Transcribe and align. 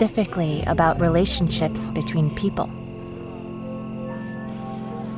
specifically 0.00 0.64
about 0.66 0.98
relationships 0.98 1.90
between 1.90 2.34
people. 2.34 2.70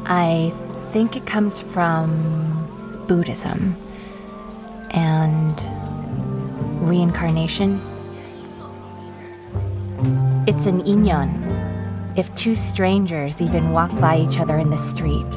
I 0.07 0.51
think 0.91 1.15
it 1.17 1.25
comes 1.25 1.61
from 1.61 3.05
Buddhism 3.07 3.77
and 4.91 5.55
reincarnation. 6.85 7.81
It's 10.49 10.67
an 10.67 10.83
inyan. 10.83 11.31
If 12.19 12.35
two 12.35 12.57
strangers 12.57 13.41
even 13.41 13.71
walk 13.71 13.93
by 14.01 14.19
each 14.19 14.41
other 14.41 14.59
in 14.59 14.71
the 14.71 14.79
street 14.79 15.33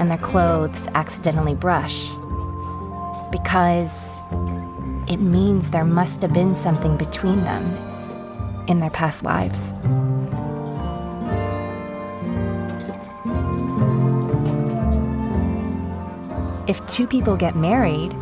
and 0.00 0.10
their 0.10 0.18
clothes 0.18 0.88
accidentally 0.96 1.54
brush, 1.54 2.08
because 3.30 4.20
it 5.08 5.20
means 5.20 5.70
there 5.70 5.84
must 5.84 6.22
have 6.22 6.32
been 6.32 6.56
something 6.56 6.96
between 6.96 7.44
them 7.44 7.87
in 8.68 8.80
their 8.80 8.90
past 8.90 9.24
lives. 9.24 9.72
If 16.68 16.86
two 16.86 17.06
people 17.06 17.36
get 17.36 17.56
married, 17.56 18.14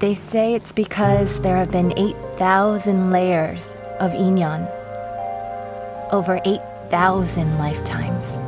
they 0.00 0.14
say 0.14 0.54
it's 0.54 0.72
because 0.72 1.40
there 1.40 1.56
have 1.56 1.70
been 1.70 1.94
8,000 1.96 3.10
layers 3.10 3.74
of 4.00 4.12
inyan 4.12 4.70
over 6.12 6.40
8,000 6.44 7.58
lifetimes. 7.58 8.38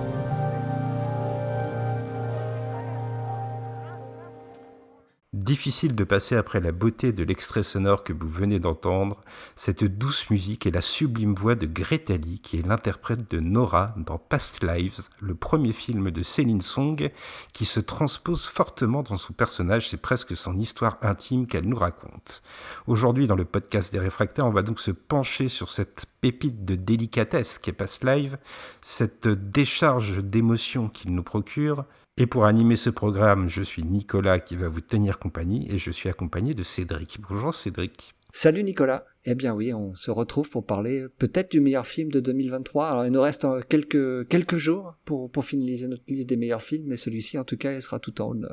Difficile 5.48 5.94
de 5.94 6.04
passer 6.04 6.36
après 6.36 6.60
la 6.60 6.72
beauté 6.72 7.10
de 7.10 7.24
l'extrait 7.24 7.62
sonore 7.62 8.04
que 8.04 8.12
vous 8.12 8.28
venez 8.28 8.60
d'entendre, 8.60 9.18
cette 9.56 9.82
douce 9.82 10.28
musique 10.28 10.66
et 10.66 10.70
la 10.70 10.82
sublime 10.82 11.34
voix 11.34 11.54
de 11.54 11.64
Greta 11.64 12.18
qui 12.42 12.58
est 12.58 12.66
l'interprète 12.66 13.30
de 13.30 13.40
Nora 13.40 13.94
dans 13.96 14.18
Past 14.18 14.62
Lives, 14.62 15.08
le 15.22 15.34
premier 15.34 15.72
film 15.72 16.10
de 16.10 16.22
Céline 16.22 16.60
Song, 16.60 17.10
qui 17.54 17.64
se 17.64 17.80
transpose 17.80 18.44
fortement 18.44 19.02
dans 19.02 19.16
son 19.16 19.32
personnage, 19.32 19.88
c'est 19.88 20.02
presque 20.02 20.36
son 20.36 20.58
histoire 20.58 20.98
intime 21.00 21.46
qu'elle 21.46 21.66
nous 21.66 21.78
raconte. 21.78 22.42
Aujourd'hui, 22.86 23.26
dans 23.26 23.34
le 23.34 23.46
podcast 23.46 23.90
des 23.90 24.00
réfractaires, 24.00 24.44
on 24.44 24.50
va 24.50 24.60
donc 24.60 24.80
se 24.80 24.90
pencher 24.90 25.48
sur 25.48 25.70
cette 25.70 26.04
pépite 26.20 26.66
de 26.66 26.74
délicatesse 26.74 27.58
qu'est 27.58 27.72
Past 27.72 28.04
Lives, 28.04 28.36
cette 28.82 29.28
décharge 29.28 30.22
d'émotions 30.22 30.90
qu'il 30.90 31.14
nous 31.14 31.22
procure, 31.22 31.86
et 32.20 32.26
pour 32.26 32.46
animer 32.46 32.74
ce 32.74 32.90
programme, 32.90 33.48
je 33.48 33.62
suis 33.62 33.84
Nicolas 33.84 34.40
qui 34.40 34.56
va 34.56 34.68
vous 34.68 34.80
tenir 34.80 35.20
compagnie 35.20 35.72
et 35.72 35.78
je 35.78 35.92
suis 35.92 36.08
accompagné 36.08 36.52
de 36.52 36.64
Cédric. 36.64 37.20
Bonjour 37.20 37.54
Cédric. 37.54 38.16
Salut 38.32 38.64
Nicolas. 38.64 39.04
Eh 39.24 39.34
bien 39.34 39.52
oui, 39.52 39.74
on 39.74 39.94
se 39.94 40.10
retrouve 40.10 40.48
pour 40.48 40.64
parler 40.64 41.06
peut-être 41.18 41.50
du 41.50 41.60
meilleur 41.60 41.86
film 41.86 42.10
de 42.10 42.20
2023. 42.20 42.88
Alors 42.88 43.04
il 43.04 43.10
nous 43.10 43.20
reste 43.20 43.44
euh, 43.44 43.60
quelques 43.68 44.28
quelques 44.28 44.56
jours 44.56 44.94
pour 45.04 45.30
pour 45.30 45.44
finaliser 45.44 45.88
notre 45.88 46.04
liste 46.06 46.28
des 46.28 46.36
meilleurs 46.36 46.62
films, 46.62 46.84
mais 46.86 46.96
celui-ci 46.96 47.36
en 47.36 47.44
tout 47.44 47.56
cas 47.56 47.72
il 47.72 47.82
sera 47.82 47.98
tout 47.98 48.20
en 48.20 48.28
haut 48.28 48.34
de, 48.34 48.48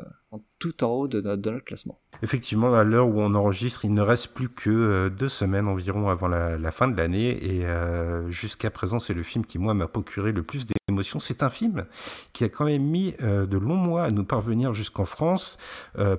tout 0.58 0.84
en 0.84 0.88
haut 0.88 1.08
de 1.08 1.22
notre, 1.22 1.60
classement. 1.60 2.00
Effectivement, 2.24 2.74
à 2.74 2.84
l'heure 2.84 3.08
où 3.08 3.22
on 3.22 3.36
enregistre, 3.36 3.86
il 3.86 3.94
ne 3.94 4.02
reste 4.02 4.34
plus 4.34 4.50
que 4.50 4.70
euh, 4.70 5.10
deux 5.10 5.30
semaines 5.30 5.68
environ 5.68 6.10
avant 6.10 6.28
la, 6.28 6.72
fin 6.72 6.88
de 6.88 6.98
l'année 6.98 7.30
et 7.46 7.66
euh, 7.66 8.30
jusqu'à 8.32 8.72
présent 8.72 9.00
c'est 9.00 9.14
le 9.14 9.24
film 9.24 9.46
qui 9.46 9.60
moi 9.60 9.74
m'a 9.74 9.88
procuré 9.88 10.32
le 10.32 10.42
plus 10.42 10.66
d'émotions. 10.66 11.20
C'est 11.20 11.44
un 11.44 11.50
film 11.50 11.86
qui 12.34 12.44
a 12.44 12.50
quand 12.50 12.66
même 12.66 12.84
mis 12.84 13.14
de 13.20 13.58
longs 13.58 13.76
mois 13.76 14.04
à 14.04 14.12
nous 14.12 14.26
parvenir 14.26 14.74
jusqu'en 14.74 15.06
France. 15.06 15.58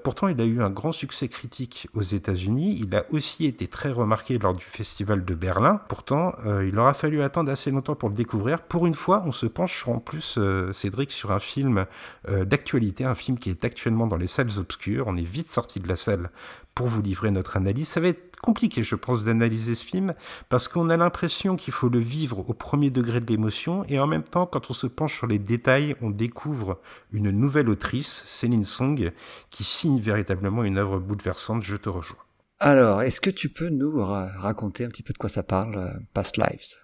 pourtant, 0.02 0.28
il 0.28 0.40
a 0.40 0.44
eu 0.44 0.62
un 0.62 0.70
grand 0.70 0.92
succès 0.92 1.28
critique 1.28 1.88
aux 1.94 2.02
États-Unis. 2.02 2.78
Il 2.80 2.94
a 2.94 3.04
aussi 3.10 3.44
été 3.44 3.66
très 3.66 3.90
remarqué 3.90 4.35
lors 4.38 4.52
du 4.52 4.64
festival 4.64 5.24
de 5.24 5.34
Berlin. 5.34 5.80
Pourtant, 5.88 6.34
euh, 6.44 6.66
il 6.66 6.78
aura 6.78 6.94
fallu 6.94 7.22
attendre 7.22 7.50
assez 7.50 7.70
longtemps 7.70 7.94
pour 7.94 8.08
le 8.08 8.14
découvrir. 8.14 8.60
Pour 8.62 8.86
une 8.86 8.94
fois, 8.94 9.22
on 9.26 9.32
se 9.32 9.46
penche 9.46 9.86
en 9.88 9.98
plus, 9.98 10.36
euh, 10.38 10.72
Cédric, 10.72 11.10
sur 11.10 11.32
un 11.32 11.38
film 11.38 11.86
euh, 12.28 12.44
d'actualité, 12.44 13.04
un 13.04 13.14
film 13.14 13.38
qui 13.38 13.50
est 13.50 13.64
actuellement 13.64 14.06
dans 14.06 14.16
les 14.16 14.26
salles 14.26 14.58
obscures. 14.58 15.06
On 15.08 15.16
est 15.16 15.22
vite 15.22 15.48
sorti 15.48 15.80
de 15.80 15.88
la 15.88 15.96
salle 15.96 16.30
pour 16.74 16.86
vous 16.86 17.02
livrer 17.02 17.30
notre 17.30 17.56
analyse. 17.56 17.88
Ça 17.88 18.00
va 18.00 18.08
être 18.08 18.36
compliqué, 18.40 18.82
je 18.82 18.94
pense, 18.94 19.24
d'analyser 19.24 19.74
ce 19.74 19.84
film 19.84 20.14
parce 20.48 20.68
qu'on 20.68 20.90
a 20.90 20.96
l'impression 20.96 21.56
qu'il 21.56 21.72
faut 21.72 21.88
le 21.88 21.98
vivre 21.98 22.48
au 22.48 22.52
premier 22.52 22.90
degré 22.90 23.20
de 23.20 23.26
l'émotion 23.26 23.84
et 23.88 23.98
en 23.98 24.06
même 24.06 24.22
temps, 24.22 24.46
quand 24.46 24.70
on 24.70 24.74
se 24.74 24.86
penche 24.86 25.16
sur 25.16 25.26
les 25.26 25.38
détails, 25.38 25.96
on 26.02 26.10
découvre 26.10 26.78
une 27.12 27.30
nouvelle 27.30 27.70
autrice, 27.70 28.24
Céline 28.26 28.64
Song, 28.64 29.10
qui 29.50 29.64
signe 29.64 29.98
véritablement 30.00 30.64
une 30.64 30.78
œuvre 30.78 30.98
bouleversante. 30.98 31.62
Je 31.62 31.76
te 31.76 31.88
rejoins. 31.88 32.25
Alors, 32.58 33.02
est-ce 33.02 33.20
que 33.20 33.28
tu 33.28 33.50
peux 33.50 33.68
nous 33.68 34.02
raconter 34.02 34.84
un 34.84 34.88
petit 34.88 35.02
peu 35.02 35.12
de 35.12 35.18
quoi 35.18 35.28
ça 35.28 35.42
parle, 35.42 35.76
euh, 35.76 35.92
Past 36.14 36.38
Lives? 36.38 36.76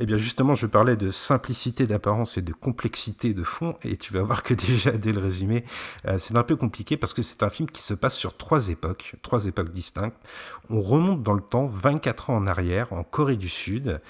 Eh 0.00 0.06
bien 0.06 0.16
justement, 0.16 0.54
je 0.54 0.66
parlais 0.66 0.96
de 0.96 1.10
simplicité 1.10 1.86
d'apparence 1.86 2.38
et 2.38 2.42
de 2.42 2.54
complexité 2.54 3.34
de 3.34 3.42
fond, 3.42 3.76
et 3.82 3.98
tu 3.98 4.14
vas 4.14 4.22
voir 4.24 4.42
que 4.42 4.54
déjà 4.54 4.90
dès 4.92 5.12
le 5.12 5.20
résumé, 5.20 5.64
euh, 6.06 6.16
c'est 6.16 6.36
un 6.38 6.42
peu 6.42 6.56
compliqué 6.56 6.96
parce 6.96 7.12
que 7.12 7.20
c'est 7.20 7.42
un 7.42 7.50
film 7.50 7.68
qui 7.68 7.82
se 7.82 7.92
passe 7.92 8.16
sur 8.16 8.38
trois 8.38 8.70
époques, 8.70 9.16
trois 9.20 9.44
époques 9.44 9.72
distinctes. 9.74 10.16
On 10.70 10.80
remonte 10.80 11.22
dans 11.22 11.34
le 11.34 11.42
temps 11.42 11.66
24 11.66 12.30
ans 12.30 12.36
en 12.36 12.46
arrière, 12.46 12.90
en 12.94 13.04
Corée 13.04 13.36
du 13.36 13.50
Sud, 13.50 14.00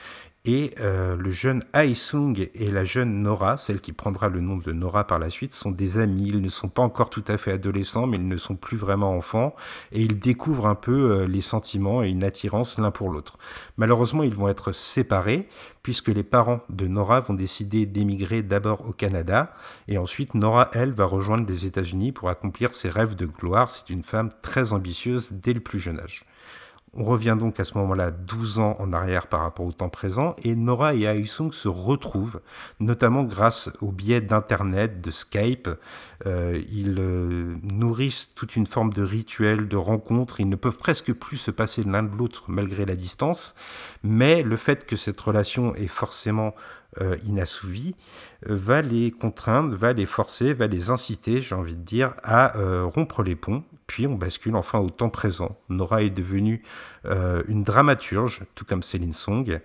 et 0.45 0.75
euh, 0.81 1.15
le 1.15 1.31
jeune 1.31 1.63
Sung 1.95 2.49
et 2.53 2.71
la 2.71 2.85
jeune 2.85 3.23
Nora, 3.23 3.57
celle 3.57 3.81
qui 3.81 3.93
prendra 3.93 4.29
le 4.29 4.41
nom 4.41 4.57
de 4.57 4.73
Nora 4.73 5.07
par 5.07 5.21
la 5.21 5.31
suite, 5.31 5.53
sont 5.53 5.71
des 5.71 5.99
amis. 5.99 6.27
Ils 6.27 6.41
ne 6.41 6.49
sont 6.49 6.69
pas 6.69 6.83
encore 6.83 7.11
tout 7.11 7.25
à 7.29 7.39
fait 7.39 7.53
adolescents, 7.53 8.09
mais 8.09 8.17
ils 8.17 8.27
ne 8.27 8.37
sont 8.37 8.57
plus 8.57 8.77
vraiment 8.77 9.17
enfants. 9.17 9.55
Et 9.93 10.03
ils 10.03 10.19
découvrent 10.19 10.67
un 10.67 10.75
peu 10.75 11.13
euh, 11.13 11.27
les 11.27 11.43
sentiments 11.43 12.03
et 12.03 12.09
une 12.09 12.25
attirance 12.25 12.77
l'un 12.79 12.91
pour 12.91 13.11
l'autre. 13.11 13.39
Malheureusement, 13.77 14.25
ils 14.25 14.35
vont 14.35 14.49
être 14.49 14.73
séparés, 14.73 15.47
puisque 15.85 16.09
les 16.09 16.25
parents 16.25 16.61
de 16.71 16.89
Nora 16.89 17.21
vont 17.21 17.35
décider 17.35 17.87
d'émigrer 17.87 18.43
d'abord 18.43 18.89
au 18.89 18.93
Canada. 18.93 19.55
Et 19.87 19.97
ensuite, 19.97 20.35
Nora, 20.35 20.71
elle, 20.73 20.91
va 20.91 21.05
rejoindre 21.05 21.47
les 21.49 21.67
États-Unis 21.67 22.11
pour 22.11 22.31
accomplir 22.31 22.75
ses 22.75 22.89
rêves 22.89 23.15
de 23.15 23.27
gloire. 23.27 23.71
C'est 23.71 23.91
une 23.91 24.03
femme 24.03 24.31
très 24.43 24.73
ambitieuse 24.73 25.31
dès 25.33 25.53
le 25.53 25.61
plus 25.61 25.79
jeune 25.79 26.01
âge. 26.01 26.25
On 26.95 27.05
revient 27.05 27.39
donc 27.41 27.59
à 27.59 27.65
ce 27.65 27.79
moment-là 27.79 28.11
12 28.11 28.59
ans 28.59 28.77
en 28.79 28.93
arrière 28.93 29.27
par 29.27 29.41
rapport 29.41 29.65
au 29.65 29.73
temps 29.73 29.89
présent 29.89 30.37
et 30.45 30.55
Nora 30.55 30.95
et 30.95 31.05
Aisung 31.05 31.51
se 31.51 31.67
retrouvent, 31.67 32.43
notamment 32.81 33.23
grâce 33.25 33.71
au 33.81 33.91
biais 33.91 34.21
d'Internet, 34.21 35.01
de 35.01 35.11
Skype. 35.11 35.71
Euh, 36.27 36.61
ils 36.71 36.99
euh, 36.99 37.57
nourrissent 37.63 38.35
toute 38.35 38.57
une 38.57 38.67
forme 38.67 38.93
de 38.93 39.03
rituel, 39.03 39.69
de 39.69 39.77
rencontre. 39.79 40.41
Ils 40.41 40.51
ne 40.51 40.57
peuvent 40.57 40.77
presque 40.77 41.15
plus 41.15 41.39
se 41.39 41.51
passer 41.51 41.83
l'un 41.83 42.03
de 42.03 42.15
l'autre 42.15 42.45
malgré 42.49 42.85
la 42.85 42.95
distance. 42.95 43.55
Mais 44.03 44.43
le 44.43 44.59
fait 44.59 44.85
que 44.85 44.97
cette 44.97 45.19
relation 45.19 45.75
est 45.75 45.87
forcément 45.87 46.55
euh, 47.01 47.17
inassouvie 47.27 47.95
va 48.45 48.83
les 48.83 49.11
contraindre, 49.11 49.75
va 49.75 49.93
les 49.93 50.07
forcer, 50.07 50.53
va 50.53 50.67
les 50.67 50.91
inciter, 50.91 51.43
j'ai 51.43 51.55
envie 51.55 51.77
de 51.77 51.83
dire, 51.83 52.15
à 52.23 52.53
rompre 52.95 53.23
les 53.23 53.37
ponts 53.37 53.65
puis 53.93 54.07
on 54.07 54.15
bascule 54.15 54.57
enfin 54.57 54.79
au 54.79 54.89
temps 54.89 55.11
présent. 55.11 55.59
Nora 55.69 56.03
est 56.03 56.09
devenue 56.09 56.63
euh, 57.05 57.43
une 57.47 57.63
dramaturge, 57.63 58.41
tout 58.55 58.65
comme 58.65 58.83
Céline 58.83 59.13
Song, 59.13 59.61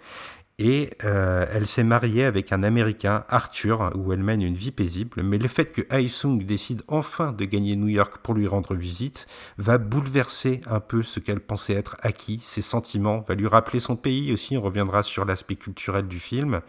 et 0.59 0.89
euh, 1.05 1.45
elle 1.53 1.65
s'est 1.65 1.85
mariée 1.85 2.25
avec 2.25 2.51
un 2.51 2.61
Américain, 2.61 3.23
Arthur, 3.29 3.91
où 3.95 4.11
elle 4.11 4.23
mène 4.23 4.41
une 4.41 4.55
vie 4.55 4.71
paisible. 4.71 5.21
Mais 5.23 5.37
le 5.37 5.47
fait 5.47 5.71
que 5.71 6.07
Sung 6.09 6.43
décide 6.43 6.81
enfin 6.89 7.31
de 7.31 7.45
gagner 7.45 7.77
New 7.77 7.87
York 7.87 8.17
pour 8.21 8.33
lui 8.33 8.47
rendre 8.47 8.75
visite 8.75 9.27
va 9.57 9.77
bouleverser 9.77 10.59
un 10.65 10.81
peu 10.81 11.03
ce 11.03 11.21
qu'elle 11.21 11.39
pensait 11.39 11.75
être 11.75 11.95
acquis, 12.01 12.39
ses 12.41 12.61
sentiments, 12.61 13.19
va 13.19 13.35
lui 13.35 13.47
rappeler 13.47 13.79
son 13.79 13.95
pays 13.95 14.33
aussi, 14.33 14.57
on 14.57 14.61
reviendra 14.61 15.03
sur 15.03 15.23
l'aspect 15.23 15.55
culturel 15.55 16.07
du 16.07 16.19
film, 16.19 16.59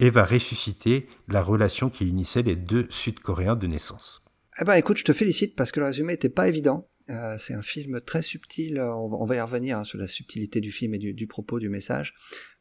et 0.00 0.10
va 0.10 0.24
ressusciter 0.24 1.06
la 1.28 1.42
relation 1.42 1.90
qui 1.90 2.08
unissait 2.08 2.42
les 2.42 2.56
deux 2.56 2.86
Sud-Coréens 2.90 3.56
de 3.56 3.66
naissance. 3.66 4.24
Eh 4.60 4.64
ben 4.64 4.74
écoute, 4.74 4.96
je 4.96 5.04
te 5.04 5.12
félicite 5.12 5.54
parce 5.54 5.70
que 5.70 5.80
le 5.80 5.86
résumé 5.86 6.14
n'était 6.14 6.28
pas 6.28 6.48
évident. 6.48 6.88
Euh, 7.08 7.36
c'est 7.38 7.54
un 7.54 7.62
film 7.62 8.00
très 8.00 8.22
subtil. 8.22 8.80
On, 8.80 9.24
va 9.24 9.36
y 9.36 9.40
revenir 9.40 9.78
hein, 9.78 9.84
sur 9.84 9.98
la 9.98 10.06
subtilité 10.06 10.60
du 10.60 10.70
film 10.70 10.94
et 10.94 10.98
du, 10.98 11.26
propos 11.26 11.58
du 11.58 11.68
message. 11.68 12.14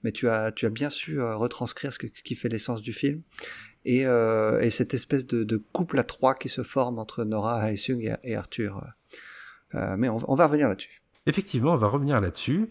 Mais 0.04 0.12
tu 0.12 0.28
as, 0.28 0.52
tu 0.52 0.66
as 0.66 0.70
bien 0.70 0.90
su 0.90 1.20
euh, 1.20 1.36
retranscrire 1.36 1.94
ce, 1.94 2.00
qui 2.00 2.36
fait 2.36 2.50
l'essence 2.50 2.82
du 2.82 2.94
film. 2.94 3.22
Et, 3.86 4.06
euh, 4.06 4.60
et 4.62 4.70
cette 4.70 4.94
espèce 4.94 5.26
de, 5.28 5.58
couple 5.58 6.00
à 6.00 6.04
trois 6.04 6.36
qui 6.36 6.50
se 6.50 6.64
forme 6.64 7.00
entre 7.00 7.24
Nora 7.24 7.72
Haesung 7.72 8.02
et, 8.02 8.16
et 8.24 8.36
Arthur. 8.36 8.84
mais 9.74 10.10
on, 10.10 10.36
va 10.36 10.48
revenir 10.48 10.68
là-dessus. 10.68 11.02
Effectivement, 11.26 11.74
on 11.74 11.78
va 11.78 11.88
revenir 11.88 12.20
là-dessus. 12.20 12.70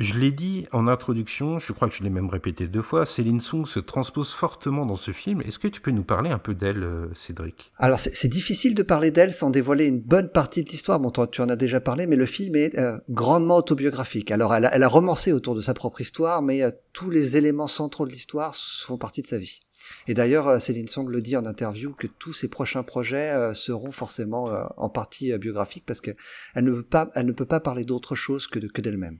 Je 0.00 0.18
l'ai 0.18 0.32
dit 0.32 0.66
en 0.72 0.88
introduction, 0.88 1.60
je 1.60 1.72
crois 1.72 1.88
que 1.88 1.94
je 1.94 2.02
l'ai 2.02 2.10
même 2.10 2.28
répété 2.28 2.66
deux 2.66 2.82
fois, 2.82 3.06
Céline 3.06 3.38
Song 3.38 3.64
se 3.64 3.78
transpose 3.78 4.32
fortement 4.32 4.86
dans 4.86 4.96
ce 4.96 5.12
film. 5.12 5.40
Est-ce 5.42 5.60
que 5.60 5.68
tu 5.68 5.80
peux 5.80 5.92
nous 5.92 6.02
parler 6.02 6.30
un 6.30 6.38
peu 6.38 6.52
d'elle, 6.52 6.82
euh, 6.82 7.14
Cédric? 7.14 7.72
Alors 7.78 8.00
c'est 8.00 8.26
difficile 8.26 8.74
de 8.74 8.82
parler 8.82 9.12
d'elle 9.12 9.32
sans 9.32 9.50
dévoiler 9.50 9.86
une 9.86 10.00
bonne 10.00 10.30
partie 10.30 10.64
de 10.64 10.68
l'histoire. 10.68 10.98
Bon, 10.98 11.12
tu 11.12 11.40
en 11.40 11.48
as 11.48 11.54
déjà 11.54 11.80
parlé, 11.80 12.08
mais 12.08 12.16
le 12.16 12.26
film 12.26 12.56
est 12.56 12.76
euh, 12.76 12.98
grandement 13.08 13.56
autobiographique. 13.56 14.32
Alors 14.32 14.52
elle 14.52 14.64
a, 14.64 14.74
elle 14.74 14.84
romancé 14.84 15.30
autour 15.30 15.54
de 15.54 15.62
sa 15.62 15.74
propre 15.74 16.00
histoire, 16.00 16.42
mais 16.42 16.64
euh, 16.64 16.72
tous 16.92 17.10
les 17.10 17.36
éléments 17.36 17.68
centraux 17.68 18.04
de 18.04 18.10
l'histoire 18.10 18.52
font 18.56 18.98
partie 18.98 19.22
de 19.22 19.28
sa 19.28 19.38
vie. 19.38 19.60
Et 20.08 20.14
d'ailleurs, 20.14 20.60
Céline 20.60 20.88
Song 20.88 21.08
le 21.08 21.20
dit 21.20 21.36
en 21.36 21.46
interview 21.46 21.94
que 21.94 22.08
tous 22.08 22.32
ses 22.32 22.48
prochains 22.48 22.82
projets 22.82 23.52
seront 23.54 23.92
forcément 23.92 24.48
en 24.78 24.88
partie 24.88 25.36
biographiques 25.36 25.84
parce 25.86 26.00
qu'elle 26.00 26.16
ne 26.56 26.82
elle 27.14 27.26
ne 27.26 27.32
peut 27.32 27.44
pas 27.44 27.60
parler 27.60 27.84
d'autre 27.84 28.14
chose 28.14 28.46
que 28.46 28.80
d'elle-même. 28.80 29.18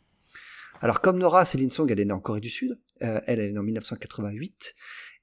Alors 0.85 1.01
comme 1.01 1.17
Nora, 1.17 1.47
Céline 1.47 1.71
Song, 1.71 1.91
elle 1.91 1.99
est 1.99 2.05
née 2.05 2.13
en 2.13 2.21
Corée 2.21 2.43
du 2.43 2.51
Sud, 2.51 2.79
euh, 3.01 3.19
elle, 3.27 3.41
est 3.41 3.51
née 3.51 3.59
en 3.59 3.63
1988, 3.63 4.75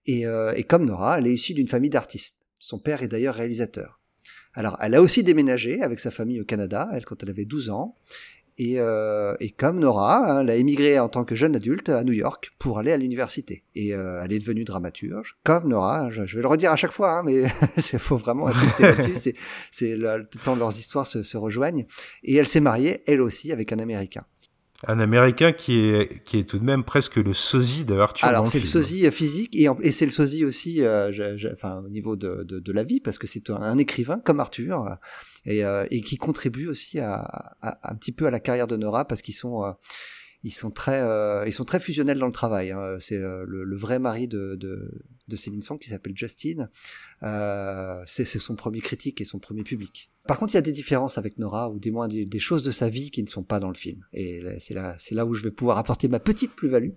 et, 0.07 0.25
euh, 0.25 0.53
et 0.55 0.63
comme 0.63 0.85
Nora, 0.85 1.19
elle 1.19 1.27
est 1.27 1.33
issue 1.35 1.53
d'une 1.53 1.67
famille 1.67 1.91
d'artistes. 1.91 2.37
Son 2.59 2.79
père 2.79 3.03
est 3.03 3.07
d'ailleurs 3.07 3.35
réalisateur. 3.35 3.99
Alors 4.55 4.75
elle 4.81 4.95
a 4.95 5.03
aussi 5.03 5.21
déménagé 5.21 5.83
avec 5.83 5.99
sa 5.99 6.09
famille 6.09 6.41
au 6.41 6.45
Canada, 6.45 6.89
elle 6.95 7.05
quand 7.05 7.21
elle 7.21 7.29
avait 7.29 7.45
12 7.45 7.69
ans, 7.69 7.95
et, 8.57 8.79
euh, 8.79 9.35
et 9.39 9.51
comme 9.51 9.77
Nora, 9.77 10.31
hein, 10.31 10.41
elle 10.41 10.49
a 10.49 10.55
émigré 10.55 10.97
en 10.97 11.09
tant 11.09 11.25
que 11.25 11.35
jeune 11.35 11.55
adulte 11.55 11.89
à 11.89 12.03
New 12.03 12.13
York 12.13 12.53
pour 12.57 12.79
aller 12.79 12.91
à 12.91 12.97
l'université. 12.97 13.63
Et 13.75 13.93
euh, 13.93 14.19
elle 14.23 14.33
est 14.33 14.39
devenue 14.39 14.63
dramaturge. 14.63 15.37
Comme 15.43 15.69
Nora, 15.69 16.09
je, 16.09 16.25
je 16.25 16.37
vais 16.37 16.41
le 16.41 16.47
redire 16.47 16.71
à 16.71 16.75
chaque 16.75 16.91
fois, 16.91 17.19
hein, 17.19 17.23
mais 17.23 17.43
il 17.77 17.99
faut 17.99 18.17
vraiment 18.17 18.47
insister 18.47 18.81
là-dessus. 18.81 19.35
C'est, 19.71 19.95
le 19.95 20.27
temps 20.43 20.55
leurs 20.55 20.75
histoires 20.75 21.05
se 21.05 21.37
rejoignent. 21.37 21.85
Et 22.23 22.35
elle 22.35 22.47
s'est 22.47 22.59
mariée, 22.59 23.03
elle 23.05 23.21
aussi, 23.21 23.51
avec 23.51 23.71
un 23.71 23.77
Américain. 23.77 24.25
Un 24.87 24.99
Américain 24.99 25.51
qui 25.51 25.79
est, 25.79 26.23
qui 26.23 26.39
est 26.39 26.43
tout 26.43 26.57
de 26.57 26.63
même 26.63 26.83
presque 26.83 27.17
le 27.17 27.33
sosie 27.33 27.85
de 27.85 27.95
Arthur. 27.95 28.27
Alors 28.27 28.47
c'est 28.47 28.59
le, 28.59 28.65
sosie 28.65 29.05
euh, 29.05 29.11
physique 29.11 29.55
et, 29.55 29.67
et 29.81 29.91
c'est 29.91 30.05
le 30.05 30.11
sosie 30.11 30.43
aussi, 30.43 30.83
euh, 30.83 31.11
enfin 31.53 31.83
au 31.85 31.89
niveau 31.89 32.15
de, 32.15 32.43
de, 32.43 32.59
de, 32.59 32.71
la 32.71 32.83
vie 32.83 32.99
parce 32.99 33.17
que 33.17 33.27
c'est 33.27 33.49
un, 33.51 33.77
écrivain 33.77 34.19
comme 34.25 34.39
Arthur 34.39 34.87
euh, 34.87 34.95
et, 35.45 35.63
euh, 35.63 35.85
et 35.91 36.01
qui 36.01 36.17
contribue 36.17 36.67
aussi 36.67 36.99
à, 36.99 37.55
à, 37.61 37.91
un 37.91 37.95
petit 37.95 38.11
peu 38.11 38.25
à 38.25 38.31
la 38.31 38.39
carrière 38.39 38.67
de 38.67 38.75
Nora 38.75 39.05
parce 39.05 39.21
qu'ils 39.21 39.35
sont 39.35 39.75
ils 40.43 40.51
sont 40.51 40.71
très 40.71 41.01
ils 41.47 41.53
sont 41.53 41.65
très 41.65 41.79
fusionnels 41.79 42.19
dans 42.19 42.27
le 42.27 42.31
travail. 42.31 42.71
Hein. 42.71 42.97
C'est 42.99 43.17
le, 43.17 43.45
le, 43.45 43.77
vrai 43.77 43.99
mari 43.99 44.27
de, 44.27 44.55
de, 44.55 44.91
de 45.27 45.35
Céline 45.35 45.61
Song 45.61 45.77
qui 45.77 45.89
s'appelle 45.89 46.13
Justin. 46.15 46.69
c'est 48.05 48.25
son 48.25 48.55
premier 48.55 48.81
critique 48.81 49.21
et 49.21 49.25
son 49.25 49.39
premier 49.39 49.63
public. 49.63 50.11
Par 50.27 50.37
contre, 50.37 50.53
il 50.53 50.55
y 50.55 50.59
a 50.59 50.61
des 50.61 50.71
différences 50.71 51.17
avec 51.17 51.39
Nora, 51.39 51.69
ou 51.69 51.79
des 51.79 51.89
moins 51.89 52.07
des, 52.07 52.39
choses 52.39 52.61
de 52.61 52.69
sa 52.69 52.89
vie 52.89 53.09
qui 53.09 53.23
ne 53.23 53.27
sont 53.27 53.43
pas 53.43 53.59
dans 53.59 53.69
le 53.69 53.75
film. 53.75 54.05
Et 54.13 54.43
c'est 54.59 54.75
là, 54.75 54.95
c'est 54.99 55.15
là 55.15 55.25
où 55.25 55.33
je 55.33 55.43
vais 55.43 55.49
pouvoir 55.49 55.79
apporter 55.79 56.07
ma 56.07 56.19
petite 56.19 56.53
plus-value. 56.53 56.91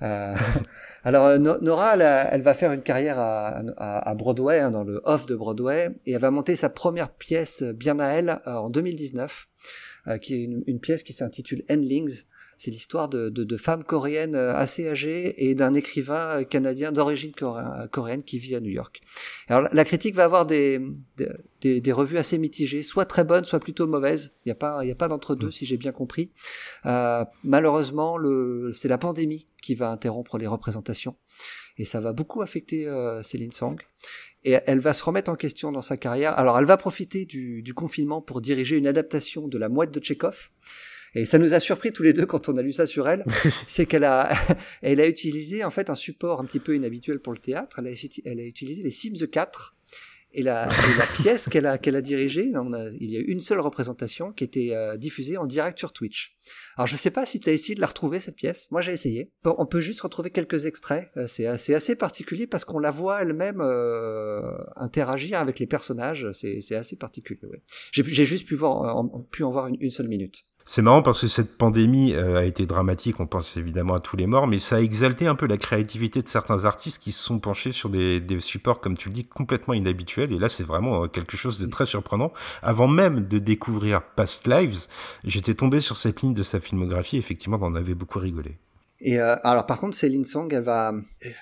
Euh, 0.00 0.34
alors, 1.04 1.26
euh, 1.26 1.38
Nora, 1.38 1.96
elle, 1.96 2.42
va 2.42 2.54
faire 2.54 2.72
une 2.72 2.82
carrière 2.82 3.18
à, 3.18 3.58
à, 3.76 4.14
Broadway, 4.14 4.60
hein, 4.60 4.70
dans 4.70 4.84
le 4.84 5.02
off 5.04 5.26
de 5.26 5.36
Broadway, 5.36 5.90
et 6.06 6.12
elle 6.12 6.20
va 6.20 6.30
monter 6.30 6.56
sa 6.56 6.70
première 6.70 7.12
pièce 7.12 7.62
bien 7.62 7.98
à 7.98 8.08
elle 8.08 8.40
euh, 8.46 8.54
en 8.54 8.70
2019, 8.70 9.46
euh, 10.06 10.18
qui 10.18 10.34
est 10.34 10.44
une, 10.44 10.64
une 10.66 10.80
pièce 10.80 11.02
qui 11.02 11.12
s'intitule 11.12 11.64
Endlings, 11.70 12.22
c'est 12.58 12.70
l'histoire 12.70 13.08
de, 13.08 13.28
de, 13.28 13.44
de, 13.44 13.56
femmes 13.56 13.84
coréennes 13.84 14.34
euh, 14.34 14.54
assez 14.54 14.88
âgées 14.88 15.48
et 15.48 15.54
d'un 15.54 15.74
écrivain 15.74 16.40
euh, 16.40 16.44
canadien 16.44 16.92
d'origine 16.92 17.32
coréenne 17.90 18.22
qui 18.22 18.38
vit 18.38 18.54
à 18.54 18.60
New 18.60 18.70
York. 18.70 19.00
Alors 19.48 19.68
la 19.72 19.84
critique 19.84 20.14
va 20.14 20.24
avoir 20.24 20.46
des, 20.46 20.80
des, 21.60 21.80
des 21.80 21.92
revues 21.92 22.18
assez 22.18 22.38
mitigées, 22.38 22.82
soit 22.82 23.04
très 23.04 23.24
bonnes, 23.24 23.44
soit 23.44 23.60
plutôt 23.60 23.86
mauvaises. 23.86 24.32
Il 24.44 24.48
n'y 24.48 24.52
a 24.52 24.56
pas, 24.56 24.84
il 24.84 24.88
y 24.88 24.92
a 24.92 24.96
pas 24.96 25.08
d'entre-deux, 25.08 25.48
mm. 25.48 25.52
si 25.52 25.66
j'ai 25.66 25.76
bien 25.76 25.92
compris. 25.92 26.30
Euh, 26.86 27.24
malheureusement, 27.42 28.16
le, 28.16 28.72
c'est 28.74 28.88
la 28.88 28.98
pandémie 28.98 29.46
qui 29.62 29.74
va 29.74 29.90
interrompre 29.90 30.38
les 30.38 30.46
représentations. 30.46 31.16
Et 31.78 31.84
ça 31.84 32.00
va 32.00 32.12
beaucoup 32.12 32.42
affecter 32.42 32.86
euh, 32.86 33.22
Céline 33.22 33.52
Song. 33.52 33.80
Et 34.44 34.56
elle 34.66 34.78
va 34.78 34.92
se 34.92 35.02
remettre 35.02 35.30
en 35.30 35.36
question 35.36 35.72
dans 35.72 35.82
sa 35.82 35.96
carrière. 35.96 36.38
Alors 36.38 36.58
elle 36.58 36.66
va 36.66 36.76
profiter 36.76 37.24
du, 37.24 37.62
du 37.62 37.72
confinement 37.72 38.20
pour 38.20 38.42
diriger 38.42 38.76
une 38.76 38.86
adaptation 38.86 39.48
de 39.48 39.56
La 39.56 39.68
Mouette 39.70 39.90
de 39.90 40.00
Tchekhov. 40.00 40.50
Et 41.14 41.26
ça 41.26 41.38
nous 41.38 41.54
a 41.54 41.60
surpris 41.60 41.92
tous 41.92 42.02
les 42.02 42.12
deux 42.12 42.26
quand 42.26 42.48
on 42.48 42.56
a 42.56 42.62
lu 42.62 42.72
ça 42.72 42.86
sur 42.86 43.08
elle, 43.08 43.24
c'est 43.66 43.86
qu'elle 43.86 44.04
a, 44.04 44.30
elle 44.82 45.00
a 45.00 45.08
utilisé 45.08 45.64
en 45.64 45.70
fait 45.70 45.90
un 45.90 45.94
support 45.94 46.40
un 46.40 46.44
petit 46.44 46.60
peu 46.60 46.74
inhabituel 46.74 47.20
pour 47.20 47.32
le 47.32 47.38
théâtre. 47.38 47.76
Elle 47.78 47.88
a, 47.88 48.06
elle 48.24 48.40
a 48.40 48.44
utilisé 48.44 48.82
les 48.82 48.90
Sims 48.90 49.26
4 49.26 49.74
et 50.34 50.42
la, 50.42 50.66
et 50.66 50.98
la 50.98 51.06
pièce 51.22 51.48
qu'elle 51.48 51.66
a, 51.66 51.78
qu'elle 51.78 51.96
a 51.96 52.02
dirigée, 52.02 52.50
on 52.54 52.72
a, 52.72 52.88
il 53.00 53.10
y 53.10 53.16
a 53.16 53.20
eu 53.20 53.24
une 53.24 53.40
seule 53.40 53.60
représentation 53.60 54.32
qui 54.32 54.44
était 54.44 54.70
euh, 54.72 54.96
diffusée 54.96 55.36
en 55.36 55.46
direct 55.46 55.78
sur 55.78 55.92
Twitch. 55.92 56.36
Alors 56.76 56.86
je 56.86 56.96
sais 56.96 57.10
pas 57.10 57.24
si 57.24 57.40
tu 57.40 57.48
as 57.48 57.52
essayé 57.52 57.74
de 57.74 57.80
la 57.80 57.86
retrouver 57.86 58.20
cette 58.20 58.34
pièce. 58.34 58.66
Moi 58.70 58.82
j'ai 58.82 58.92
essayé. 58.92 59.30
Bon, 59.44 59.54
on 59.58 59.66
peut 59.66 59.80
juste 59.80 60.00
retrouver 60.00 60.30
quelques 60.30 60.66
extraits. 60.66 61.08
Euh, 61.16 61.26
c'est 61.28 61.46
assez, 61.46 61.74
assez 61.74 61.94
particulier 61.94 62.46
parce 62.46 62.64
qu'on 62.64 62.80
la 62.80 62.90
voit 62.90 63.22
elle-même 63.22 63.60
euh, 63.60 64.42
interagir 64.76 65.38
avec 65.38 65.58
les 65.58 65.66
personnages. 65.66 66.28
C'est, 66.32 66.74
assez 66.74 66.96
particulier. 66.96 67.40
Ouais. 67.44 67.62
J'ai, 67.92 68.04
j'ai 68.04 68.24
juste 68.24 68.46
pu 68.46 68.56
voir, 68.56 68.96
en, 68.96 69.06
pu 69.30 69.44
en 69.44 69.50
voir 69.50 69.68
une, 69.68 69.76
une 69.80 69.92
seule 69.92 70.08
minute. 70.08 70.44
C'est 70.66 70.80
marrant 70.80 71.02
parce 71.02 71.20
que 71.20 71.26
cette 71.26 71.58
pandémie 71.58 72.14
euh, 72.14 72.38
a 72.38 72.44
été 72.44 72.64
dramatique, 72.66 73.20
on 73.20 73.26
pense 73.26 73.56
évidemment 73.58 73.94
à 73.94 74.00
tous 74.00 74.16
les 74.16 74.26
morts, 74.26 74.46
mais 74.46 74.58
ça 74.58 74.76
a 74.76 74.80
exalté 74.80 75.26
un 75.26 75.34
peu 75.34 75.46
la 75.46 75.58
créativité 75.58 76.22
de 76.22 76.28
certains 76.28 76.64
artistes 76.64 77.02
qui 77.02 77.12
se 77.12 77.22
sont 77.22 77.38
penchés 77.38 77.70
sur 77.70 77.90
des, 77.90 78.18
des 78.18 78.40
supports, 78.40 78.80
comme 78.80 78.96
tu 78.96 79.08
le 79.08 79.14
dis, 79.14 79.24
complètement 79.26 79.74
inhabituels. 79.74 80.32
Et 80.32 80.38
là, 80.38 80.48
c'est 80.48 80.64
vraiment 80.64 81.04
euh, 81.04 81.06
quelque 81.06 81.36
chose 81.36 81.58
de 81.58 81.66
très 81.66 81.84
surprenant. 81.86 82.32
Avant 82.62 82.88
même 82.88 83.28
de 83.28 83.38
découvrir 83.38 84.02
Past 84.16 84.46
Lives, 84.48 84.86
j'étais 85.22 85.54
tombé 85.54 85.80
sur 85.80 85.98
cette 85.98 86.22
ligne 86.22 86.34
de 86.34 86.42
sa 86.42 86.60
filmographie, 86.60 87.18
effectivement, 87.18 87.58
on 87.60 87.74
avait 87.74 87.94
beaucoup 87.94 88.18
rigolé. 88.18 88.56
Et 89.04 89.20
euh, 89.20 89.36
alors 89.44 89.66
par 89.66 89.78
contre, 89.78 89.94
Céline 89.94 90.24
Song, 90.24 90.48
elle 90.50 90.62
va, 90.62 90.94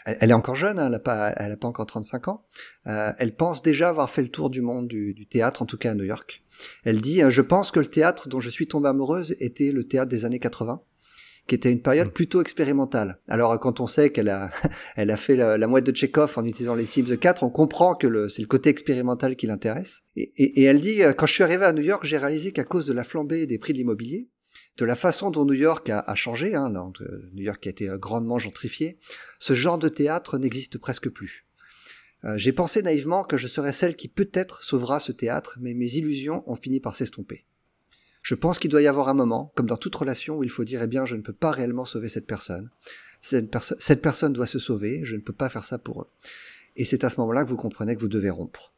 elle, 0.05 0.31
est 0.31 0.35
encore 0.35 0.57
jeune, 0.57 0.81
hein, 0.81 0.87
elle 0.87 0.93
n'a 0.93 0.99
pas, 0.99 1.33
elle 1.37 1.53
a 1.53 1.57
pas 1.57 1.69
encore 1.69 1.87
35 1.87 2.27
ans. 2.27 2.45
Euh, 2.89 3.13
elle 3.19 3.37
pense 3.37 3.63
déjà 3.63 3.89
avoir 3.89 4.11
fait 4.11 4.23
le 4.23 4.31
tour 4.31 4.51
du 4.51 4.61
monde 4.61 4.89
du, 4.89 5.15
du, 5.15 5.27
théâtre, 5.27 5.63
en 5.63 5.67
tout 5.67 5.79
cas 5.79 5.93
à 5.93 5.95
New 5.95 6.03
York. 6.03 6.43
Elle 6.85 7.01
dit, 7.01 7.23
euh, 7.23 7.31
je 7.31 7.41
pense 7.41 7.71
que 7.71 7.79
le 7.79 7.87
théâtre 7.87 8.29
dont 8.29 8.41
je 8.41 8.51
suis 8.51 8.67
tombée 8.67 8.89
amoureuse 8.89 9.37
était 9.39 9.71
le 9.71 9.85
théâtre 9.85 10.11
des 10.11 10.25
années 10.25 10.41
80 10.41 10.83
qui 11.49 11.57
était 11.57 11.73
une 11.73 11.83
période 11.83 12.09
mm. 12.09 12.13
plutôt 12.13 12.41
expérimentale. 12.41 13.21
Alors 13.29 13.59
quand 13.59 13.81
on 13.81 13.87
sait 13.87 14.11
qu'elle 14.11 14.29
a, 14.29 14.51
elle 14.97 15.11
a 15.11 15.17
fait 15.17 15.37
la, 15.37 15.57
la 15.57 15.67
mouette 15.69 15.87
de 15.87 15.93
Tchekhov 15.93 16.35
en 16.37 16.45
utilisant 16.45 16.75
les 16.75 16.87
Sims 16.87 17.17
4, 17.17 17.45
on 17.45 17.51
comprend 17.51 17.95
que 17.95 18.29
c'est 18.29 18.43
le 18.43 18.49
côté 18.49 18.71
expérimental 18.71 19.37
qui 19.37 19.47
l'intéresse. 19.47 20.03
Et, 20.17 20.31
et, 20.37 20.61
et, 20.61 20.65
elle 20.65 20.81
dit, 20.81 21.01
quand 21.17 21.27
je 21.27 21.33
suis 21.33 21.45
arrivée 21.45 21.65
à 21.65 21.73
New 21.73 21.83
York, 21.83 22.05
j'ai 22.05 22.19
réalisé 22.19 22.53
qu'à 22.53 22.65
cause 22.65 22.87
de 22.87 22.93
la 22.93 23.03
flambée 23.03 23.47
des 23.47 23.59
prix 23.59 23.73
de 23.73 23.79
l'immobilier, 23.79 24.29
de 24.79 24.85
la 24.85 24.97
façon 24.97 25.31
dont 25.31 25.45
New 25.45 25.53
York 25.55 25.91
a, 25.91 26.15
changé, 26.15 26.55
hein, 26.55 26.73
New 27.35 27.43
York 27.43 27.67
a 27.67 27.71
été 27.71 27.89
euh, 27.89 27.99
grandement 27.99 28.39
gentrifié, 28.39 28.99
ce 29.39 29.55
genre 29.55 29.79
de 29.79 29.89
théâtre 29.89 30.39
n'existe 30.39 30.79
presque 30.79 31.11
plus. 31.11 31.47
Euh, 32.25 32.39
j'ai 32.39 32.53
pensé 32.53 32.83
naïvement 32.83 33.25
que 33.25 33.37
je 33.37 33.49
serais 33.49 33.73
celle 33.73 33.97
qui 33.97 34.09
peut-être 34.09 34.63
sauvera 34.63 35.01
ce 35.01 35.13
théâtre, 35.13 35.59
mais 35.61 35.75
mes 35.75 35.97
illusions 35.97 36.43
ont 36.47 36.55
fini 36.55 36.81
par 36.81 36.95
s'estomper. 36.95 37.45
Je 38.23 38.35
pense 38.35 38.59
qu'il 38.59 38.71
doit 38.71 38.83
y 38.83 38.87
avoir 38.87 39.09
un 39.09 39.15
moment, 39.15 39.53
comme 39.57 39.67
dans 39.67 39.77
toute 39.77 39.97
relation, 39.97 40.39
où 40.39 40.45
il 40.45 40.51
faut 40.51 40.65
dire 40.65 40.83
eh 40.83 40.87
bien 40.87 41.05
je 41.05 41.17
ne 41.17 41.23
peux 41.23 41.33
pas 41.33 41.51
réellement 41.51 41.85
sauver 41.85 42.09
cette 42.09 42.27
personne. 42.27 42.71
Cette, 43.21 43.55
cette 43.79 44.03
personne 44.03 44.33
doit 44.33 44.47
se 44.47 44.59
sauver, 44.59 45.01
je 45.05 45.17
ne 45.17 45.21
peux 45.21 45.33
pas 45.33 45.49
faire 45.49 45.65
ça 45.65 45.79
pour 45.79 46.03
eux. 46.03 46.09
Et 46.77 46.85
c'est 46.85 47.05
à 47.05 47.11
ce 47.11 47.21
moment-là 47.21 47.45
que 47.45 47.49
vous 47.49 47.57
comprenez 47.57 47.95
que 47.95 48.01
vous 48.01 48.09
devez 48.09 48.31
rompre 48.31 48.73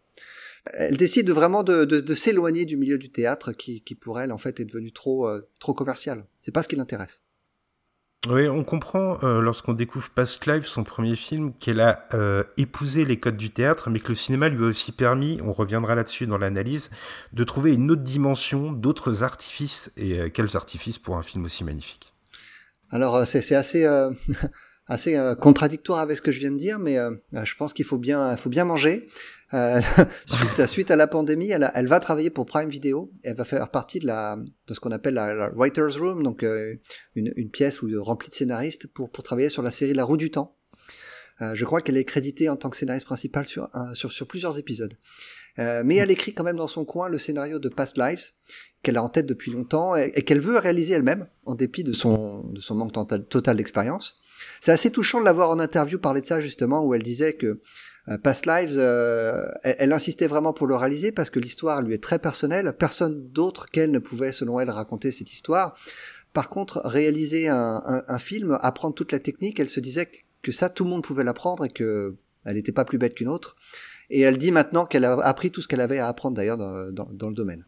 elle 0.72 0.96
décide 0.96 1.30
vraiment 1.30 1.62
de, 1.62 1.84
de, 1.84 2.00
de 2.00 2.14
s'éloigner 2.14 2.64
du 2.64 2.76
milieu 2.76 2.98
du 2.98 3.10
théâtre 3.10 3.52
qui, 3.52 3.82
qui, 3.82 3.94
pour 3.94 4.20
elle 4.20 4.32
en 4.32 4.38
fait 4.38 4.60
est 4.60 4.64
devenu 4.64 4.92
trop 4.92 5.28
euh, 5.28 5.46
trop 5.60 5.74
commercial. 5.74 6.26
C'est 6.38 6.52
pas 6.52 6.62
ce 6.62 6.68
qui 6.68 6.76
l'intéresse. 6.76 7.22
Oui, 8.30 8.48
on 8.48 8.64
comprend 8.64 9.18
euh, 9.22 9.42
lorsqu'on 9.42 9.74
découvre 9.74 10.08
Past 10.08 10.46
Life, 10.46 10.64
son 10.64 10.82
premier 10.82 11.14
film, 11.14 11.52
qu'elle 11.60 11.80
a 11.80 12.08
euh, 12.14 12.42
épousé 12.56 13.04
les 13.04 13.18
codes 13.18 13.36
du 13.36 13.50
théâtre, 13.50 13.90
mais 13.90 14.00
que 14.00 14.08
le 14.08 14.14
cinéma 14.14 14.48
lui 14.48 14.64
a 14.64 14.68
aussi 14.68 14.92
permis, 14.92 15.38
on 15.44 15.52
reviendra 15.52 15.94
là-dessus 15.94 16.26
dans 16.26 16.38
l'analyse, 16.38 16.90
de 17.34 17.44
trouver 17.44 17.74
une 17.74 17.90
autre 17.90 18.02
dimension, 18.02 18.72
d'autres 18.72 19.22
artifices. 19.22 19.92
Et 19.98 20.30
quels 20.30 20.56
artifices 20.56 20.98
pour 20.98 21.18
un 21.18 21.22
film 21.22 21.44
aussi 21.44 21.64
magnifique 21.64 22.14
Alors 22.88 23.26
c'est 23.26 23.54
assez 23.54 23.86
assez 24.86 25.34
contradictoire 25.38 25.98
avec 25.98 26.16
ce 26.16 26.22
que 26.22 26.32
je 26.32 26.40
viens 26.40 26.50
de 26.50 26.56
dire, 26.56 26.78
mais 26.78 26.96
je 27.32 27.54
pense 27.56 27.74
qu'il 27.74 27.84
faut 27.84 27.98
bien 27.98 28.38
faut 28.38 28.48
bien 28.48 28.64
manger. 28.64 29.06
Euh, 29.54 29.80
suite, 30.26 30.66
suite, 30.66 30.90
à 30.90 30.96
la 30.96 31.06
pandémie, 31.06 31.50
elle, 31.50 31.70
elle, 31.74 31.86
va 31.86 32.00
travailler 32.00 32.30
pour 32.30 32.44
Prime 32.44 32.68
Video. 32.68 33.10
Elle 33.22 33.36
va 33.36 33.44
faire 33.44 33.70
partie 33.70 34.00
de, 34.00 34.06
la, 34.06 34.36
de 34.66 34.74
ce 34.74 34.80
qu'on 34.80 34.92
appelle 34.92 35.14
la, 35.14 35.50
Writer's 35.54 35.96
Room, 35.96 36.22
donc 36.22 36.42
euh, 36.42 36.74
une, 37.14 37.32
une, 37.36 37.50
pièce 37.50 37.80
où, 37.80 37.88
remplie 38.02 38.28
de 38.28 38.34
scénaristes 38.34 38.86
pour, 38.88 39.10
pour 39.10 39.24
travailler 39.24 39.48
sur 39.48 39.62
la 39.62 39.70
série 39.70 39.94
La 39.94 40.04
Roue 40.04 40.16
du 40.16 40.30
Temps. 40.30 40.56
Euh, 41.40 41.54
je 41.54 41.64
crois 41.64 41.80
qu'elle 41.80 41.96
est 41.96 42.04
créditée 42.04 42.48
en 42.48 42.56
tant 42.56 42.68
que 42.68 42.76
scénariste 42.76 43.06
principale 43.06 43.46
sur, 43.46 43.68
sur, 43.94 44.12
sur 44.12 44.26
plusieurs 44.26 44.58
épisodes. 44.58 44.96
Euh, 45.58 45.82
mais 45.84 45.96
elle 45.96 46.10
écrit 46.10 46.34
quand 46.34 46.44
même 46.44 46.56
dans 46.56 46.68
son 46.68 46.84
coin 46.84 47.08
le 47.08 47.18
scénario 47.18 47.58
de 47.58 47.68
Past 47.68 47.96
Lives, 47.96 48.32
qu'elle 48.82 48.96
a 48.96 49.02
en 49.02 49.08
tête 49.08 49.26
depuis 49.26 49.52
longtemps 49.52 49.94
et, 49.96 50.10
qu'elle 50.22 50.40
veut 50.40 50.58
réaliser 50.58 50.94
elle-même, 50.94 51.26
en 51.46 51.54
dépit 51.54 51.84
de 51.84 51.92
son, 51.92 52.44
de 52.50 52.60
son 52.60 52.74
manque 52.74 52.92
total, 52.92 53.56
d'expérience. 53.56 54.18
C'est 54.60 54.72
assez 54.72 54.90
touchant 54.90 55.20
de 55.20 55.24
la 55.24 55.32
voir 55.32 55.50
en 55.50 55.60
interview 55.60 55.98
parler 55.98 56.20
de 56.20 56.26
ça 56.26 56.40
justement, 56.40 56.84
où 56.84 56.94
elle 56.94 57.02
disait 57.02 57.34
que 57.34 57.46
euh, 57.46 57.62
Past 58.22 58.44
Lives, 58.44 58.76
euh, 58.76 59.48
elle, 59.62 59.92
insistait 59.92 60.26
vraiment 60.26 60.52
pour 60.52 60.66
le 60.66 60.74
réaliser 60.74 61.10
parce 61.10 61.30
que 61.30 61.40
l'histoire 61.40 61.80
lui 61.80 61.94
est 61.94 62.02
très 62.02 62.18
personnelle. 62.18 62.74
Personne 62.78 63.28
d'autre 63.30 63.66
qu'elle 63.66 63.90
ne 63.90 63.98
pouvait, 63.98 64.32
selon 64.32 64.60
elle, 64.60 64.68
raconter 64.68 65.10
cette 65.10 65.32
histoire 65.32 65.74
Par 66.34 66.50
contre, 66.50 66.82
réaliser 66.84 67.48
un, 67.48 68.04
un, 68.06 68.18
film, 68.18 68.58
apprendre 68.60 68.94
toute 68.94 69.10
la 69.10 69.20
technique, 69.20 69.58
elle 69.58 69.70
se 69.70 69.80
disait 69.80 70.10
que 70.42 70.52
ça, 70.52 70.68
tout 70.68 70.84
le 70.84 70.90
monde 70.90 71.02
pouvait 71.02 71.24
l'apprendre 71.24 71.64
et 71.64 71.70
que 71.70 72.16
elle 72.44 72.56
n'était 72.56 72.72
pas 72.72 72.84
plus 72.84 72.98
bête 72.98 73.14
qu'une 73.14 73.28
autre. 73.28 73.56
Et 74.10 74.20
elle 74.20 74.36
dit 74.36 74.50
maintenant 74.50 74.84
qu'elle 74.84 75.06
a 75.06 75.14
appris 75.20 75.50
tout 75.50 75.62
ce 75.62 75.68
qu'elle 75.68 75.80
avait 75.80 75.98
à 75.98 76.08
apprendre 76.08 76.36
d'ailleurs 76.36 76.58
dans, 76.58 76.92
dans, 76.92 77.08
dans, 77.10 77.28
le 77.30 77.34
domaine. 77.34 77.64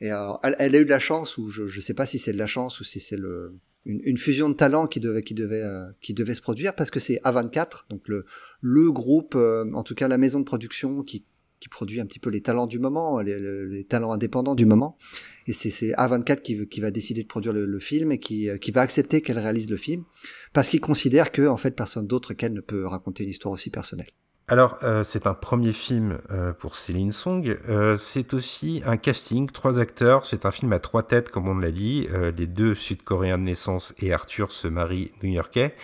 Et 0.00 0.10
alors, 0.10 0.38
elle, 0.44 0.54
elle, 0.60 0.76
a 0.76 0.78
eu 0.78 0.84
de 0.84 0.90
la 0.90 1.00
chance, 1.00 1.38
ou 1.38 1.50
je 1.50 1.64
ne 1.64 1.80
sais 1.80 1.94
pas 1.94 2.06
si 2.06 2.20
c'est 2.20 2.32
de 2.32 2.38
la 2.38 2.46
chance 2.46 2.78
ou 2.78 2.84
si 2.84 3.00
c'est 3.00 3.16
le, 3.16 3.58
une, 3.86 4.18
fusion 4.18 4.48
de 4.48 4.54
talents 4.54 4.86
qui 4.86 5.00
devait, 5.00 5.22
qui 5.22 5.34
devait, 5.34 5.62
euh, 5.62 5.86
qui 6.00 6.12
devait 6.12 6.34
se 6.34 6.40
produire, 6.40 6.74
parce 6.74 6.90
que 6.90 7.00
c'est 7.00 7.20
A24, 7.24 7.86
donc 7.88 8.08
le, 8.08 8.26
le 8.60 8.92
groupe, 8.92 9.34
euh, 9.36 9.64
en 9.72 9.82
tout 9.82 9.94
cas 9.94 10.08
la 10.08 10.18
maison 10.18 10.40
de 10.40 10.44
production 10.44 11.02
qui, 11.02 11.24
qui 11.60 11.68
produit 11.68 12.00
un 12.00 12.06
petit 12.06 12.18
peu 12.18 12.28
les 12.28 12.40
talents 12.40 12.66
du 12.66 12.78
moment, 12.78 13.20
les, 13.20 13.84
talents 13.88 14.12
indépendants 14.12 14.54
du 14.54 14.66
moment. 14.66 14.98
Et 15.46 15.52
c'est 15.52 15.92
A24 15.92 16.42
qui, 16.42 16.66
qui 16.66 16.80
va 16.80 16.90
décider 16.90 17.22
de 17.22 17.28
produire 17.28 17.52
le, 17.52 17.80
film 17.80 18.12
et 18.12 18.18
qui, 18.18 18.48
qui 18.60 18.70
va 18.72 18.80
accepter 18.80 19.22
qu'elle 19.22 19.38
réalise 19.38 19.70
le 19.70 19.76
film, 19.76 20.04
parce 20.52 20.68
qu'il 20.68 20.80
considère 20.80 21.30
que 21.30 21.46
en 21.46 21.56
fait 21.56 21.70
personne 21.70 22.06
d'autre 22.06 22.34
qu'elle 22.34 22.52
ne 22.52 22.60
peut 22.60 22.86
raconter 22.86 23.22
une 23.22 23.30
histoire 23.30 23.52
aussi 23.52 23.70
personnelle. 23.70 24.10
Alors, 24.48 24.78
euh, 24.84 25.02
c'est 25.02 25.26
un 25.26 25.34
premier 25.34 25.72
film 25.72 26.18
euh, 26.30 26.52
pour 26.52 26.76
Céline 26.76 27.10
Song. 27.10 27.56
Euh, 27.68 27.96
c'est 27.96 28.32
aussi 28.32 28.80
un 28.86 28.96
casting, 28.96 29.50
trois 29.50 29.80
acteurs. 29.80 30.24
C'est 30.24 30.46
un 30.46 30.52
film 30.52 30.72
à 30.72 30.78
trois 30.78 31.02
têtes, 31.02 31.30
comme 31.30 31.48
on 31.48 31.58
l'a 31.58 31.72
dit. 31.72 32.06
les 32.36 32.46
deux 32.46 32.76
Sud-Coréens 32.76 33.38
de 33.38 33.42
naissance 33.42 33.92
et 33.98 34.12
Arthur 34.12 34.52
se 34.52 34.68
marient 34.68 35.10
new-yorkais. 35.22 35.74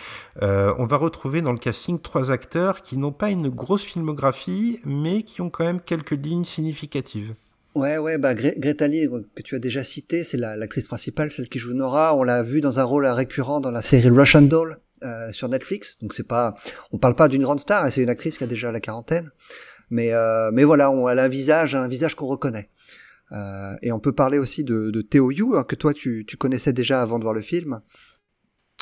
on 0.41 0.85
va 0.85 0.97
retrouver 0.97 1.43
dans 1.43 1.53
le 1.53 1.59
casting 1.59 2.01
trois 2.01 2.31
acteurs 2.31 2.83
qui 2.83 2.99
n'ont 2.99 3.13
pas 3.13 3.31
une 3.31 3.49
grosse 3.49 3.83
filmographie, 3.83 4.81
mais 4.85 5.25
qui 5.25 5.41
ont 5.41 5.51
quand 5.51 5.65
même 5.65 5.81
quelques 5.81 6.13
lignes 6.13 6.45
significatives. 6.45 7.35
Ouais, 7.75 7.97
ouais, 7.99 8.19
bah 8.19 8.35
Greta 8.35 8.87
Lee, 8.87 9.09
que 9.35 9.43
tu 9.43 9.57
as 9.57 9.59
déjà 9.59 9.83
cité, 9.83 10.25
c'est 10.25 10.37
l'actrice 10.37 10.87
principale, 10.87 11.33
celle 11.33 11.49
qui 11.49 11.59
joue 11.59 11.73
Nora. 11.73 12.15
On 12.15 12.23
l'a 12.23 12.43
vue 12.43 12.61
dans 12.61 12.79
un 12.81 12.85
rôle 12.85 13.07
récurrent 13.07 13.61
dans 13.61 13.71
la 13.71 13.83
série 13.83 14.11
Russian 14.11 14.43
Doll, 14.43 14.79
euh, 15.05 15.33
sur 15.33 15.49
Netflix. 15.49 15.99
Donc 16.01 16.15
c'est 16.15 16.27
pas, 16.27 16.55
on 16.93 16.99
parle 16.99 17.15
pas 17.15 17.29
d'une 17.29 17.43
grande 17.43 17.61
star, 17.61 17.87
et 17.87 17.91
c'est 17.91 18.03
une 18.03 18.09
actrice 18.09 18.39
qui 18.39 18.45
a 18.45 18.47
déjà 18.47 18.73
la 18.73 18.81
quarantaine. 18.81 19.31
Mais 19.91 20.13
euh, 20.13 20.51
mais 20.53 20.65
voilà, 20.65 20.91
on, 20.91 21.09
elle 21.09 21.19
a 21.19 21.25
un 21.25 21.29
visage, 21.29 21.75
un 21.75 21.89
visage 21.89 22.15
qu'on 22.15 22.27
reconnaît. 22.27 22.71
Euh, 23.33 23.75
et 23.83 23.93
on 23.93 24.01
peut 24.01 24.13
parler 24.13 24.39
aussi 24.39 24.63
de, 24.63 24.91
de 24.91 25.03
Theo 25.03 25.31
Yu, 25.31 25.57
hein, 25.57 25.65
que 25.65 25.75
toi 25.75 25.95
tu, 25.95 26.25
tu 26.27 26.37
connaissais 26.37 26.73
déjà 26.73 27.01
avant 27.01 27.19
de 27.19 27.25
voir 27.25 27.35
le 27.35 27.41
film. 27.41 27.81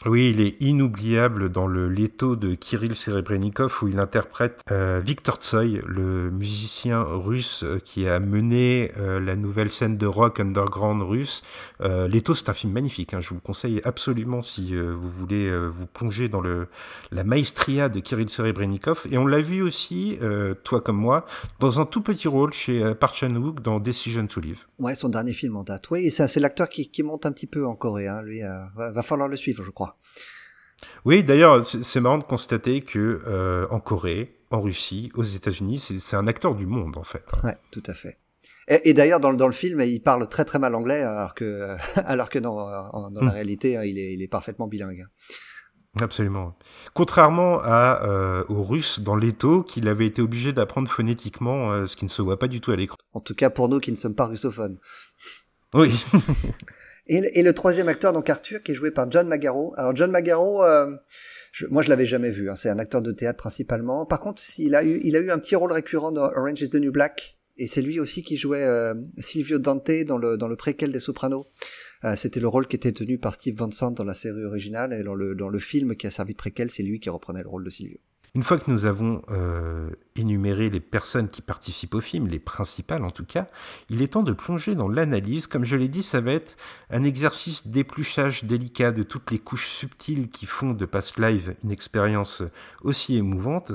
Oui, 0.07 0.30
il 0.30 0.40
est 0.40 0.62
inoubliable 0.62 1.52
dans 1.52 1.66
le 1.66 1.87
Leto 1.87 2.35
de 2.35 2.54
Kirill 2.54 2.95
Serebrennikov 2.95 3.80
où 3.83 3.88
il 3.88 4.00
interprète 4.00 4.62
euh, 4.71 4.99
Victor 4.99 5.37
Tsoy, 5.37 5.83
le 5.85 6.30
musicien 6.30 7.02
russe 7.02 7.64
euh, 7.64 7.78
qui 7.85 8.09
a 8.09 8.19
mené 8.19 8.92
euh, 8.97 9.21
la 9.21 9.37
nouvelle 9.37 9.71
scène 9.71 9.99
de 9.99 10.07
rock 10.07 10.40
underground 10.40 11.02
russe. 11.02 11.42
Leto, 11.80 12.33
c'est 12.33 12.49
un 12.49 12.54
film 12.54 12.73
magnifique. 12.73 13.12
Hein, 13.12 13.21
je 13.21 13.28
vous 13.28 13.35
le 13.35 13.40
conseille 13.42 13.83
absolument 13.85 14.40
si 14.40 14.75
vous 14.75 15.11
voulez 15.11 15.50
vous 15.69 15.87
plonger 15.87 16.28
dans 16.28 16.40
le, 16.40 16.69
la 17.11 17.25
maestria 17.25 17.88
de 17.88 18.00
Kirill 18.00 18.28
Serebrennikov. 18.28 19.07
Et 19.11 19.19
on 19.19 19.26
l'a 19.26 19.40
vu 19.40 19.62
aussi, 19.62 20.19
toi 20.62 20.83
comme 20.83 20.99
moi, 20.99 21.25
dans 21.59 21.80
un 21.80 21.87
tout 21.87 22.02
petit 22.02 22.28
rôle 22.28 22.52
chez 22.52 22.95
Park 22.95 23.16
Chan-wook 23.16 23.62
dans 23.62 23.80
Decision 23.80 24.26
to 24.26 24.40
Live. 24.40 24.66
Ouais, 24.78 24.95
son 24.95 25.09
dernier 25.09 25.33
film 25.33 25.57
en 25.57 25.62
date. 25.62 25.90
Oui, 25.90 26.11
c'est 26.11 26.37
l'acteur 26.37 26.69
qui, 26.69 26.90
monte 27.02 27.25
un 27.25 27.33
petit 27.33 27.47
peu 27.47 27.66
en 27.66 27.75
Corée. 27.75 28.07
Hein. 28.07 28.23
Lui, 28.23 28.40
va 28.76 29.02
falloir 29.02 29.28
le 29.28 29.37
suivre, 29.37 29.64
je 29.64 29.71
crois. 29.71 29.89
Oui, 31.04 31.25
d'ailleurs, 31.25 31.62
c'est 31.62 32.00
marrant 32.00 32.18
de 32.18 32.25
constater 32.25 32.82
que 32.82 33.20
euh, 33.26 33.66
en 33.70 33.80
Corée, 33.80 34.40
en 34.50 34.61
Russie, 34.61 35.11
aux 35.14 35.23
États-Unis, 35.23 35.78
c'est 35.78 36.16
un 36.16 36.26
acteur 36.26 36.54
du 36.54 36.66
monde 36.66 36.97
en 36.97 37.04
fait. 37.04 37.25
Ouais, 37.44 37.56
tout 37.70 37.82
à 37.87 37.94
fait. 37.94 38.18
Et, 38.68 38.94
d'ailleurs, 38.94 39.18
dans, 39.18 39.32
dans, 39.32 39.49
le 39.49 39.52
film, 39.52 39.80
il 39.80 40.00
parle 40.00 40.28
très 40.28 40.44
très 40.44 40.61
mal 40.61 40.76
anglais, 40.76 41.02
alors 41.02 41.35
que, 41.35 41.76
alors 42.04 42.28
que 42.30 42.38
dans, 42.38 43.11
dans 43.11 43.20
la 43.20 43.32
hmm. 43.32 43.35
réalité, 43.35 43.76
hein, 43.76 43.82
il 43.82 43.99
est, 43.99 44.14
il 44.14 44.23
est 44.23 44.28
parfaitement 44.28 44.68
bilingue. 44.68 45.06
Absolument. 46.00 46.56
Contrairement 46.94 47.61
à, 47.64 48.04
euh, 48.04 48.44
aux 48.49 48.62
Russes 48.62 49.00
dans 49.00 49.16
l'étau, 49.16 49.64
qu'il 49.64 49.88
avait 49.88 50.06
été 50.06 50.23
obligé 50.23 50.52
d'apprendre 50.52 50.88
phonétiquement, 50.88 51.73
euh, 51.73 51.87
ce 51.87 51.97
qui 51.97 52.04
ne 52.04 52.11
se 52.11 52.23
voit 52.23 52.38
pas 52.38 52.47
du 52.47 52.61
tout 52.61 52.70
à 52.70 52.76
l'écran. 52.76 52.97
En 53.12 53.20
tout 53.20 53.35
cas 53.35 53.50
pour 53.50 53.68
nous 53.68 53.80
qui 53.80 53.90
ne 53.90 53.97
sommes 53.97 54.14
pas 54.14 54.26
russophones. 54.26 54.78
Oui. 55.75 55.92
Et, 57.12 57.43
le 57.43 57.52
troisième 57.52 57.88
acteur, 57.88 58.12
donc 58.12 58.31
Arthur, 58.31 58.62
qui 58.62 58.71
est 58.71 58.75
joué 58.75 58.93
par 58.93 59.11
John 59.11 59.26
Magaro. 59.26 59.73
Alors 59.76 59.97
John 59.97 60.12
Magaro, 60.12 60.62
euh, 60.62 60.95
je, 61.50 61.67
moi 61.67 61.83
je 61.83 61.88
l'avais 61.88 62.07
jamais 62.07 62.31
vu. 62.31 62.49
Hein, 62.49 62.55
c'est 62.55 62.69
un 62.69 62.79
acteur 62.79 63.02
de 63.02 63.11
théâtre 63.11 63.37
principalement. 63.37 64.07
Par 64.07 64.21
contre, 64.21 64.40
il 64.59 64.76
a 64.76 64.85
eu, 64.85 65.00
il 65.02 65.17
a 65.17 65.19
eu 65.19 65.33
un 65.33 65.40
petit 65.40 65.57
rôle 65.57 65.73
récurrent 65.73 66.12
dans 66.12 66.26
Orange 66.26 66.62
is 66.62 66.71
the 66.71 66.76
New 66.76 66.93
Black. 66.93 67.37
Et 67.57 67.67
c'est 67.67 67.83
lui 67.83 67.99
aussi 67.99 68.23
qui 68.23 68.37
jouait 68.37 68.62
euh, 68.62 68.95
Silvio 69.19 69.59
Dante 69.59 69.90
dans 70.07 70.19
le 70.19 70.37
dans 70.37 70.47
le 70.47 70.55
préquel 70.55 70.93
des 70.93 71.00
Sopranos. 71.00 71.49
Euh, 72.05 72.14
c'était 72.14 72.38
le 72.38 72.47
rôle 72.47 72.69
qui 72.69 72.76
était 72.76 72.93
tenu 72.93 73.19
par 73.19 73.35
Steve 73.35 73.57
Vincent 73.57 73.90
dans 73.90 74.05
la 74.05 74.14
série 74.14 74.45
originale 74.45 74.93
et 74.93 75.02
dans 75.02 75.17
le 75.17 75.35
dans 75.35 75.49
le 75.49 75.59
film 75.59 75.97
qui 75.97 76.07
a 76.07 76.12
servi 76.12 76.35
de 76.35 76.38
préquel, 76.38 76.71
c'est 76.71 76.85
lui 76.85 77.00
qui 77.00 77.11
reprenait 77.11 77.43
le 77.43 77.49
rôle 77.49 77.64
de 77.64 77.71
Silvio. 77.71 77.99
Une 78.34 78.44
fois 78.44 78.58
que 78.58 78.70
nous 78.70 78.87
avons 78.87 79.22
euh, 79.30 79.90
énuméré 80.14 80.70
les 80.70 80.78
personnes 80.78 81.28
qui 81.28 81.42
participent 81.42 81.96
au 81.96 82.00
film, 82.00 82.28
les 82.28 82.38
principales 82.38 83.04
en 83.04 83.10
tout 83.10 83.25
cas, 83.25 83.49
il 83.88 84.02
est 84.02 84.08
temps 84.12 84.22
de 84.22 84.32
plonger 84.32 84.76
dans 84.76 84.88
l'analyse. 84.88 85.49
Comme 85.49 85.64
je 85.64 85.76
l'ai 85.76 85.88
dit, 85.88 86.04
ça 86.04 86.20
va 86.20 86.32
être 86.32 86.56
un 86.90 87.02
exercice 87.02 87.66
d'épluchage 87.66 88.44
délicat 88.44 88.92
de 88.92 89.02
toutes 89.02 89.32
les 89.32 89.40
couches 89.40 89.68
subtiles 89.68 90.30
qui 90.30 90.46
font 90.46 90.70
de 90.70 90.87
Past 90.87 91.18
Live 91.18 91.56
une 91.64 91.72
expérience 91.72 92.42
aussi 92.82 93.16
émouvante. 93.16 93.72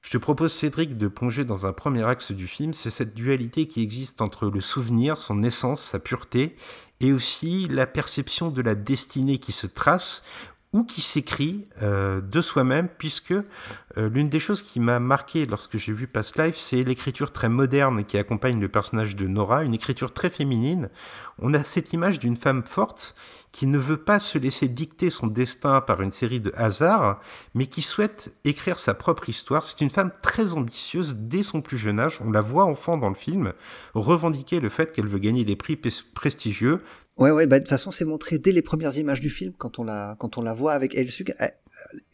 Je 0.00 0.10
te 0.10 0.18
propose, 0.18 0.52
Cédric, 0.52 0.96
de 0.96 1.08
plonger 1.08 1.44
dans 1.44 1.66
un 1.66 1.72
premier 1.72 2.04
axe 2.04 2.32
du 2.32 2.46
film, 2.46 2.72
c'est 2.72 2.90
cette 2.90 3.14
dualité 3.14 3.66
qui 3.66 3.82
existe 3.82 4.22
entre 4.22 4.46
le 4.46 4.60
souvenir, 4.60 5.18
son 5.18 5.42
essence, 5.42 5.82
sa 5.82 5.98
pureté, 5.98 6.56
et 7.00 7.12
aussi 7.12 7.66
la 7.68 7.86
perception 7.86 8.50
de 8.50 8.60
la 8.62 8.74
destinée 8.74 9.38
qui 9.38 9.52
se 9.52 9.66
trace, 9.66 10.22
ou 10.72 10.84
qui 10.84 11.00
s'écrit 11.00 11.66
euh, 11.82 12.20
de 12.20 12.40
soi-même, 12.40 12.88
puisque 12.88 13.32
euh, 13.32 13.42
l'une 13.96 14.28
des 14.28 14.38
choses 14.38 14.62
qui 14.62 14.78
m'a 14.78 15.00
marqué 15.00 15.44
lorsque 15.44 15.76
j'ai 15.76 15.92
vu 15.92 16.06
Past 16.06 16.38
Life, 16.38 16.56
c'est 16.56 16.84
l'écriture 16.84 17.32
très 17.32 17.48
moderne 17.48 18.04
qui 18.04 18.16
accompagne 18.18 18.60
le 18.60 18.68
personnage 18.68 19.16
de 19.16 19.26
Nora, 19.26 19.64
une 19.64 19.74
écriture 19.74 20.12
très 20.12 20.30
féminine. 20.30 20.88
On 21.40 21.54
a 21.54 21.64
cette 21.64 21.92
image 21.92 22.20
d'une 22.20 22.36
femme 22.36 22.64
forte 22.64 23.16
qui 23.52 23.66
ne 23.66 23.78
veut 23.78 23.96
pas 23.96 24.20
se 24.20 24.38
laisser 24.38 24.68
dicter 24.68 25.10
son 25.10 25.26
destin 25.26 25.80
par 25.80 26.02
une 26.02 26.12
série 26.12 26.38
de 26.38 26.52
hasards, 26.56 27.20
mais 27.54 27.66
qui 27.66 27.82
souhaite 27.82 28.32
écrire 28.44 28.78
sa 28.78 28.94
propre 28.94 29.28
histoire. 29.28 29.64
C'est 29.64 29.80
une 29.80 29.90
femme 29.90 30.12
très 30.22 30.52
ambitieuse 30.52 31.16
dès 31.16 31.42
son 31.42 31.60
plus 31.60 31.78
jeune 31.78 31.98
âge. 31.98 32.20
On 32.24 32.30
la 32.30 32.42
voit 32.42 32.64
enfant 32.64 32.96
dans 32.96 33.08
le 33.08 33.16
film 33.16 33.52
revendiquer 33.94 34.60
le 34.60 34.68
fait 34.68 34.92
qu'elle 34.92 35.08
veut 35.08 35.18
gagner 35.18 35.44
des 35.44 35.56
prix 35.56 35.76
prestigieux. 36.14 36.82
Ouais, 37.20 37.30
ouais, 37.30 37.46
bah, 37.46 37.58
de 37.58 37.64
toute 37.64 37.68
façon, 37.68 37.90
c'est 37.90 38.06
montré 38.06 38.38
dès 38.38 38.50
les 38.50 38.62
premières 38.62 38.96
images 38.96 39.20
du 39.20 39.28
film, 39.28 39.52
quand 39.58 39.78
on 39.78 39.84
la, 39.84 40.16
quand 40.18 40.38
on 40.38 40.42
la 40.42 40.54
voit 40.54 40.72
avec 40.72 40.94
Elsug. 40.96 41.34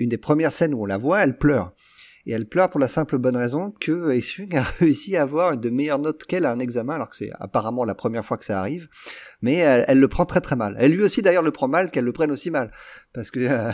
Une 0.00 0.08
des 0.08 0.18
premières 0.18 0.50
scènes 0.50 0.74
où 0.74 0.82
on 0.82 0.86
la 0.86 0.98
voit, 0.98 1.22
elle 1.22 1.38
pleure. 1.38 1.72
Et 2.26 2.32
elle 2.32 2.48
pleure 2.48 2.68
pour 2.70 2.80
la 2.80 2.88
simple 2.88 3.18
bonne 3.18 3.36
raison 3.36 3.72
que 3.80 4.10
Essung 4.10 4.52
a 4.56 4.62
réussi 4.80 5.16
à 5.16 5.22
avoir 5.22 5.56
de 5.56 5.70
meilleures 5.70 6.00
notes 6.00 6.24
qu'elle 6.24 6.44
à 6.44 6.50
un 6.50 6.58
examen, 6.58 6.94
alors 6.94 7.08
que 7.08 7.14
c'est 7.14 7.30
apparemment 7.38 7.84
la 7.84 7.94
première 7.94 8.24
fois 8.24 8.36
que 8.36 8.44
ça 8.44 8.58
arrive. 8.58 8.88
Mais 9.42 9.54
elle, 9.54 10.00
le 10.00 10.08
prend 10.08 10.26
très 10.26 10.40
très 10.40 10.56
mal. 10.56 10.74
Elle 10.80 10.90
lui 10.90 11.04
aussi 11.04 11.22
d'ailleurs 11.22 11.44
le 11.44 11.52
prend 11.52 11.68
mal 11.68 11.92
qu'elle 11.92 12.04
le 12.04 12.12
prenne 12.12 12.32
aussi 12.32 12.50
mal, 12.50 12.72
parce 13.12 13.30
que 13.30 13.38
euh, 13.48 13.70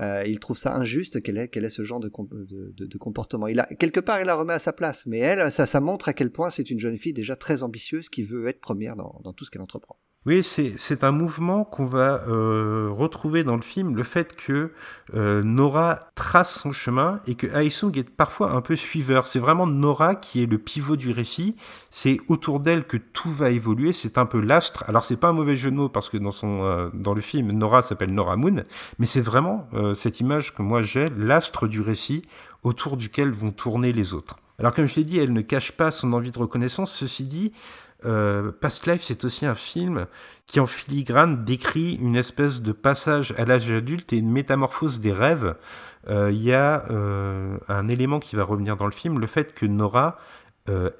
euh, 0.00 0.24
il 0.26 0.40
trouve 0.40 0.58
ça 0.58 0.74
injuste 0.74 1.22
qu'elle 1.22 1.38
ait, 1.38 1.46
qu'elle 1.46 1.64
ait 1.64 1.70
ce 1.70 1.84
genre 1.84 2.00
de, 2.00 2.10
de, 2.10 2.84
de, 2.84 2.98
comportement. 2.98 3.46
Il 3.46 3.60
a 3.60 3.66
quelque 3.66 4.00
part 4.00 4.18
il 4.18 4.26
la 4.26 4.34
remet 4.34 4.54
à 4.54 4.58
sa 4.58 4.72
place, 4.72 5.06
mais 5.06 5.18
elle, 5.18 5.52
ça, 5.52 5.64
ça 5.64 5.78
montre 5.78 6.08
à 6.08 6.14
quel 6.14 6.32
point 6.32 6.50
c'est 6.50 6.68
une 6.70 6.80
jeune 6.80 6.98
fille 6.98 7.12
déjà 7.12 7.36
très 7.36 7.62
ambitieuse 7.62 8.08
qui 8.08 8.24
veut 8.24 8.48
être 8.48 8.60
première 8.60 8.96
dans, 8.96 9.20
dans 9.22 9.32
tout 9.32 9.44
ce 9.44 9.52
qu'elle 9.52 9.62
entreprend. 9.62 10.00
Oui, 10.28 10.42
c'est 10.42 11.04
un 11.04 11.10
mouvement 11.10 11.64
qu'on 11.64 11.86
va 11.86 12.22
euh, 12.28 12.90
retrouver 12.92 13.44
dans 13.44 13.56
le 13.56 13.62
film, 13.62 13.96
le 13.96 14.02
fait 14.02 14.36
que 14.36 14.72
euh, 15.14 15.42
Nora 15.42 16.10
trace 16.16 16.54
son 16.54 16.70
chemin 16.70 17.20
et 17.26 17.34
que 17.34 17.46
Aesung 17.46 17.96
est 17.96 18.10
parfois 18.10 18.50
un 18.52 18.60
peu 18.60 18.76
suiveur. 18.76 19.26
C'est 19.26 19.38
vraiment 19.38 19.66
Nora 19.66 20.16
qui 20.16 20.42
est 20.42 20.46
le 20.46 20.58
pivot 20.58 20.96
du 20.96 21.12
récit. 21.12 21.56
C'est 21.88 22.20
autour 22.28 22.60
d'elle 22.60 22.84
que 22.84 22.98
tout 22.98 23.32
va 23.32 23.48
évoluer. 23.48 23.94
C'est 23.94 24.18
un 24.18 24.26
peu 24.26 24.38
l'astre. 24.38 24.84
Alors 24.86 25.02
c'est 25.02 25.16
pas 25.16 25.28
un 25.28 25.32
mauvais 25.32 25.56
jeu 25.56 25.70
de 25.70 25.76
mots 25.76 25.88
parce 25.88 26.10
que 26.10 26.18
dans 26.18 26.32
euh, 26.44 26.90
dans 26.92 27.14
le 27.14 27.22
film 27.22 27.50
Nora 27.52 27.80
s'appelle 27.80 28.12
Nora 28.12 28.36
Moon, 28.36 28.64
mais 28.98 29.06
c'est 29.06 29.22
vraiment 29.22 29.66
cette 29.94 30.20
image 30.20 30.54
que 30.54 30.60
moi 30.60 30.82
j'ai, 30.82 31.08
l'astre 31.16 31.66
du 31.66 31.80
récit 31.80 32.20
autour 32.64 32.98
duquel 32.98 33.30
vont 33.30 33.50
tourner 33.50 33.94
les 33.94 34.12
autres. 34.12 34.36
Alors 34.58 34.74
comme 34.74 34.86
je 34.86 34.96
l'ai 34.96 35.04
dit, 35.04 35.18
elle 35.18 35.32
ne 35.32 35.40
cache 35.40 35.72
pas 35.72 35.90
son 35.90 36.12
envie 36.12 36.32
de 36.32 36.38
reconnaissance. 36.38 36.92
Ceci 36.92 37.24
dit, 37.24 37.52
euh, 38.04 38.52
Past 38.52 38.86
Life, 38.86 39.02
c'est 39.02 39.24
aussi 39.24 39.46
un 39.46 39.54
film 39.54 40.06
qui, 40.46 40.60
en 40.60 40.66
filigrane, 40.66 41.44
décrit 41.44 41.94
une 41.94 42.16
espèce 42.16 42.62
de 42.62 42.72
passage 42.72 43.34
à 43.36 43.44
l'âge 43.44 43.70
adulte 43.70 44.12
et 44.12 44.18
une 44.18 44.30
métamorphose 44.30 45.00
des 45.00 45.12
rêves. 45.12 45.54
Euh, 46.08 46.30
il 46.30 46.42
y 46.42 46.52
a 46.52 46.86
euh, 46.90 47.58
un 47.68 47.88
élément 47.88 48.20
qui 48.20 48.36
va 48.36 48.44
revenir 48.44 48.76
dans 48.76 48.86
le 48.86 48.92
film, 48.92 49.18
le 49.18 49.26
fait 49.26 49.54
que 49.54 49.66
Nora 49.66 50.18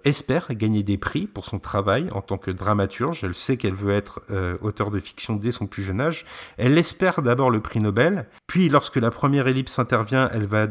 espère 0.03 0.49
gagner 0.55 0.83
des 0.83 0.97
prix 0.97 1.27
pour 1.27 1.45
son 1.45 1.59
travail 1.59 2.09
en 2.13 2.23
tant 2.23 2.39
que 2.39 2.51
dramaturge. 2.51 3.23
Elle 3.23 3.35
sait 3.35 3.59
qu'elle 3.59 3.75
veut 3.75 3.93
être 3.93 4.23
auteur 4.63 4.91
de 4.91 4.99
fiction 4.99 5.37
dès 5.37 5.53
son 5.53 5.67
plus 5.67 5.83
jeune 5.83 6.01
âge. 6.01 6.25
Elle 6.57 6.79
espère 6.79 7.21
d'abord 7.21 7.51
le 7.51 7.61
prix 7.61 7.79
Nobel, 7.79 8.27
puis 8.47 8.71
lorsque 8.71 8.97
la 8.97 9.11
première 9.11 9.47
ellipse 9.47 9.79
intervient, 9.79 10.31
elle 10.33 10.47
va 10.47 10.69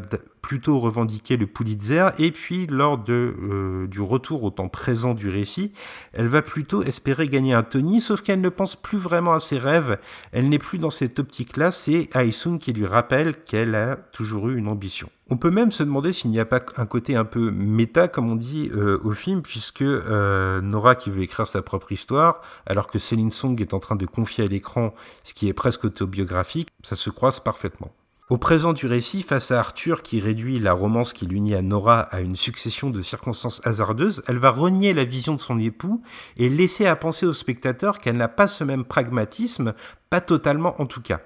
plutôt 0.48 0.80
revendiqué 0.80 1.36
le 1.36 1.46
Pulitzer, 1.46 2.12
et 2.20 2.32
puis 2.32 2.68
lors 2.68 2.98
de, 2.98 3.36
euh, 3.38 3.88
du 3.88 4.00
retour 4.00 4.44
au 4.44 4.50
temps 4.50 4.70
présent 4.70 5.13
du 5.13 5.27
récit, 5.27 5.74
elle 6.13 6.27
va 6.27 6.42
plutôt 6.42 6.84
espérer 6.84 7.27
gagner 7.27 7.54
un 7.54 7.63
Tony, 7.63 8.00
sauf 8.00 8.22
qu'elle 8.22 8.39
ne 8.39 8.48
pense 8.48 8.77
plus 8.77 8.98
vraiment 8.98 9.34
à 9.34 9.42
ses 9.42 9.60
rêves, 9.60 9.98
elle 10.32 10.48
n'est 10.48 10.58
plus 10.58 10.77
dans 10.77 10.89
cette 10.89 11.20
optique-là, 11.20 11.72
c'est 11.72 12.08
Aisung 12.16 12.60
qui 12.60 12.72
lui 12.72 12.86
rappelle 12.86 13.36
qu'elle 13.44 13.75
a 13.75 13.98
toujours 13.98 14.48
eu 14.48 14.58
une 14.58 14.70
ambition. 14.70 15.10
On 15.30 15.36
peut 15.36 15.51
même 15.51 15.70
se 15.70 15.84
demander 15.84 16.13
s'il 16.13 16.32
n'y 16.32 16.39
a 16.39 16.46
pas 16.46 16.62
un 16.77 16.86
côté 16.86 17.18
un 17.18 17.25
peu 17.25 17.51
méta, 17.51 18.08
comme 18.08 18.32
on 18.32 18.36
dit 18.38 18.72
euh, 18.74 19.01
au 19.04 19.12
film, 19.12 19.42
puisque 19.42 19.82
euh, 19.82 20.62
Nora 20.62 20.96
qui 20.96 21.10
veut 21.10 21.24
écrire 21.24 21.46
sa 21.46 21.62
propre 21.62 21.92
histoire, 21.92 22.39
alors 22.66 22.88
que 22.88 23.00
Céline 23.00 23.32
Song 23.32 23.60
est 23.60 23.74
en 23.74 23.80
train 23.80 23.98
de 23.98 24.06
confier 24.06 24.46
à 24.46 24.48
l'écran 24.48 24.94
ce 25.25 25.34
qui 25.34 25.50
est 25.50 25.54
presque 25.54 25.84
autobiographique, 25.84 26.70
ça 26.84 26.96
se 26.96 27.10
croise 27.10 27.42
parfaitement. 27.42 27.92
Au 28.29 28.38
présent 28.38 28.74
du 28.74 28.88
récit, 28.88 29.22
face 29.22 29.51
à 29.51 29.60
Arthur 29.60 30.03
qui 30.03 30.19
réduit 30.19 30.60
la 30.60 30.74
romance 30.74 31.13
qui 31.13 31.25
l'unit 31.25 31.55
à 31.55 31.62
Nora 31.62 32.01
à 32.01 32.19
une 32.19 32.36
succession 32.36 32.89
de 32.89 33.01
circonstances 33.01 33.65
hasardeuses, 33.65 34.22
elle 34.27 34.38
va 34.38 34.51
renier 34.51 34.93
la 34.93 35.05
vision 35.05 35.34
de 35.34 35.39
son 35.39 35.57
époux 35.60 36.01
et 36.36 36.50
laisser 36.50 36.88
à 36.88 36.98
penser 36.98 37.25
au 37.25 37.31
spectateur 37.31 38.00
qu'elle 38.00 38.17
n'a 38.17 38.27
pas 38.27 38.48
ce 38.48 38.65
même 38.65 38.84
pragmatisme, 38.84 39.74
pas 40.10 40.19
totalement 40.19 40.75
en 40.81 40.86
tout 40.86 41.01
cas. 41.01 41.22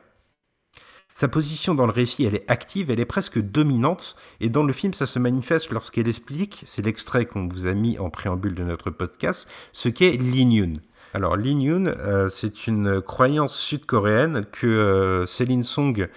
Sa 1.15 1.27
position 1.27 1.74
dans 1.74 1.88
le 1.88 1.91
récit, 1.91 2.24
elle 2.24 2.36
est 2.36 2.50
active, 2.51 2.91
elle 2.91 3.00
est 3.00 3.05
presque 3.05 3.39
dominante, 3.39 4.15
et 4.39 4.50
dans 4.50 4.63
le 4.63 4.72
film, 4.72 4.93
ça 4.93 5.08
se 5.08 5.17
manifeste 5.17 5.72
lorsqu'elle 5.72 6.08
explique, 6.08 6.63
c'est 6.67 6.86
l'extrait 6.86 7.25
qu'on 7.25 7.48
vous 7.48 7.65
a 7.65 7.74
mis 7.74 7.98
en 7.98 8.12
préambule 8.12 8.53
de 8.53 8.63
notre 8.63 8.91
podcast, 8.91 9.50
ce 9.74 9.89
qu'est 9.89 10.12
l'Inyun. 10.12 10.74
Alors 11.13 11.36
l'Inyun, 11.36 11.88
euh, 11.88 12.29
c'est 12.29 12.67
une 12.67 13.01
croyance 13.01 13.58
sud-coréenne 13.58 14.46
que 14.50 14.67
euh, 14.67 15.25
Céline 15.25 15.63
Song 15.63 16.08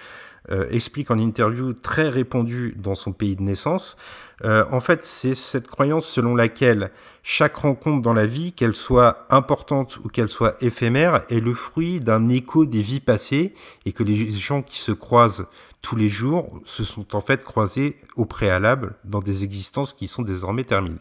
euh, 0.51 0.67
explique 0.71 1.11
en 1.11 1.19
interview 1.19 1.73
très 1.73 2.09
répandue 2.09 2.75
dans 2.77 2.95
son 2.95 3.13
pays 3.13 3.35
de 3.35 3.43
naissance. 3.43 3.97
Euh, 4.45 4.65
en 4.71 4.81
fait, 4.81 5.05
c'est 5.05 5.35
cette 5.35 5.69
croyance 5.69 6.07
selon 6.07 6.35
laquelle 6.35 6.91
chaque 7.23 7.57
rencontre 7.57 8.03
dans 8.03 8.13
la 8.13 8.27
vie, 8.27 8.53
qu'elle 8.53 8.75
soit 8.75 9.27
importante 9.31 9.99
ou 10.05 10.09
qu'elle 10.09 10.29
soit 10.29 10.63
éphémère, 10.63 11.23
est 11.31 11.41
le 11.41 11.55
fruit 11.55 12.01
d'un 12.01 12.29
écho 12.29 12.67
des 12.67 12.83
vies 12.83 13.01
passées 13.01 13.55
et 13.87 13.93
que 13.93 14.03
les 14.03 14.31
gens 14.31 14.61
qui 14.61 14.79
se 14.79 14.93
croisent 14.93 15.47
tous 15.81 15.97
les 15.97 16.09
jours 16.09 16.49
se 16.65 16.85
sont 16.85 17.15
en 17.15 17.21
fait 17.21 17.43
croisés 17.43 17.97
au 18.17 18.25
préalable 18.25 18.97
dans 19.05 19.21
des 19.21 19.45
existences 19.45 19.93
qui 19.93 20.09
sont 20.09 20.23
désormais 20.23 20.65
terminées. 20.65 21.01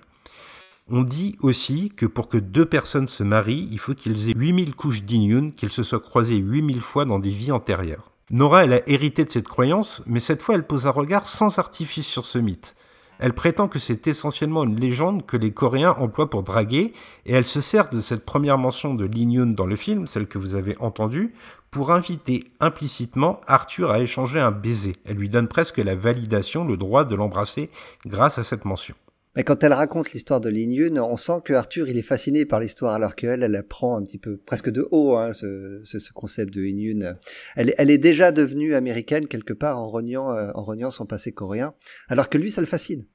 On 0.90 1.04
dit 1.04 1.38
aussi 1.42 1.92
que 1.96 2.06
pour 2.06 2.28
que 2.28 2.38
deux 2.38 2.66
personnes 2.66 3.08
se 3.08 3.24
marient, 3.24 3.68
il 3.72 3.80
faut 3.80 3.94
qu'ils 3.94 4.30
aient 4.30 4.34
8000 4.36 4.76
couches 4.76 5.04
d'inyun, 5.04 5.52
qu'ils 5.52 5.72
se 5.72 5.84
soient 5.84 6.02
croisés 6.02 6.36
8000 6.38 6.82
fois 6.82 7.06
dans 7.06 7.20
des 7.20 7.30
vies 7.30 7.54
antérieures. 7.54 8.13
Nora, 8.34 8.64
elle 8.64 8.74
a 8.74 8.90
hérité 8.90 9.26
de 9.26 9.30
cette 9.30 9.48
croyance, 9.48 10.02
mais 10.08 10.20
cette 10.20 10.42
fois 10.42 10.56
elle 10.56 10.66
pose 10.66 10.88
un 10.88 10.90
regard 10.90 11.28
sans 11.28 11.60
artifice 11.60 12.08
sur 12.08 12.26
ce 12.26 12.40
mythe. 12.40 12.76
Elle 13.20 13.34
prétend 13.34 13.68
que 13.68 13.78
c'est 13.78 14.08
essentiellement 14.08 14.64
une 14.64 14.80
légende 14.80 15.24
que 15.28 15.38
les 15.38 15.52
Coréens 15.52 15.96
emploient 16.00 16.32
pour 16.32 16.42
draguer, 16.42 16.94
et 17.28 17.34
elle 17.34 17.46
se 17.46 17.62
sert 17.62 17.90
de 17.92 18.00
cette 18.00 18.26
première 18.26 18.58
mention 18.58 18.96
de 18.96 19.06
Lin 19.06 19.46
dans 19.46 19.68
le 19.68 19.76
film, 19.76 20.08
celle 20.08 20.26
que 20.26 20.40
vous 20.40 20.56
avez 20.56 20.76
entendue, 20.80 21.36
pour 21.70 21.92
inviter 21.92 22.46
implicitement 22.60 23.40
Arthur 23.46 23.92
à 23.92 24.00
échanger 24.00 24.40
un 24.40 24.50
baiser. 24.50 24.96
Elle 25.06 25.18
lui 25.18 25.30
donne 25.30 25.48
presque 25.48 25.78
la 25.78 25.94
validation, 25.94 26.66
le 26.66 26.76
droit 26.76 27.06
de 27.06 27.16
l'embrasser 27.16 27.70
grâce 28.04 28.40
à 28.40 28.44
cette 28.44 28.66
mention. 28.66 28.96
Mais 29.36 29.44
quand 29.44 29.64
elle 29.64 29.74
raconte 29.74 30.12
l'histoire 30.12 30.42
de 30.42 30.50
Lin 30.50 31.02
on 31.02 31.18
sent 31.18 31.42
que 31.44 31.54
Arthur 31.54 31.88
il 31.88 31.98
est 31.98 32.04
fasciné 32.04 32.46
par 32.46 32.60
l'histoire, 32.60 32.94
alors 32.94 33.16
qu'elle, 33.16 33.42
elle 33.44 33.56
apprend 33.56 33.98
un 33.98 34.04
petit 34.04 34.20
peu 34.20 34.38
presque 34.38 34.70
de 34.70 34.88
haut 34.92 35.16
hein, 35.16 35.34
ce, 35.34 35.82
ce, 35.84 36.14
concept 36.14 36.54
de 36.54 36.62
Lin 36.62 37.18
Elle, 37.56 37.74
elle 37.78 37.90
est 37.90 37.98
déjà 37.98 38.32
devenue 38.32 38.76
américaine 38.76 39.28
quelque 39.28 39.54
part 39.54 39.80
en 39.80 39.90
reniant, 39.90 40.32
euh, 40.32 40.52
en 40.54 40.62
reniant 40.62 40.92
son 40.92 41.06
passé 41.06 41.32
coréen, 41.32 41.74
alors 42.10 42.30
que 42.30 42.38
lui 42.38 42.52
ça 42.52 42.62
le 42.62 42.68
fascine. 42.68 43.08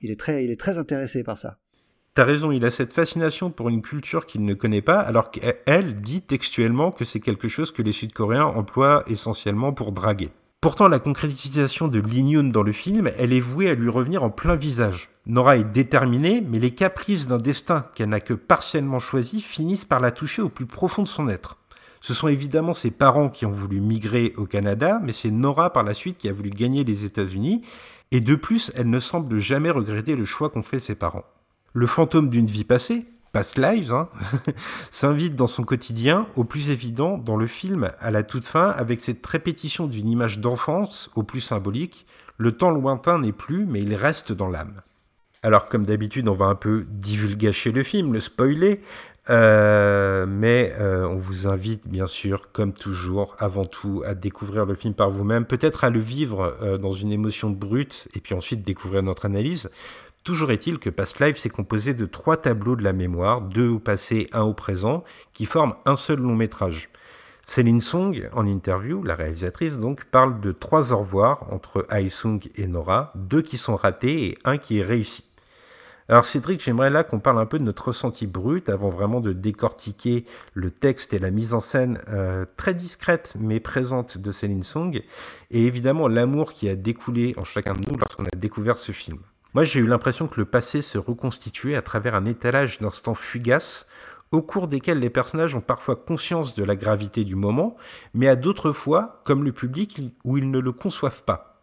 Il 0.00 0.10
est 0.10 0.18
très, 0.18 0.44
il 0.44 0.50
est 0.50 0.58
très 0.58 0.78
intéressé 0.78 1.22
par 1.22 1.38
ça. 1.38 1.58
T'as 2.14 2.24
raison, 2.24 2.50
il 2.50 2.64
a 2.64 2.70
cette 2.70 2.92
fascination 2.92 3.50
pour 3.50 3.68
une 3.68 3.82
culture 3.82 4.26
qu'il 4.26 4.44
ne 4.44 4.54
connaît 4.54 4.82
pas, 4.82 4.98
alors 4.98 5.30
qu'elle 5.30 6.00
dit 6.00 6.22
textuellement 6.22 6.90
que 6.90 7.04
c'est 7.04 7.20
quelque 7.20 7.46
chose 7.46 7.70
que 7.70 7.82
les 7.82 7.92
Sud-Coréens 7.92 8.46
emploient 8.46 9.04
essentiellement 9.06 9.72
pour 9.72 9.92
draguer. 9.92 10.30
Pourtant, 10.60 10.88
la 10.88 10.98
concrétisation 10.98 11.88
de 11.88 12.00
Lin 12.00 12.50
dans 12.50 12.62
le 12.62 12.72
film, 12.72 13.10
elle 13.16 13.32
est 13.32 13.40
vouée 13.40 13.70
à 13.70 13.74
lui 13.74 13.88
revenir 13.88 14.22
en 14.22 14.28
plein 14.28 14.56
visage. 14.56 15.08
Nora 15.24 15.56
est 15.56 15.64
déterminée, 15.64 16.42
mais 16.46 16.58
les 16.58 16.74
caprices 16.74 17.26
d'un 17.26 17.38
destin 17.38 17.86
qu'elle 17.94 18.10
n'a 18.10 18.20
que 18.20 18.34
partiellement 18.34 18.98
choisi 18.98 19.40
finissent 19.40 19.86
par 19.86 20.00
la 20.00 20.10
toucher 20.10 20.42
au 20.42 20.50
plus 20.50 20.66
profond 20.66 21.02
de 21.02 21.08
son 21.08 21.30
être. 21.30 21.56
Ce 22.02 22.12
sont 22.12 22.28
évidemment 22.28 22.74
ses 22.74 22.90
parents 22.90 23.30
qui 23.30 23.46
ont 23.46 23.50
voulu 23.50 23.80
migrer 23.80 24.34
au 24.36 24.44
Canada, 24.44 25.00
mais 25.02 25.14
c'est 25.14 25.30
Nora 25.30 25.72
par 25.72 25.82
la 25.82 25.94
suite 25.94 26.18
qui 26.18 26.28
a 26.28 26.32
voulu 26.34 26.50
gagner 26.50 26.84
les 26.84 27.06
États-Unis, 27.06 27.62
et 28.10 28.20
de 28.20 28.34
plus, 28.34 28.70
elle 28.76 28.90
ne 28.90 28.98
semble 28.98 29.38
jamais 29.38 29.70
regretter 29.70 30.14
le 30.14 30.26
choix 30.26 30.50
qu'ont 30.50 30.60
fait 30.60 30.78
ses 30.78 30.94
parents. 30.94 31.24
Le 31.72 31.86
fantôme 31.86 32.28
d'une 32.28 32.44
vie 32.44 32.64
passée, 32.64 33.06
Past 33.32 33.58
Lives, 33.58 33.92
hein, 33.92 34.08
s'invite 34.90 35.36
dans 35.36 35.46
son 35.46 35.62
quotidien, 35.62 36.26
au 36.36 36.44
plus 36.44 36.70
évident 36.70 37.16
dans 37.16 37.36
le 37.36 37.46
film, 37.46 37.92
à 38.00 38.10
la 38.10 38.22
toute 38.22 38.44
fin, 38.44 38.70
avec 38.70 39.00
cette 39.00 39.24
répétition 39.24 39.86
d'une 39.86 40.08
image 40.08 40.40
d'enfance, 40.40 41.10
au 41.14 41.22
plus 41.22 41.40
symbolique. 41.40 42.06
Le 42.38 42.52
temps 42.52 42.70
lointain 42.70 43.18
n'est 43.18 43.32
plus, 43.32 43.66
mais 43.66 43.80
il 43.80 43.94
reste 43.94 44.32
dans 44.32 44.48
l'âme. 44.48 44.80
Alors, 45.42 45.68
comme 45.68 45.86
d'habitude, 45.86 46.28
on 46.28 46.34
va 46.34 46.46
un 46.46 46.54
peu 46.54 46.84
divulgacher 46.90 47.72
le 47.72 47.82
film, 47.82 48.12
le 48.12 48.20
spoiler, 48.20 48.80
euh, 49.30 50.26
mais 50.28 50.74
euh, 50.78 51.06
on 51.06 51.16
vous 51.16 51.46
invite, 51.46 51.88
bien 51.88 52.06
sûr, 52.06 52.50
comme 52.52 52.72
toujours, 52.72 53.36
avant 53.38 53.64
tout, 53.64 54.02
à 54.04 54.14
découvrir 54.14 54.66
le 54.66 54.74
film 54.74 54.92
par 54.92 55.10
vous-même, 55.10 55.44
peut-être 55.44 55.84
à 55.84 55.90
le 55.90 56.00
vivre 56.00 56.56
euh, 56.62 56.78
dans 56.78 56.92
une 56.92 57.12
émotion 57.12 57.50
brute, 57.50 58.08
et 58.14 58.20
puis 58.20 58.34
ensuite 58.34 58.62
découvrir 58.62 59.02
notre 59.02 59.26
analyse. 59.26 59.70
Toujours 60.22 60.50
est-il 60.50 60.78
que 60.78 60.90
Past 60.90 61.18
Life 61.18 61.38
s'est 61.38 61.48
composé 61.48 61.94
de 61.94 62.04
trois 62.04 62.36
tableaux 62.36 62.76
de 62.76 62.84
la 62.84 62.92
mémoire, 62.92 63.40
deux 63.40 63.68
au 63.68 63.78
passé, 63.78 64.28
un 64.32 64.42
au 64.42 64.52
présent, 64.52 65.02
qui 65.32 65.46
forment 65.46 65.74
un 65.86 65.96
seul 65.96 66.18
long 66.18 66.36
métrage. 66.36 66.90
Céline 67.46 67.80
Song, 67.80 68.28
en 68.34 68.46
interview, 68.46 69.02
la 69.02 69.14
réalisatrice 69.14 69.78
donc, 69.78 70.04
parle 70.04 70.38
de 70.40 70.52
trois 70.52 70.92
au 70.92 70.98
revoir 70.98 71.52
entre 71.52 71.86
Sung 72.10 72.38
et 72.54 72.66
Nora, 72.66 73.08
deux 73.14 73.40
qui 73.40 73.56
sont 73.56 73.76
ratés 73.76 74.26
et 74.26 74.38
un 74.44 74.58
qui 74.58 74.78
est 74.78 74.84
réussi. 74.84 75.24
Alors 76.10 76.26
Cédric, 76.26 76.60
j'aimerais 76.60 76.90
là 76.90 77.02
qu'on 77.02 77.18
parle 77.18 77.38
un 77.38 77.46
peu 77.46 77.58
de 77.58 77.64
notre 77.64 77.88
ressenti 77.88 78.26
brut 78.26 78.68
avant 78.68 78.90
vraiment 78.90 79.20
de 79.20 79.32
décortiquer 79.32 80.26
le 80.54 80.70
texte 80.70 81.14
et 81.14 81.18
la 81.18 81.30
mise 81.30 81.54
en 81.54 81.60
scène 81.60 82.00
euh, 82.08 82.44
très 82.56 82.74
discrète 82.74 83.34
mais 83.38 83.58
présente 83.58 84.18
de 84.18 84.32
Céline 84.32 84.64
Song 84.64 85.00
et 85.50 85.66
évidemment 85.66 86.08
l'amour 86.08 86.52
qui 86.52 86.68
a 86.68 86.74
découlé 86.74 87.34
en 87.38 87.44
chacun 87.44 87.74
de 87.74 87.88
nous 87.88 87.96
lorsqu'on 87.96 88.24
a 88.24 88.36
découvert 88.36 88.78
ce 88.78 88.90
film. 88.92 89.18
Moi, 89.52 89.64
j'ai 89.64 89.80
eu 89.80 89.86
l'impression 89.86 90.28
que 90.28 90.38
le 90.38 90.44
passé 90.44 90.80
se 90.80 90.96
reconstituait 90.96 91.74
à 91.74 91.82
travers 91.82 92.14
un 92.14 92.24
étalage 92.24 92.78
d'instants 92.78 93.14
fugaces 93.14 93.88
au 94.30 94.42
cours 94.42 94.68
desquels 94.68 95.00
les 95.00 95.10
personnages 95.10 95.56
ont 95.56 95.60
parfois 95.60 95.96
conscience 95.96 96.54
de 96.54 96.62
la 96.62 96.76
gravité 96.76 97.24
du 97.24 97.34
moment, 97.34 97.76
mais 98.14 98.28
à 98.28 98.36
d'autres 98.36 98.70
fois, 98.70 99.20
comme 99.24 99.42
le 99.42 99.50
public, 99.50 100.00
où 100.22 100.38
ils 100.38 100.48
ne 100.48 100.60
le 100.60 100.70
conçoivent 100.70 101.24
pas. 101.24 101.60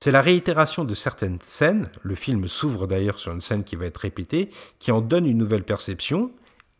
C'est 0.00 0.12
la 0.12 0.22
réitération 0.22 0.84
de 0.84 0.94
certaines 0.94 1.40
scènes, 1.42 1.90
le 2.02 2.14
film 2.14 2.48
s'ouvre 2.48 2.86
d'ailleurs 2.86 3.18
sur 3.18 3.32
une 3.32 3.40
scène 3.40 3.64
qui 3.64 3.76
va 3.76 3.84
être 3.84 3.98
répétée, 3.98 4.48
qui 4.78 4.90
en 4.90 5.02
donne 5.02 5.26
une 5.26 5.38
nouvelle 5.38 5.64
perception, 5.64 6.30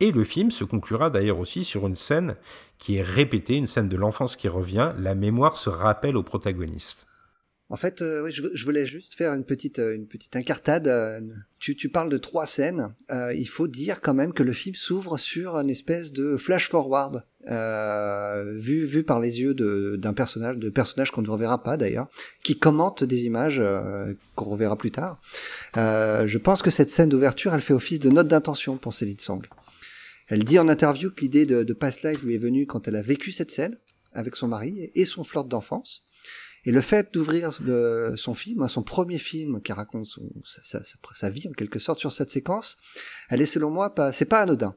et 0.00 0.10
le 0.10 0.24
film 0.24 0.50
se 0.50 0.64
conclura 0.64 1.10
d'ailleurs 1.10 1.38
aussi 1.38 1.64
sur 1.64 1.86
une 1.86 1.94
scène 1.94 2.36
qui 2.78 2.96
est 2.96 3.02
répétée, 3.02 3.56
une 3.56 3.66
scène 3.66 3.88
de 3.88 3.96
l'enfance 3.96 4.36
qui 4.36 4.48
revient, 4.48 4.90
la 4.98 5.14
mémoire 5.14 5.56
se 5.56 5.68
rappelle 5.68 6.16
au 6.16 6.22
protagoniste. 6.22 7.06
En 7.74 7.76
fait, 7.76 8.02
euh, 8.02 8.30
je, 8.30 8.64
voulais 8.64 8.86
juste 8.86 9.14
faire 9.14 9.34
une 9.34 9.42
petite, 9.42 9.80
euh, 9.80 9.98
incartade. 10.34 10.86
Euh, 10.86 11.20
tu, 11.58 11.88
parles 11.88 12.08
de 12.08 12.18
trois 12.18 12.46
scènes. 12.46 12.94
il 13.10 13.48
faut 13.48 13.66
dire 13.66 14.00
quand 14.00 14.14
même 14.14 14.32
que 14.32 14.44
le 14.44 14.52
film 14.52 14.76
s'ouvre 14.76 15.18
sur 15.18 15.56
une 15.56 15.70
espèce 15.70 16.12
de 16.12 16.36
flash 16.36 16.68
forward 16.70 17.24
vu, 18.54 19.02
par 19.02 19.18
les 19.18 19.40
yeux 19.40 19.54
d'un 19.54 20.12
personnage, 20.12 20.56
de 20.56 20.70
personnage 20.70 21.10
qu'on 21.10 21.22
ne 21.22 21.28
reverra 21.28 21.64
pas 21.64 21.76
d'ailleurs, 21.76 22.06
qui 22.44 22.56
commente 22.56 23.02
des 23.02 23.22
images 23.22 23.60
qu'on 24.36 24.50
reverra 24.50 24.76
plus 24.76 24.92
tard. 24.92 25.20
je 25.74 26.38
pense 26.38 26.62
que 26.62 26.70
cette 26.70 26.90
scène 26.90 27.08
d'ouverture, 27.08 27.54
elle 27.54 27.60
fait 27.60 27.74
office 27.74 27.98
de 27.98 28.10
note 28.10 28.28
d'intention 28.28 28.76
pour 28.76 28.94
Céline 28.94 29.18
Song. 29.18 29.42
Elle 30.28 30.44
dit 30.44 30.60
en 30.60 30.68
interview 30.68 31.10
que 31.10 31.22
l'idée 31.22 31.44
de, 31.44 31.64
de 31.64 31.72
Past 31.72 32.04
Life 32.04 32.22
lui 32.22 32.36
est 32.36 32.38
venue 32.38 32.66
quand 32.66 32.86
elle 32.86 32.96
a 32.96 33.02
vécu 33.02 33.32
cette 33.32 33.50
scène 33.50 33.76
avec 34.12 34.36
son 34.36 34.46
mari 34.46 34.90
et 34.94 35.04
son 35.06 35.24
flirte 35.24 35.48
d'enfance 35.48 36.04
et 36.64 36.72
le 36.72 36.80
fait 36.80 37.12
d'ouvrir 37.12 37.52
son 38.16 38.34
film, 38.34 38.62
hein, 38.62 38.68
son 38.68 38.82
premier 38.82 39.18
film 39.18 39.60
qui 39.62 39.72
raconte 39.72 40.06
sa, 40.44 41.30
vie 41.30 41.48
en 41.48 41.52
quelque 41.52 41.78
sorte 41.78 41.98
sur 41.98 42.12
cette 42.12 42.30
séquence, 42.30 42.76
elle 43.28 43.40
est 43.40 43.46
selon 43.46 43.70
moi 43.70 43.94
pas, 43.94 44.12
c'est 44.12 44.24
pas 44.24 44.40
anodin. 44.40 44.74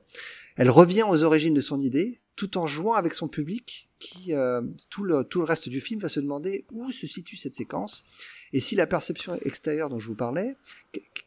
Elle 0.56 0.70
revient 0.70 1.04
aux 1.08 1.24
origines 1.24 1.54
de 1.54 1.62
son 1.62 1.80
idée, 1.80 2.20
tout 2.36 2.58
en 2.58 2.68
jouant 2.68 2.94
avec 2.94 3.14
son 3.14 3.28
public, 3.28 3.90
qui 4.00 4.34
euh, 4.34 4.62
tout 4.90 5.04
le 5.04 5.24
tout 5.24 5.40
le 5.40 5.46
reste 5.46 5.70
du 5.70 5.82
film 5.82 6.00
va 6.00 6.10
se 6.10 6.20
demander 6.20 6.66
où 6.72 6.92
se 6.92 7.08
situe 7.08 7.36
cette 7.36 7.56
séquence 7.56 8.06
et 8.54 8.60
si 8.60 8.76
la 8.76 8.88
perception 8.88 9.36
extérieure 9.42 9.90
dont 9.90 10.00
je 10.00 10.08
vous 10.08 10.16
parlais, 10.16 10.56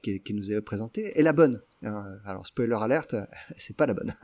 qui, 0.02 0.20
qui 0.20 0.34
nous 0.34 0.52
est 0.52 0.60
présentée, 0.60 1.18
est 1.18 1.22
la 1.22 1.32
bonne. 1.32 1.62
Euh, 1.84 2.16
alors 2.24 2.46
spoiler 2.46 2.76
alerte, 2.80 3.16
c'est 3.58 3.76
pas 3.76 3.86
la 3.86 3.94
bonne. 3.94 4.14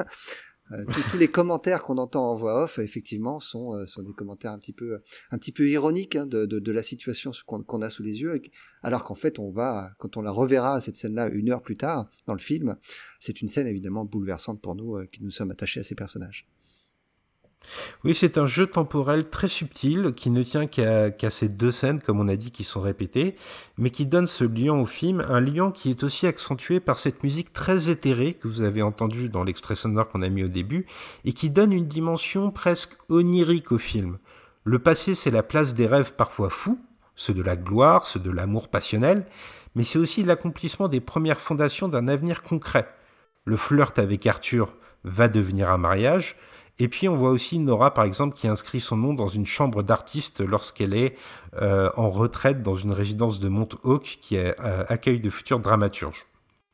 Euh, 0.72 0.84
tous, 0.84 1.16
les 1.16 1.28
commentaires 1.28 1.82
qu'on 1.82 1.98
entend 1.98 2.30
en 2.30 2.34
voix 2.34 2.64
off, 2.64 2.78
effectivement, 2.78 3.38
sont, 3.38 3.74
euh, 3.74 3.86
sont 3.86 4.02
des 4.02 4.12
commentaires 4.12 4.50
un 4.50 4.58
petit 4.58 4.72
peu, 4.72 5.00
un 5.30 5.38
petit 5.38 5.52
peu 5.52 5.68
ironiques 5.68 6.16
hein, 6.16 6.26
de, 6.26 6.44
de, 6.44 6.58
de, 6.58 6.72
la 6.72 6.82
situation 6.82 7.30
qu'on 7.46 7.82
a 7.82 7.90
sous 7.90 8.02
les 8.02 8.20
yeux, 8.20 8.40
alors 8.82 9.04
qu'en 9.04 9.14
fait, 9.14 9.38
on 9.38 9.50
va, 9.50 9.92
quand 9.98 10.16
on 10.16 10.22
la 10.22 10.32
reverra 10.32 10.80
cette 10.80 10.96
scène-là 10.96 11.28
une 11.28 11.50
heure 11.50 11.62
plus 11.62 11.76
tard 11.76 12.10
dans 12.26 12.34
le 12.34 12.40
film, 12.40 12.76
c'est 13.20 13.40
une 13.40 13.48
scène 13.48 13.66
évidemment 13.66 14.04
bouleversante 14.04 14.60
pour 14.60 14.74
nous 14.74 15.06
qui 15.12 15.22
nous 15.22 15.30
sommes 15.30 15.50
attachés 15.50 15.80
à 15.80 15.84
ces 15.84 15.94
personnages. 15.94 16.48
Oui, 18.04 18.14
c'est 18.14 18.38
un 18.38 18.46
jeu 18.46 18.66
temporel 18.66 19.28
très 19.28 19.48
subtil 19.48 20.12
qui 20.14 20.30
ne 20.30 20.42
tient 20.42 20.66
qu'à 20.66 21.30
ces 21.30 21.48
deux 21.48 21.72
scènes, 21.72 22.00
comme 22.00 22.20
on 22.20 22.28
a 22.28 22.36
dit, 22.36 22.50
qui 22.50 22.64
sont 22.64 22.80
répétées, 22.80 23.36
mais 23.78 23.90
qui 23.90 24.06
donne 24.06 24.26
ce 24.26 24.44
lien 24.44 24.74
au 24.74 24.86
film, 24.86 25.24
un 25.28 25.40
lien 25.40 25.70
qui 25.70 25.90
est 25.90 26.02
aussi 26.02 26.26
accentué 26.26 26.80
par 26.80 26.98
cette 26.98 27.22
musique 27.22 27.52
très 27.52 27.90
éthérée 27.90 28.34
que 28.34 28.48
vous 28.48 28.62
avez 28.62 28.82
entendue 28.82 29.28
dans 29.28 29.44
l'extrait 29.44 29.74
sonore 29.74 30.08
qu'on 30.08 30.22
a 30.22 30.28
mis 30.28 30.44
au 30.44 30.48
début, 30.48 30.86
et 31.24 31.32
qui 31.32 31.50
donne 31.50 31.72
une 31.72 31.88
dimension 31.88 32.50
presque 32.50 32.96
onirique 33.08 33.72
au 33.72 33.78
film. 33.78 34.18
Le 34.64 34.78
passé, 34.78 35.14
c'est 35.14 35.30
la 35.30 35.42
place 35.42 35.74
des 35.74 35.86
rêves 35.86 36.14
parfois 36.14 36.50
fous, 36.50 36.80
ceux 37.14 37.34
de 37.34 37.42
la 37.42 37.56
gloire, 37.56 38.06
ceux 38.06 38.20
de 38.20 38.30
l'amour 38.30 38.68
passionnel, 38.68 39.26
mais 39.74 39.82
c'est 39.82 39.98
aussi 39.98 40.22
l'accomplissement 40.22 40.88
des 40.88 41.00
premières 41.00 41.40
fondations 41.40 41.88
d'un 41.88 42.08
avenir 42.08 42.42
concret. 42.42 42.88
Le 43.44 43.56
flirt 43.56 43.98
avec 43.98 44.26
Arthur 44.26 44.74
va 45.04 45.28
devenir 45.28 45.70
un 45.70 45.78
mariage, 45.78 46.36
et 46.78 46.88
puis 46.88 47.08
on 47.08 47.16
voit 47.16 47.30
aussi 47.30 47.58
Nora, 47.58 47.94
par 47.94 48.04
exemple, 48.04 48.36
qui 48.36 48.48
inscrit 48.48 48.80
son 48.80 48.96
nom 48.96 49.14
dans 49.14 49.28
une 49.28 49.46
chambre 49.46 49.82
d'artiste 49.82 50.40
lorsqu'elle 50.40 50.94
est 50.94 51.16
euh, 51.60 51.88
en 51.96 52.10
retraite 52.10 52.62
dans 52.62 52.74
une 52.74 52.92
résidence 52.92 53.40
de 53.40 53.48
Montauk 53.48 54.18
qui 54.20 54.36
euh, 54.36 54.52
accueille 54.58 55.20
de 55.20 55.30
futurs 55.30 55.60
dramaturges. 55.60 56.26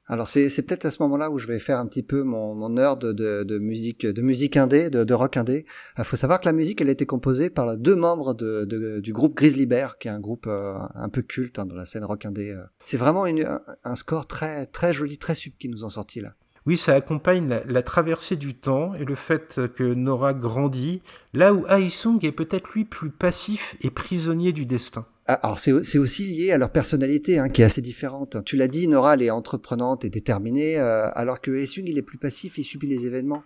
Alors 0.09 0.27
c'est, 0.27 0.51
peut-être 0.63 0.85
à 0.85 0.91
ce 0.91 1.01
moment-là 1.05 1.31
où 1.31 1.39
je 1.39 1.47
vais 1.47 1.61
faire 1.61 1.79
un 1.79 1.87
petit 1.87 2.03
peu 2.03 2.25
mon, 2.25 2.55
mon 2.57 2.77
heure 2.77 2.97
de, 2.97 3.13
de, 3.13 3.59
musique 3.59 4.05
de 4.05 4.21
musique 4.21 4.57
indé, 4.57 4.91
de, 4.91 5.05
de 5.05 5.15
rock 5.15 5.37
indé. 5.37 5.65
Il 5.97 6.01
euh, 6.01 6.05
faut 6.05 6.17
savoir 6.17 6.41
que 6.41 6.47
la 6.47 6.53
musique 6.53 6.81
elle 6.81 6.89
a 6.89 6.93
été 6.93 7.07
composée 7.07 7.49
par 7.49 7.79
deux 7.79 7.95
membres 7.95 8.35
de, 8.35 8.99
du 8.99 9.13
groupe 9.13 9.37
Grizzly 9.37 9.65
Bear, 9.65 9.99
qui 9.99 10.09
est 10.09 10.11
un 10.11 10.21
groupe 10.21 10.49
un 10.49 11.09
peu 11.09 11.23
culte 11.23 11.61
hein, 11.61 11.67
dans 11.67 11.77
la 11.77 11.87
scène 11.87 12.05
rock 12.05 12.27
indé. 12.27 12.59
C'est 12.83 12.97
vraiment 12.97 13.25
une, 13.27 13.61
un, 13.85 13.95
score 13.95 14.27
très 14.27 14.67
très 14.67 14.93
joli, 14.93 15.17
très 15.17 15.37
sub 15.37 15.53
qui 15.57 15.69
nous 15.69 15.85
ont 15.85 15.91
sorti 15.91 16.21
là. 16.21 16.35
Oui, 16.65 16.77
ça 16.77 16.95
accompagne 16.95 17.61
la, 17.67 17.83
traversée 17.83 18.37
du 18.37 18.55
temps 18.55 18.95
et 18.95 19.05
le 19.05 19.17
fait 19.17 19.61
que 19.75 19.83
Nora 19.83 20.33
grandit, 20.33 21.03
là 21.33 21.53
où 21.53 21.67
Aisung 21.67 22.25
est 22.25 22.33
peut-être 22.33 22.71
lui 22.71 22.85
plus 22.85 23.11
passif 23.11 23.77
et 23.81 23.91
prisonnier 23.91 24.53
du 24.53 24.65
destin. 24.65 25.07
Ah, 25.27 25.35
alors 25.35 25.59
c'est 25.59 25.99
aussi 25.99 26.27
lié 26.27 26.51
à 26.51 26.59
leur 26.59 26.71
personnalité 26.71 27.39
hein, 27.39 27.49
qui 27.49 27.63
est 27.63 27.65
assez 27.65 27.81
différente. 27.81 28.45
Tu 28.45 28.57
l'as 28.57 28.69
dit, 28.69 28.89
Nora 28.89 29.15
elle 29.15 29.23
est 29.23 29.31
entreprenante 29.31 30.05
et 30.05 30.11
déterminée, 30.11 30.79
euh, 30.79 31.09
alors 31.15 31.41
que 31.41 31.51
Aisung 31.53 31.85
il 31.87 31.99
est 31.99 32.03
plus 32.03 32.19
passif 32.19 32.59
et 32.59 32.63
subit 32.63 32.89
les 32.89 33.07
événements. 33.07 33.45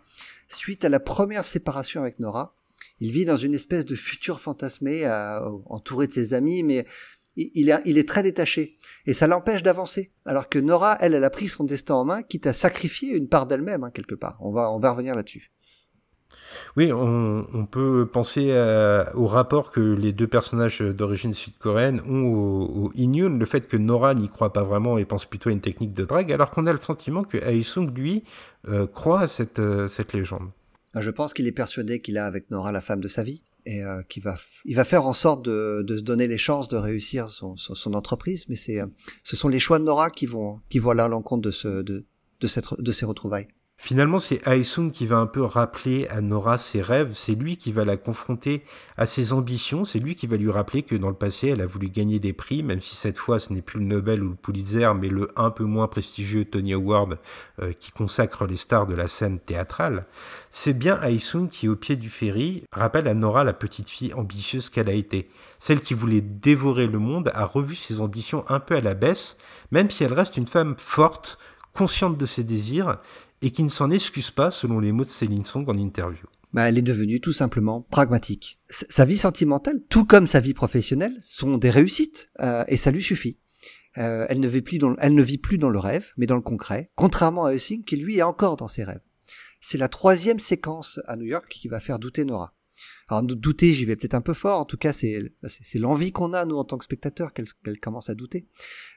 Suite 0.48 0.84
à 0.84 0.88
la 0.88 1.00
première 1.00 1.44
séparation 1.44 2.00
avec 2.02 2.18
Nora, 2.18 2.54
il 3.00 3.12
vit 3.12 3.24
dans 3.26 3.36
une 3.36 3.54
espèce 3.54 3.84
de 3.84 3.94
futur 3.94 4.40
fantasmé, 4.40 5.04
euh, 5.04 5.40
entouré 5.66 6.06
de 6.06 6.12
ses 6.12 6.32
amis, 6.32 6.62
mais 6.62 6.86
il 7.36 7.70
est, 7.70 7.80
il 7.84 7.98
est 7.98 8.08
très 8.08 8.22
détaché 8.22 8.76
et 9.06 9.12
ça 9.12 9.26
l'empêche 9.26 9.62
d'avancer. 9.62 10.12
Alors 10.24 10.48
que 10.48 10.58
Nora, 10.58 10.96
elle, 11.00 11.14
elle 11.14 11.24
a 11.24 11.30
pris 11.30 11.48
son 11.48 11.64
destin 11.64 11.94
en 11.94 12.04
main, 12.04 12.22
quitte 12.22 12.46
à 12.46 12.52
sacrifier 12.52 13.16
une 13.16 13.28
part 13.28 13.46
d'elle-même 13.46 13.84
hein, 13.84 13.90
quelque 13.90 14.14
part. 14.14 14.38
On 14.40 14.50
va, 14.50 14.70
on 14.70 14.78
va 14.78 14.90
revenir 14.90 15.14
là-dessus. 15.14 15.52
Oui, 16.76 16.92
on, 16.92 17.66
peut 17.66 18.08
penser 18.10 18.50
au 19.14 19.26
rapport 19.26 19.70
que 19.70 19.80
les 19.80 20.12
deux 20.12 20.26
personnages 20.26 20.80
d'origine 20.80 21.32
sud-coréenne 21.32 22.00
ont 22.06 22.24
au, 22.24 22.88
au 22.88 22.92
le 22.94 23.46
fait 23.46 23.66
que 23.66 23.76
Nora 23.76 24.14
n'y 24.14 24.28
croit 24.28 24.52
pas 24.52 24.64
vraiment 24.64 24.98
et 24.98 25.04
pense 25.04 25.24
plutôt 25.24 25.48
à 25.50 25.52
une 25.52 25.60
technique 25.60 25.94
de 25.94 26.04
drague, 26.04 26.32
alors 26.32 26.50
qu'on 26.50 26.66
a 26.66 26.72
le 26.72 26.78
sentiment 26.78 27.24
que 27.24 27.38
Aesung, 27.38 27.90
lui, 27.94 28.24
euh, 28.68 28.86
croit 28.86 29.20
à 29.20 29.26
cette, 29.26 29.58
euh, 29.58 29.88
cette 29.88 30.12
légende. 30.12 30.50
Je 30.94 31.10
pense 31.10 31.32
qu'il 31.34 31.46
est 31.46 31.52
persuadé 31.52 32.00
qu'il 32.00 32.18
a 32.18 32.26
avec 32.26 32.50
Nora 32.50 32.72
la 32.72 32.80
femme 32.80 33.00
de 33.00 33.08
sa 33.08 33.22
vie 33.22 33.42
et 33.66 33.82
euh, 33.82 34.02
qui 34.08 34.20
va, 34.20 34.36
il 34.64 34.76
va 34.76 34.84
faire 34.84 35.06
en 35.06 35.12
sorte 35.12 35.44
de, 35.44 35.82
de, 35.86 35.98
se 35.98 36.02
donner 36.02 36.26
les 36.26 36.38
chances 36.38 36.68
de 36.68 36.76
réussir 36.76 37.28
son, 37.28 37.56
son, 37.56 37.74
son 37.74 37.94
entreprise. 37.94 38.48
Mais 38.48 38.56
c'est, 38.56 38.80
ce 39.22 39.36
sont 39.36 39.48
les 39.48 39.60
choix 39.60 39.78
de 39.78 39.84
Nora 39.84 40.10
qui 40.10 40.24
vont, 40.24 40.60
qui 40.70 40.78
vont 40.78 40.92
là 40.92 41.04
à 41.04 41.08
l'encontre 41.08 41.42
de, 41.42 41.50
ce, 41.50 41.82
de, 41.82 42.06
de, 42.40 42.46
cette, 42.46 42.80
de 42.80 42.92
ces 42.92 43.04
retrouvailles. 43.04 43.48
Finalement, 43.78 44.18
c'est 44.18 44.44
Aesung 44.48 44.90
qui 44.90 45.06
va 45.06 45.18
un 45.18 45.26
peu 45.26 45.44
rappeler 45.44 46.08
à 46.08 46.22
Nora 46.22 46.56
ses 46.56 46.80
rêves, 46.80 47.12
c'est 47.14 47.34
lui 47.34 47.58
qui 47.58 47.72
va 47.72 47.84
la 47.84 47.98
confronter 47.98 48.64
à 48.96 49.04
ses 49.04 49.34
ambitions, 49.34 49.84
c'est 49.84 49.98
lui 49.98 50.16
qui 50.16 50.26
va 50.26 50.36
lui 50.36 50.50
rappeler 50.50 50.82
que 50.82 50.96
dans 50.96 51.10
le 51.10 51.14
passé, 51.14 51.48
elle 51.48 51.60
a 51.60 51.66
voulu 51.66 51.90
gagner 51.90 52.18
des 52.18 52.32
prix, 52.32 52.62
même 52.62 52.80
si 52.80 52.96
cette 52.96 53.18
fois 53.18 53.38
ce 53.38 53.52
n'est 53.52 53.60
plus 53.60 53.78
le 53.78 53.84
Nobel 53.84 54.22
ou 54.22 54.30
le 54.30 54.34
Pulitzer, 54.34 54.88
mais 54.98 55.08
le 55.08 55.28
un 55.36 55.50
peu 55.50 55.64
moins 55.64 55.88
prestigieux 55.88 56.46
Tony 56.46 56.72
Award 56.72 57.18
euh, 57.60 57.72
qui 57.74 57.92
consacre 57.92 58.46
les 58.46 58.56
stars 58.56 58.86
de 58.86 58.94
la 58.94 59.06
scène 59.06 59.38
théâtrale. 59.38 60.06
C'est 60.50 60.76
bien 60.76 61.00
Aesung 61.02 61.48
qui, 61.48 61.68
au 61.68 61.76
pied 61.76 61.96
du 61.96 62.08
ferry, 62.08 62.64
rappelle 62.72 63.06
à 63.06 63.14
Nora 63.14 63.44
la 63.44 63.52
petite 63.52 63.90
fille 63.90 64.14
ambitieuse 64.14 64.70
qu'elle 64.70 64.88
a 64.88 64.94
été. 64.94 65.28
Celle 65.58 65.80
qui 65.80 65.94
voulait 65.94 66.22
dévorer 66.22 66.86
le 66.86 66.98
monde 66.98 67.30
a 67.34 67.44
revu 67.44 67.74
ses 67.74 68.00
ambitions 68.00 68.44
un 68.48 68.58
peu 68.58 68.74
à 68.74 68.80
la 68.80 68.94
baisse, 68.94 69.36
même 69.70 69.90
si 69.90 70.02
elle 70.02 70.14
reste 70.14 70.38
une 70.38 70.48
femme 70.48 70.74
forte, 70.78 71.38
consciente 71.76 72.16
de 72.16 72.26
ses 72.26 72.42
désirs, 72.42 72.96
et 73.42 73.50
qui 73.50 73.62
ne 73.62 73.68
s'en 73.68 73.90
excuse 73.90 74.30
pas, 74.30 74.50
selon 74.50 74.80
les 74.80 74.92
mots 74.92 75.04
de 75.04 75.08
Céline 75.08 75.44
Song 75.44 75.64
en 75.68 75.76
interview. 75.76 76.26
Bah, 76.52 76.68
elle 76.68 76.78
est 76.78 76.82
devenue 76.82 77.20
tout 77.20 77.32
simplement 77.32 77.82
pragmatique. 77.82 78.60
sa 78.68 79.04
vie 79.04 79.18
sentimentale, 79.18 79.82
tout 79.88 80.04
comme 80.04 80.26
sa 80.26 80.40
vie 80.40 80.54
professionnelle, 80.54 81.16
sont 81.20 81.58
des 81.58 81.70
réussites, 81.70 82.30
euh, 82.40 82.64
et 82.68 82.76
ça 82.76 82.90
lui 82.90 83.02
suffit. 83.02 83.38
Euh, 83.98 84.26
elle, 84.28 84.40
ne 84.40 84.48
vit 84.48 84.62
plus 84.62 84.78
dans, 84.78 84.94
elle 84.96 85.14
ne 85.14 85.22
vit 85.22 85.38
plus 85.38 85.58
dans 85.58 85.70
le 85.70 85.78
rêve, 85.78 86.12
mais 86.16 86.26
dans 86.26 86.34
le 86.34 86.42
concret, 86.42 86.90
contrairement 86.94 87.46
à 87.46 87.54
Hussing 87.54 87.84
qui 87.84 87.96
lui 87.96 88.18
est 88.18 88.22
encore 88.22 88.56
dans 88.56 88.68
ses 88.68 88.84
rêves. 88.84 89.00
C'est 89.60 89.78
la 89.78 89.88
troisième 89.88 90.38
séquence 90.38 91.00
à 91.06 91.16
New 91.16 91.24
York 91.24 91.46
qui 91.48 91.68
va 91.68 91.80
faire 91.80 91.98
douter 91.98 92.24
Nora. 92.24 92.54
Alors 93.08 93.22
douter, 93.22 93.72
j'y 93.72 93.84
vais 93.84 93.96
peut-être 93.96 94.14
un 94.14 94.20
peu 94.20 94.34
fort. 94.34 94.60
En 94.60 94.64
tout 94.64 94.76
cas, 94.76 94.92
c'est 94.92 95.32
l'envie 95.76 96.12
qu'on 96.12 96.32
a 96.32 96.44
nous 96.44 96.56
en 96.56 96.64
tant 96.64 96.76
que 96.76 96.84
spectateurs 96.84 97.32
qu'elle 97.32 97.80
commence 97.80 98.10
à 98.10 98.14
douter. 98.14 98.46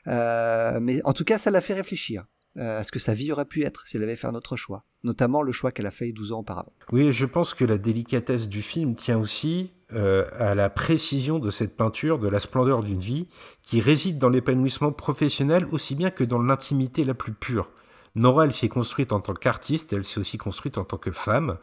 Euh, 0.08 0.80
mais 0.80 1.02
en 1.06 1.14
tout 1.14 1.24
cas, 1.24 1.38
ça 1.38 1.52
la 1.52 1.62
fait 1.62 1.74
réfléchir. 1.74 2.26
Euh, 2.58 2.80
à 2.80 2.84
ce 2.84 2.92
que 2.92 2.98
sa 3.00 3.14
vie 3.14 3.32
aurait 3.32 3.46
pu 3.46 3.64
être 3.64 3.86
si 3.86 3.98
elle 3.98 4.04
avait 4.04 4.16
fait 4.16 4.28
un 4.28 4.34
autre 4.34 4.58
choix, 4.58 4.84
notamment 5.04 5.44
le 5.44 5.52
choix 5.52 5.72
qu'elle 5.72 5.86
a 5.86 5.92
fait 5.92 6.12
12 6.12 6.32
ans 6.32 6.40
auparavant. 6.40 6.74
Oui, 6.92 7.14
je 7.14 7.26
pense 7.28 7.54
que 7.54 7.64
la 7.64 7.78
délicatesse 7.78 8.50
du 8.50 8.64
film 8.64 8.96
tient 8.96 9.20
aussi 9.20 9.72
euh, 9.94 10.26
à 10.34 10.56
la 10.56 10.72
précision 10.72 11.38
de 11.38 11.52
cette 11.52 11.78
peinture, 11.78 12.18
de 12.18 12.28
la 12.28 12.40
splendeur 12.40 12.82
d'une 12.82 13.00
vie, 13.00 13.28
qui 13.62 13.82
réside 13.82 14.18
dans 14.18 14.30
l'épanouissement 14.30 14.92
professionnel 14.92 15.68
aussi 15.72 15.94
bien 15.94 16.10
que 16.10 16.24
dans 16.24 16.42
l'intimité 16.42 17.06
la 17.06 17.14
plus 17.14 17.34
pure. 17.34 17.70
Nora, 18.16 18.46
elle 18.46 18.52
s'est 18.52 18.68
construite 18.68 19.14
en 19.14 19.20
tant 19.20 19.36
qu'artiste, 19.36 19.94
elle 19.94 20.04
s'est 20.04 20.20
aussi 20.20 20.40
construite 20.40 20.80
en 20.80 20.86
tant 20.86 20.98
que 20.98 21.12
femme. 21.12 21.60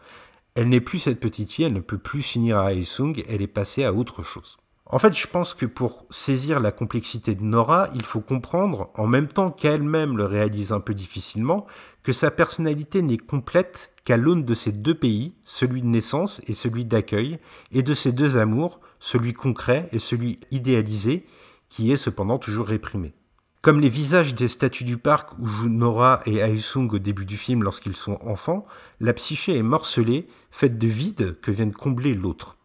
Elle 0.55 0.69
n'est 0.69 0.81
plus 0.81 1.01
cette 1.01 1.21
petite 1.21 1.51
fille, 1.51 1.65
elle 1.65 1.73
ne 1.73 1.81
peut 1.81 1.99
plus 1.99 2.23
finir 2.23 2.59
à 2.59 2.73
Aesung, 2.73 3.23
elle 3.29 3.43
est 3.43 3.49
passée 3.49 3.83
à 3.83 3.93
autre 3.93 4.23
chose. 4.23 4.57
En 4.89 5.01
fait, 5.01 5.15
je 5.19 5.27
pense 5.27 5.53
que 5.53 5.67
pour 5.67 6.07
saisir 6.11 6.61
la 6.61 6.71
complexité 6.71 7.35
de 7.35 7.43
Nora, 7.43 7.89
il 7.97 8.05
faut 8.05 8.21
comprendre, 8.21 8.91
en 8.95 9.09
même 9.09 9.27
temps 9.27 9.51
qu'elle-même 9.51 10.17
le 10.17 10.27
réalise 10.27 10.71
un 10.71 10.79
peu 10.79 10.95
difficilement, 10.95 11.67
que 12.05 12.13
sa 12.13 12.31
personnalité 12.31 13.03
n'est 13.03 13.17
complète 13.19 13.93
qu'à 14.05 14.17
l'aune 14.17 14.45
de 14.45 14.55
ces 14.55 14.71
deux 14.71 14.95
pays, 14.95 15.35
celui 15.43 15.83
de 15.83 15.89
naissance 15.89 16.41
et 16.47 16.55
celui 16.55 16.85
d'accueil, 16.85 17.41
et 17.73 17.83
de 17.83 17.95
ces 17.95 18.13
deux 18.13 18.39
amours, 18.39 18.79
celui 19.01 19.33
concret 19.33 19.89
et 19.91 19.99
celui 19.99 20.39
idéalisé, 20.53 21.27
qui 21.69 21.91
est 21.91 21.97
cependant 21.97 22.39
toujours 22.39 22.69
réprimé. 22.69 23.13
Comme 23.63 23.81
les 23.81 23.89
visages 23.89 24.37
des 24.37 24.47
statues 24.47 24.85
du 24.85 24.99
parc 24.99 25.37
où 25.41 25.47
jouent 25.47 25.69
Nora 25.69 26.21
et 26.27 26.37
Aesung 26.37 26.89
au 26.93 27.01
début 27.01 27.25
du 27.25 27.37
film 27.37 27.65
lorsqu'ils 27.65 27.97
sont 27.97 28.21
enfants, 28.25 28.65
la 29.01 29.13
psyché 29.13 29.57
est 29.57 29.65
morcelée, 29.65 30.29
faite 30.53 30.79
de 30.79 30.87
vide 30.87 31.41
que 31.41 31.51
viennent 31.51 31.73
combler 31.73 32.15
l'autre. 32.15 32.56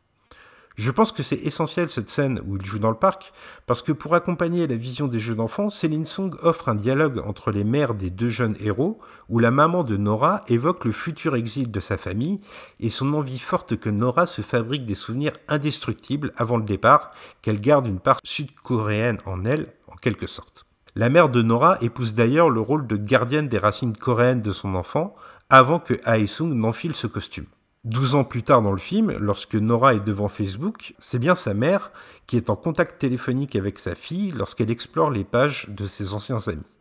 Je 0.82 0.90
pense 0.90 1.12
que 1.12 1.22
c'est 1.22 1.46
essentiel 1.46 1.92
cette 1.92 2.10
scène 2.10 2.42
où 2.48 2.58
il 2.58 2.66
joue 2.66 2.80
dans 2.80 2.90
le 2.90 2.96
parc, 2.96 3.34
parce 3.68 3.84
que 3.84 3.92
pour 3.92 4.16
accompagner 4.16 4.66
la 4.66 4.76
vision 4.76 5.08
des 5.08 5.20
jeux 5.20 5.36
d'enfants, 5.36 5.70
Céline 5.70 6.08
Song 6.08 6.36
offre 6.42 6.70
un 6.70 6.74
dialogue 6.74 7.22
entre 7.24 7.52
les 7.52 7.64
mères 7.64 7.94
des 7.94 8.10
deux 8.10 8.30
jeunes 8.30 8.56
héros, 8.60 8.98
où 9.30 9.38
la 9.38 9.52
maman 9.52 9.84
de 9.84 9.96
Nora 9.96 10.42
évoque 10.48 10.86
le 10.86 10.92
futur 10.92 11.36
exil 11.36 11.70
de 11.70 11.80
sa 11.80 11.98
famille 11.98 12.42
et 12.80 12.90
son 12.90 13.14
envie 13.14 13.38
forte 13.38 13.78
que 13.78 13.92
Nora 13.92 14.26
se 14.26 14.42
fabrique 14.42 14.88
des 14.88 14.96
souvenirs 14.96 15.34
indestructibles 15.50 16.32
avant 16.36 16.58
le 16.58 16.64
départ, 16.64 17.12
qu'elle 17.44 17.62
garde 17.62 17.86
une 17.86 18.00
part 18.00 18.18
sud-coréenne 18.24 19.20
en 19.28 19.46
elle, 19.46 19.68
en 19.88 19.96
quelque 19.98 20.26
sorte. 20.26 20.66
La 20.96 21.10
mère 21.10 21.30
de 21.30 21.44
Nora 21.44 21.78
épouse 21.82 22.16
d'ailleurs 22.16 22.50
le 22.50 22.60
rôle 22.60 22.88
de 22.88 22.96
gardienne 22.96 23.50
des 23.50 23.60
racines 23.60 23.96
coréennes 23.96 24.42
de 24.42 24.52
son 24.52 24.74
enfant, 24.74 25.14
avant 25.52 25.78
que 25.78 25.94
Ae-sung 26.06 26.56
n'enfile 26.56 26.96
ce 26.96 27.06
costume. 27.06 27.46
Douze 27.84 28.14
ans 28.14 28.24
plus 28.24 28.44
tard 28.44 28.62
dans 28.62 28.72
le 28.72 28.78
film, 28.78 29.12
lorsque 29.20 29.56
Nora 29.56 29.96
est 29.96 30.06
devant 30.06 30.28
Facebook, 30.28 30.94
c'est 31.00 31.18
bien 31.18 31.34
sa 31.34 31.56
mère 31.56 31.92
qui 32.28 32.38
est 32.38 32.52
en 32.52 32.56
contact 32.56 33.00
téléphonique 33.00 33.56
avec 33.56 33.80
sa 33.80 33.96
fille 33.96 34.32
lorsqu'elle 34.38 34.70
explore 34.70 35.10
les 35.10 35.24
pages 35.24 35.68
de 35.70 35.88
ses 35.88 36.14
anciens 36.14 36.48
amis. 36.48 36.78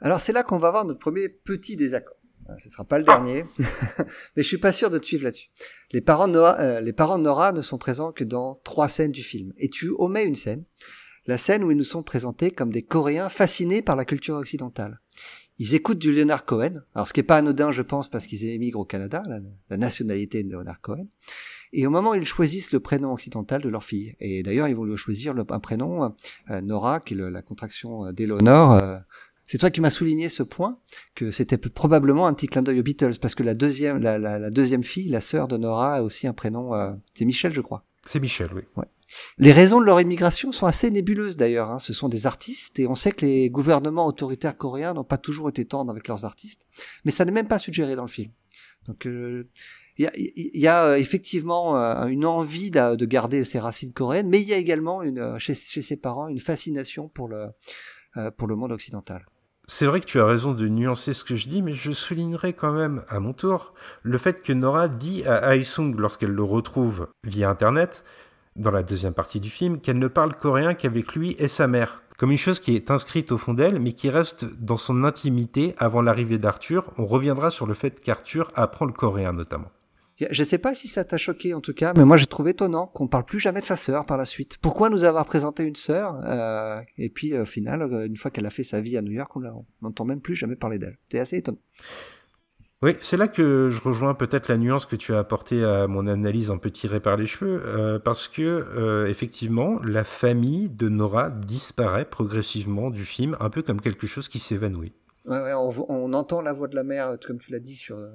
Alors 0.00 0.20
c'est 0.20 0.32
là 0.32 0.44
qu'on 0.44 0.58
va 0.58 0.70
voir 0.70 0.84
notre 0.84 1.00
premier 1.00 1.28
petit 1.28 1.76
désaccord. 1.76 2.16
Ah, 2.48 2.54
ce 2.62 2.68
sera 2.68 2.84
pas 2.84 2.98
le 2.98 3.04
dernier, 3.04 3.44
mais 4.36 4.44
je 4.44 4.48
suis 4.48 4.58
pas 4.58 4.72
sûr 4.72 4.90
de 4.90 4.98
te 4.98 5.06
suivre 5.06 5.24
là-dessus. 5.24 5.50
Les 5.90 6.00
parents 6.00 6.28
de 6.28 6.34
Nora, 6.34 6.60
euh, 6.60 6.80
les 6.80 6.92
parents 6.92 7.18
de 7.18 7.24
Nora 7.24 7.50
ne 7.50 7.62
sont 7.62 7.78
présents 7.78 8.12
que 8.12 8.24
dans 8.24 8.60
trois 8.62 8.88
scènes 8.88 9.12
du 9.12 9.24
film, 9.24 9.52
et 9.58 9.68
tu 9.68 9.90
omets 9.98 10.24
une 10.24 10.36
scène, 10.36 10.64
la 11.26 11.36
scène 11.36 11.64
où 11.64 11.72
ils 11.72 11.76
nous 11.76 11.82
sont 11.82 12.04
présentés 12.04 12.52
comme 12.52 12.70
des 12.70 12.82
Coréens 12.82 13.28
fascinés 13.28 13.82
par 13.82 13.96
la 13.96 14.04
culture 14.04 14.36
occidentale. 14.36 15.01
Ils 15.58 15.74
écoutent 15.74 15.98
du 15.98 16.12
Leonard 16.12 16.44
Cohen. 16.44 16.82
Alors 16.94 17.06
ce 17.08 17.12
qui 17.12 17.20
est 17.20 17.24
pas 17.24 17.36
anodin, 17.36 17.72
je 17.72 17.82
pense, 17.82 18.08
parce 18.08 18.26
qu'ils 18.26 18.44
émigrent 18.48 18.80
au 18.80 18.84
Canada, 18.84 19.22
la, 19.68 19.76
nationalité 19.76 20.42
de 20.42 20.50
Leonard 20.50 20.80
Cohen. 20.80 21.06
Et 21.72 21.86
au 21.86 21.90
moment 21.90 22.10
où 22.10 22.14
ils 22.14 22.26
choisissent 22.26 22.72
le 22.72 22.80
prénom 22.80 23.12
occidental 23.12 23.62
de 23.62 23.68
leur 23.68 23.84
fille, 23.84 24.14
et 24.20 24.42
d'ailleurs 24.42 24.68
ils 24.68 24.76
vont 24.76 24.84
lui 24.84 24.96
choisir 24.96 25.34
le, 25.34 25.44
un 25.48 25.60
prénom 25.60 26.14
euh, 26.50 26.60
Nora, 26.60 27.00
qui 27.00 27.14
est 27.14 27.16
la 27.16 27.42
contraction 27.42 28.06
euh, 28.06 28.12
d'Eleanor. 28.12 28.72
Euh, 28.72 28.98
c'est 29.46 29.58
toi 29.58 29.70
qui 29.70 29.80
m'as 29.80 29.90
souligné 29.90 30.28
ce 30.28 30.42
point 30.42 30.78
que 31.14 31.30
c'était 31.30 31.58
probablement 31.58 32.26
un 32.26 32.34
petit 32.34 32.46
clin 32.46 32.62
d'œil 32.62 32.80
aux 32.80 32.82
Beatles 32.82 33.18
parce 33.20 33.34
que 33.34 33.42
la 33.42 33.54
deuxième, 33.54 33.98
la, 33.98 34.18
la, 34.18 34.38
la 34.38 34.50
deuxième 34.50 34.84
fille, 34.84 35.08
la 35.08 35.20
sœur 35.20 35.48
de 35.48 35.56
Nora, 35.56 35.96
a 35.96 36.02
aussi 36.02 36.26
un 36.26 36.32
prénom. 36.32 36.72
c'est 37.14 37.24
Michel, 37.24 37.52
je 37.52 37.60
crois. 37.60 37.84
C'est 38.04 38.20
Michel, 38.20 38.50
oui. 38.54 38.62
Ouais. 38.76 38.86
Les 39.38 39.52
raisons 39.52 39.80
de 39.80 39.84
leur 39.84 40.00
immigration 40.00 40.52
sont 40.52 40.66
assez 40.66 40.90
nébuleuses 40.90 41.36
d'ailleurs. 41.36 41.70
Hein. 41.70 41.78
Ce 41.78 41.92
sont 41.92 42.08
des 42.08 42.26
artistes 42.26 42.78
et 42.78 42.86
on 42.86 42.94
sait 42.94 43.12
que 43.12 43.24
les 43.24 43.50
gouvernements 43.50 44.06
autoritaires 44.06 44.56
coréens 44.56 44.94
n'ont 44.94 45.04
pas 45.04 45.18
toujours 45.18 45.48
été 45.48 45.64
tendres 45.64 45.90
avec 45.90 46.08
leurs 46.08 46.24
artistes, 46.24 46.66
mais 47.04 47.10
ça 47.10 47.24
n'est 47.24 47.32
même 47.32 47.48
pas 47.48 47.58
suggéré 47.58 47.96
dans 47.96 48.02
le 48.02 48.08
film. 48.08 48.30
Donc 48.86 49.06
euh, 49.06 49.48
il 49.98 50.08
y 50.54 50.66
a, 50.66 50.84
euh, 50.84 50.96
effectivement 50.96 51.76
euh, 51.76 52.06
une 52.06 52.24
envie 52.24 52.70
de, 52.70 53.04
garder 53.04 53.44
ses 53.44 53.58
racines 53.58 53.92
coréennes, 53.92 54.28
mais 54.28 54.40
il 54.40 54.48
y 54.48 54.54
a 54.54 54.56
également 54.56 55.02
chez, 55.38 55.54
ses 55.54 55.96
parents 55.96 56.28
une 56.28 56.40
fascination 56.40 57.08
pour 57.08 57.28
le, 57.28 57.48
pour 58.36 58.48
le 58.48 58.56
monde 58.56 58.72
occidental. 58.72 59.26
C'est 59.68 59.86
vrai 59.86 60.00
que 60.00 60.06
tu 60.06 60.18
as 60.20 60.26
raison 60.26 60.54
de 60.54 60.66
nuancer 60.66 61.12
ce 61.12 61.24
que 61.24 61.36
je 61.36 61.48
dis, 61.48 61.62
mais 61.62 61.72
je 61.72 61.92
soulignerai 61.92 62.52
quand 62.52 62.72
même 62.72 63.04
à 63.08 63.20
mon 63.20 63.32
tour 63.32 63.74
le 64.02 64.18
fait 64.18 64.42
que 64.42 64.52
Nora 64.52 64.88
dit 64.88 65.24
à 65.24 65.56
Aisung 65.56 65.94
lorsqu'elle 65.96 66.32
le 66.32 66.42
retrouve 66.42 67.08
via 67.24 67.48
Internet 67.48 68.04
dans 68.56 68.70
la 68.70 68.82
deuxième 68.82 69.14
partie 69.14 69.40
du 69.40 69.50
film, 69.50 69.80
qu'elle 69.80 69.98
ne 69.98 70.08
parle 70.08 70.34
coréen 70.34 70.74
qu'avec 70.74 71.14
lui 71.14 71.34
et 71.38 71.48
sa 71.48 71.66
mère. 71.66 72.02
Comme 72.18 72.30
une 72.30 72.38
chose 72.38 72.60
qui 72.60 72.76
est 72.76 72.90
inscrite 72.90 73.32
au 73.32 73.38
fond 73.38 73.54
d'elle, 73.54 73.80
mais 73.80 73.92
qui 73.92 74.10
reste 74.10 74.44
dans 74.60 74.76
son 74.76 75.04
intimité 75.04 75.74
avant 75.78 76.02
l'arrivée 76.02 76.38
d'Arthur. 76.38 76.92
On 76.98 77.06
reviendra 77.06 77.50
sur 77.50 77.66
le 77.66 77.74
fait 77.74 78.00
qu'Arthur 78.00 78.52
apprend 78.54 78.84
le 78.84 78.92
coréen 78.92 79.32
notamment. 79.32 79.70
Je 80.30 80.42
ne 80.42 80.46
sais 80.46 80.58
pas 80.58 80.74
si 80.74 80.88
ça 80.88 81.04
t'a 81.04 81.16
choqué 81.16 81.54
en 81.54 81.60
tout 81.60 81.72
cas, 81.72 81.92
mais 81.96 82.04
moi 82.04 82.16
j'ai 82.16 82.26
trouvé 82.26 82.52
étonnant 82.52 82.86
qu'on 82.86 83.08
parle 83.08 83.24
plus 83.24 83.40
jamais 83.40 83.60
de 83.60 83.64
sa 83.64 83.76
sœur 83.76 84.06
par 84.06 84.18
la 84.18 84.24
suite. 84.24 84.58
Pourquoi 84.58 84.88
nous 84.88 85.04
avoir 85.04 85.24
présenté 85.24 85.66
une 85.66 85.74
sœur 85.74 86.20
euh, 86.24 86.80
et 86.98 87.08
puis 87.08 87.36
au 87.36 87.44
final, 87.44 87.82
euh, 87.82 88.06
une 88.06 88.16
fois 88.16 88.30
qu'elle 88.30 88.46
a 88.46 88.50
fait 88.50 88.62
sa 88.62 88.80
vie 88.80 88.96
à 88.96 89.02
New 89.02 89.12
York, 89.12 89.34
on 89.36 89.64
n'entend 89.80 90.04
même 90.04 90.20
plus 90.20 90.36
jamais 90.36 90.54
parler 90.54 90.78
d'elle. 90.78 90.98
C'est 91.10 91.18
assez 91.18 91.38
étonnant. 91.38 91.58
Oui, 92.82 92.96
c'est 93.00 93.16
là 93.16 93.28
que 93.28 93.70
je 93.70 93.80
rejoins 93.80 94.14
peut-être 94.14 94.48
la 94.48 94.56
nuance 94.56 94.86
que 94.86 94.96
tu 94.96 95.14
as 95.14 95.20
apportée 95.20 95.62
à 95.62 95.86
mon 95.86 96.08
analyse 96.08 96.50
un 96.50 96.58
peu 96.58 96.68
tirée 96.68 96.98
par 96.98 97.16
les 97.16 97.26
cheveux, 97.26 97.62
euh, 97.64 98.00
parce 98.00 98.26
que 98.26 98.42
euh, 98.42 99.06
effectivement, 99.06 99.78
la 99.84 100.02
famille 100.02 100.68
de 100.68 100.88
Nora 100.88 101.30
disparaît 101.30 102.04
progressivement 102.04 102.90
du 102.90 103.04
film, 103.04 103.36
un 103.38 103.50
peu 103.50 103.62
comme 103.62 103.80
quelque 103.80 104.08
chose 104.08 104.28
qui 104.28 104.40
s'évanouit. 104.40 104.92
Ouais, 105.24 105.52
on, 105.54 106.12
entend 106.14 106.40
la 106.40 106.52
voix 106.52 106.66
de 106.66 106.74
la 106.74 106.82
mère, 106.82 107.16
comme 107.24 107.38
tu 107.38 107.52
l'as 107.52 107.60
dit, 107.60 107.76
sur, 107.76 107.96
euh, 107.96 108.10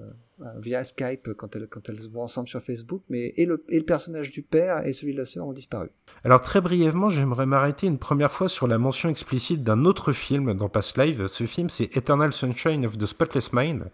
via 0.57 0.83
Skype 0.83 1.29
quand 1.37 1.55
elles, 1.55 1.67
quand 1.69 1.87
elles 1.87 1.99
se 1.99 2.09
voient 2.09 2.23
ensemble 2.23 2.49
sur 2.49 2.61
Facebook, 2.61 3.01
mais 3.07 3.31
et 3.37 3.45
le, 3.45 3.63
et 3.69 3.79
le 3.79 3.85
personnage 3.85 4.31
du 4.31 4.41
père 4.41 4.85
et 4.85 4.91
celui 4.91 5.13
de 5.13 5.19
la 5.19 5.25
sœur 5.25 5.47
ont 5.47 5.53
disparu. 5.53 5.89
Alors 6.25 6.41
très 6.41 6.59
brièvement, 6.59 7.09
j'aimerais 7.09 7.45
m'arrêter 7.45 7.87
une 7.87 7.99
première 7.99 8.33
fois 8.33 8.49
sur 8.49 8.67
la 8.67 8.77
mention 8.77 9.07
explicite 9.07 9.63
d'un 9.63 9.85
autre 9.85 10.11
film 10.11 10.53
dans 10.55 10.67
Past 10.67 10.97
Live. 10.97 11.27
Ce 11.27 11.45
film, 11.45 11.69
c'est 11.69 11.95
Eternal 11.95 12.33
Sunshine 12.33 12.85
of 12.85 12.97
the 12.97 13.05
Spotless 13.05 13.53
Mind. 13.53 13.89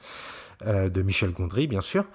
Euh, 0.65 0.89
de 0.89 1.01
Michel 1.01 1.31
Gondry, 1.31 1.67
bien 1.67 1.81
sûr. 1.81 2.05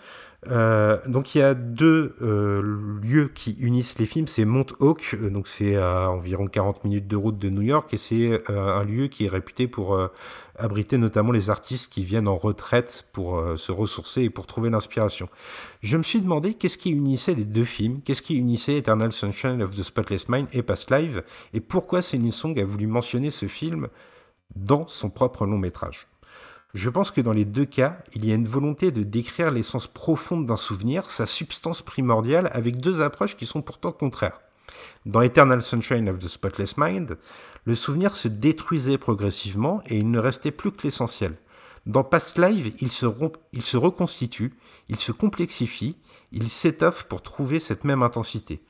Euh, 0.49 0.99
donc 1.07 1.35
il 1.35 1.39
y 1.39 1.43
a 1.43 1.55
deux 1.55 2.15
euh, 2.23 2.63
lieux 3.03 3.29
qui 3.35 3.57
unissent 3.61 3.99
les 3.99 4.07
films, 4.07 4.29
c'est 4.29 4.45
Mount 4.45 4.67
Hawk, 4.79 5.17
donc 5.31 5.49
c'est 5.49 5.77
à 5.77 6.11
environ 6.11 6.47
40 6.47 6.85
minutes 6.85 7.09
de 7.09 7.17
route 7.17 7.39
de 7.39 7.51
New 7.51 7.63
York, 7.63 7.93
et 7.93 7.97
c'est 7.97 8.49
un 8.49 8.85
lieu 8.85 9.09
qui 9.09 9.27
est 9.27 9.29
réputé 9.29 9.67
pour 9.67 9.99
abriter 10.57 10.97
notamment 10.97 11.33
les 11.33 11.51
artistes 11.51 11.93
qui 11.93 12.05
viennent 12.05 12.29
en 12.29 12.37
retraite 12.37 13.07
pour 13.13 13.43
se 13.57 13.73
ressourcer 13.73 14.23
et 14.23 14.31
pour 14.31 14.47
trouver 14.47 14.71
l'inspiration. 14.71 15.29
Je 15.83 15.97
me 15.97 16.05
suis 16.05 16.21
demandé 16.21 16.55
qu'est-ce 16.55 16.79
qui 16.79 16.91
unissait 16.91 17.35
les 17.35 17.45
deux 17.45 17.65
films, 17.65 18.01
qu'est-ce 18.05 18.23
qui 18.23 18.37
unissait 18.37 18.77
Eternal 18.77 19.11
Sunshine 19.11 19.61
of 19.61 19.75
the 19.75 19.83
Spotless 19.83 20.29
Mind 20.29 20.47
et 20.53 20.63
Past 20.63 20.91
Live, 20.93 21.25
et 21.53 21.61
pourquoi 21.61 22.01
Céline 22.01 22.31
Song 22.31 22.59
a 22.59 22.65
voulu 22.65 22.87
mentionner 22.87 23.31
ce 23.31 23.47
film 23.47 23.89
dans 24.55 24.87
son 24.87 25.11
propre 25.11 25.47
long 25.47 25.59
métrage. 25.59 26.08
Je 26.75 26.91
pense 26.91 27.11
que 27.11 27.23
dans 27.23 27.33
les 27.33 27.47
deux 27.47 27.65
cas, 27.65 27.99
il 28.15 28.27
y 28.27 28.33
a 28.33 28.35
une 28.35 28.47
volonté 28.47 28.93
de 28.93 29.03
décrire 29.03 29.51
l'essence 29.51 29.87
profonde 29.87 30.45
d'un 30.45 30.59
souvenir, 30.59 31.09
sa 31.09 31.25
substance 31.25 31.81
primordiale, 31.81 32.51
avec 32.53 32.77
deux 32.77 33.01
approches 33.01 33.39
qui 33.39 33.47
sont 33.47 33.63
pourtant 33.63 33.91
contraires. 33.91 34.41
Dans 35.07 35.23
Eternal 35.23 35.63
Sunshine 35.63 36.11
of 36.11 36.19
the 36.19 36.29
Spotless 36.29 36.77
Mind, 36.77 37.17
le 37.65 37.75
souvenir 37.75 38.15
se 38.15 38.29
détruisait 38.29 38.99
progressivement 38.99 39.83
et 39.87 39.97
il 39.97 40.11
ne 40.11 40.19
restait 40.19 40.51
plus 40.51 40.71
que 40.71 40.83
l'essentiel. 40.83 41.37
Dans 41.87 42.05
Past 42.05 42.39
Life, 42.39 42.75
il 42.83 42.91
se, 42.91 43.07
il 43.55 43.65
se 43.65 43.79
reconstitue, 43.79 44.53
il 44.91 44.99
se 44.99 45.11
complexifie, 45.11 45.97
il 46.33 46.51
s'étoffe 46.51 47.05
pour 47.05 47.23
trouver 47.23 47.61
cette 47.61 47.85
même 47.85 48.03
intensité. 48.03 48.63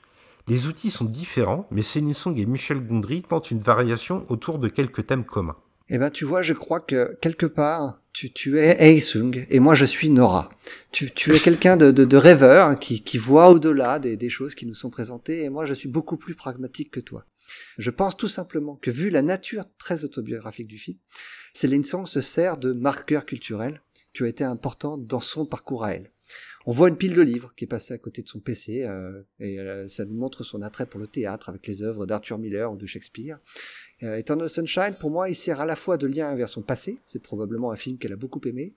Les 0.46 0.68
outils 0.68 0.92
sont 0.92 1.04
différents, 1.04 1.66
mais 1.72 1.82
Céline 1.82 2.14
et 2.36 2.46
Michel 2.46 2.86
Gondry 2.86 3.22
tentent 3.22 3.50
une 3.50 3.58
variation 3.58 4.24
autour 4.28 4.60
de 4.60 4.68
quelques 4.68 5.06
thèmes 5.06 5.24
communs. 5.24 5.56
Eh 5.90 5.98
ben, 5.98 6.10
tu 6.10 6.24
vois, 6.24 6.42
je 6.42 6.52
crois 6.52 6.80
que 6.80 7.16
quelque 7.22 7.46
part, 7.46 8.02
tu, 8.12 8.30
tu 8.30 8.58
es 8.58 9.00
Sung 9.00 9.46
et 9.48 9.58
moi 9.58 9.74
je 9.74 9.86
suis 9.86 10.10
Nora. 10.10 10.50
Tu, 10.92 11.10
tu 11.10 11.34
es 11.34 11.38
quelqu'un 11.38 11.76
de, 11.76 11.90
de, 11.90 12.04
de, 12.04 12.16
rêveur 12.16 12.76
qui, 12.76 13.02
qui 13.02 13.16
voit 13.16 13.48
au-delà 13.48 13.98
des, 13.98 14.16
des 14.16 14.28
choses 14.28 14.54
qui 14.54 14.66
nous 14.66 14.74
sont 14.74 14.90
présentées 14.90 15.44
et 15.44 15.50
moi 15.50 15.64
je 15.64 15.72
suis 15.72 15.88
beaucoup 15.88 16.18
plus 16.18 16.34
pragmatique 16.34 16.90
que 16.90 17.00
toi. 17.00 17.24
Je 17.78 17.90
pense 17.90 18.16
tout 18.16 18.28
simplement 18.28 18.76
que 18.76 18.90
vu 18.90 19.08
la 19.08 19.22
nature 19.22 19.64
très 19.78 20.04
autobiographique 20.04 20.66
du 20.66 20.76
film, 20.76 20.98
Céline 21.54 21.84
Song 21.84 22.06
se 22.06 22.20
sert 22.20 22.58
de 22.58 22.72
marqueurs 22.72 23.24
culturels 23.24 23.82
qui 24.12 24.22
ont 24.22 24.26
été 24.26 24.44
importants 24.44 24.98
dans 24.98 25.20
son 25.20 25.46
parcours 25.46 25.84
à 25.84 25.94
elle. 25.94 26.10
On 26.66 26.72
voit 26.72 26.88
une 26.88 26.96
pile 26.98 27.14
de 27.14 27.22
livres 27.22 27.54
qui 27.56 27.64
est 27.64 27.68
passée 27.68 27.94
à 27.94 27.98
côté 27.98 28.20
de 28.20 28.28
son 28.28 28.40
PC 28.40 28.84
euh, 28.84 29.22
et 29.40 29.58
euh, 29.58 29.88
ça 29.88 30.04
nous 30.04 30.14
montre 30.14 30.44
son 30.44 30.60
attrait 30.60 30.84
pour 30.84 31.00
le 31.00 31.06
théâtre 31.06 31.48
avec 31.48 31.66
les 31.66 31.82
œuvres 31.82 32.04
d'Arthur 32.04 32.36
Miller 32.36 32.70
ou 32.70 32.76
de 32.76 32.84
Shakespeare. 32.84 33.38
Euh, 34.02 34.16
Eternal 34.16 34.48
Sunshine, 34.48 34.94
pour 34.98 35.10
moi, 35.10 35.28
il 35.28 35.34
sert 35.34 35.60
à 35.60 35.66
la 35.66 35.76
fois 35.76 35.96
de 35.96 36.06
lien 36.06 36.34
vers 36.34 36.48
son 36.48 36.62
passé, 36.62 37.00
c'est 37.04 37.22
probablement 37.22 37.72
un 37.72 37.76
film 37.76 37.98
qu'elle 37.98 38.12
a 38.12 38.16
beaucoup 38.16 38.40
aimé, 38.46 38.74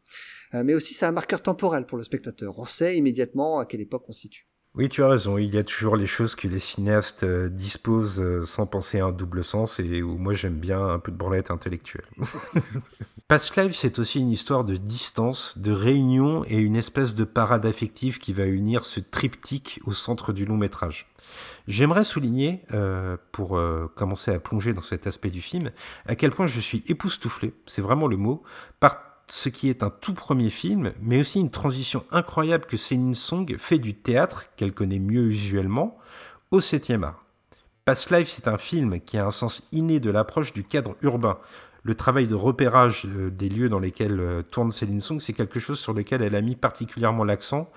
euh, 0.54 0.64
mais 0.64 0.74
aussi 0.74 0.94
c'est 0.94 1.06
un 1.06 1.12
marqueur 1.12 1.42
temporel 1.42 1.86
pour 1.86 1.98
le 1.98 2.04
spectateur. 2.04 2.58
On 2.58 2.66
sait 2.66 2.98
immédiatement 2.98 3.60
à 3.60 3.66
quelle 3.66 3.82
époque 3.82 4.06
on 4.08 4.12
se 4.12 4.22
situe. 4.22 4.48
Oui, 4.74 4.88
tu 4.88 5.04
as 5.04 5.10
raison. 5.10 5.38
Il 5.38 5.54
y 5.54 5.58
a 5.58 5.64
toujours 5.64 5.98
les 5.98 6.06
choses 6.06 6.36
que 6.36 6.48
les 6.48 6.60
cinéastes 6.60 7.24
euh, 7.24 7.50
disposent 7.50 8.46
sans 8.46 8.66
penser 8.66 9.00
à 9.00 9.06
un 9.06 9.12
double 9.12 9.44
sens 9.44 9.80
et 9.80 10.02
où 10.02 10.18
moi 10.18 10.34
j'aime 10.34 10.58
bien 10.58 10.82
un 10.88 11.00
peu 11.00 11.12
de 11.12 11.18
branlette 11.18 11.52
intellectuelle. 11.52 12.06
Past 13.28 13.58
Life, 13.58 13.76
c'est 13.76 14.00
aussi 14.00 14.20
une 14.20 14.30
histoire 14.30 14.64
de 14.64 14.78
distance, 14.78 15.58
de 15.58 15.74
réunion 15.74 16.46
et 16.48 16.58
une 16.58 16.78
espèce 16.78 17.16
de 17.16 17.26
parade 17.26 17.66
affective 17.66 18.20
qui 18.20 18.32
va 18.32 18.46
unir 18.46 18.86
ce 18.86 19.02
triptyque 19.02 19.82
au 19.86 19.92
centre 19.92 20.32
du 20.32 20.46
long 20.46 20.58
métrage. 20.58 21.12
J'aimerais 21.68 22.04
souligner, 22.04 22.62
euh, 22.74 23.18
pour 23.32 23.58
euh, 23.58 23.92
commencer 23.96 24.32
à 24.32 24.40
plonger 24.40 24.74
dans 24.74 24.82
cet 24.82 25.08
aspect 25.08 25.30
du 25.30 25.42
film, 25.42 25.72
à 26.06 26.16
quel 26.16 26.32
point 26.32 26.48
je 26.48 26.60
suis 26.60 26.84
époustouflé, 26.88 27.54
c'est 27.66 27.82
vraiment 27.82 28.08
le 28.08 28.18
mot, 28.18 28.44
par 28.80 29.11
ce 29.32 29.50
qui 29.50 29.70
est 29.70 29.84
un 29.84 29.90
tout 29.90 30.14
premier 30.14 30.50
film, 30.50 30.94
mais 31.02 31.20
aussi 31.22 31.40
une 31.40 31.52
transition 31.52 32.04
incroyable 32.12 32.66
que 32.66 32.78
Céline 32.78 33.14
Song 33.14 33.56
fait 33.58 33.80
du 33.80 33.94
théâtre, 33.94 34.46
qu'elle 34.56 34.74
connaît 34.74 35.00
mieux 35.00 35.28
usuellement, 35.28 35.98
au 36.52 36.60
7 36.60 36.92
art. 37.04 37.24
Past 37.86 38.12
Life, 38.12 38.30
c'est 38.30 38.48
un 38.48 38.58
film 38.58 39.00
qui 39.00 39.18
a 39.18 39.26
un 39.26 39.32
sens 39.32 39.68
inné 39.72 40.00
de 40.00 40.12
l'approche 40.12 40.54
du 40.54 40.64
cadre 40.64 40.96
urbain, 41.02 41.40
le 41.84 41.96
travail 41.96 42.28
de 42.28 42.36
repérage 42.36 43.06
euh, 43.08 43.32
des 43.32 43.50
lieux 43.50 43.70
dans 43.70 43.80
lesquels 43.80 44.20
euh, 44.20 44.42
tourne 44.44 44.72
Céline 44.72 45.00
Song, 45.00 45.20
c'est 45.20 45.34
quelque 45.34 45.60
chose 45.60 45.80
sur 45.80 45.94
lequel 45.94 46.22
elle 46.22 46.36
a 46.36 46.42
mis 46.42 46.56
particulièrement 46.56 47.24
l'accent. 47.24 47.72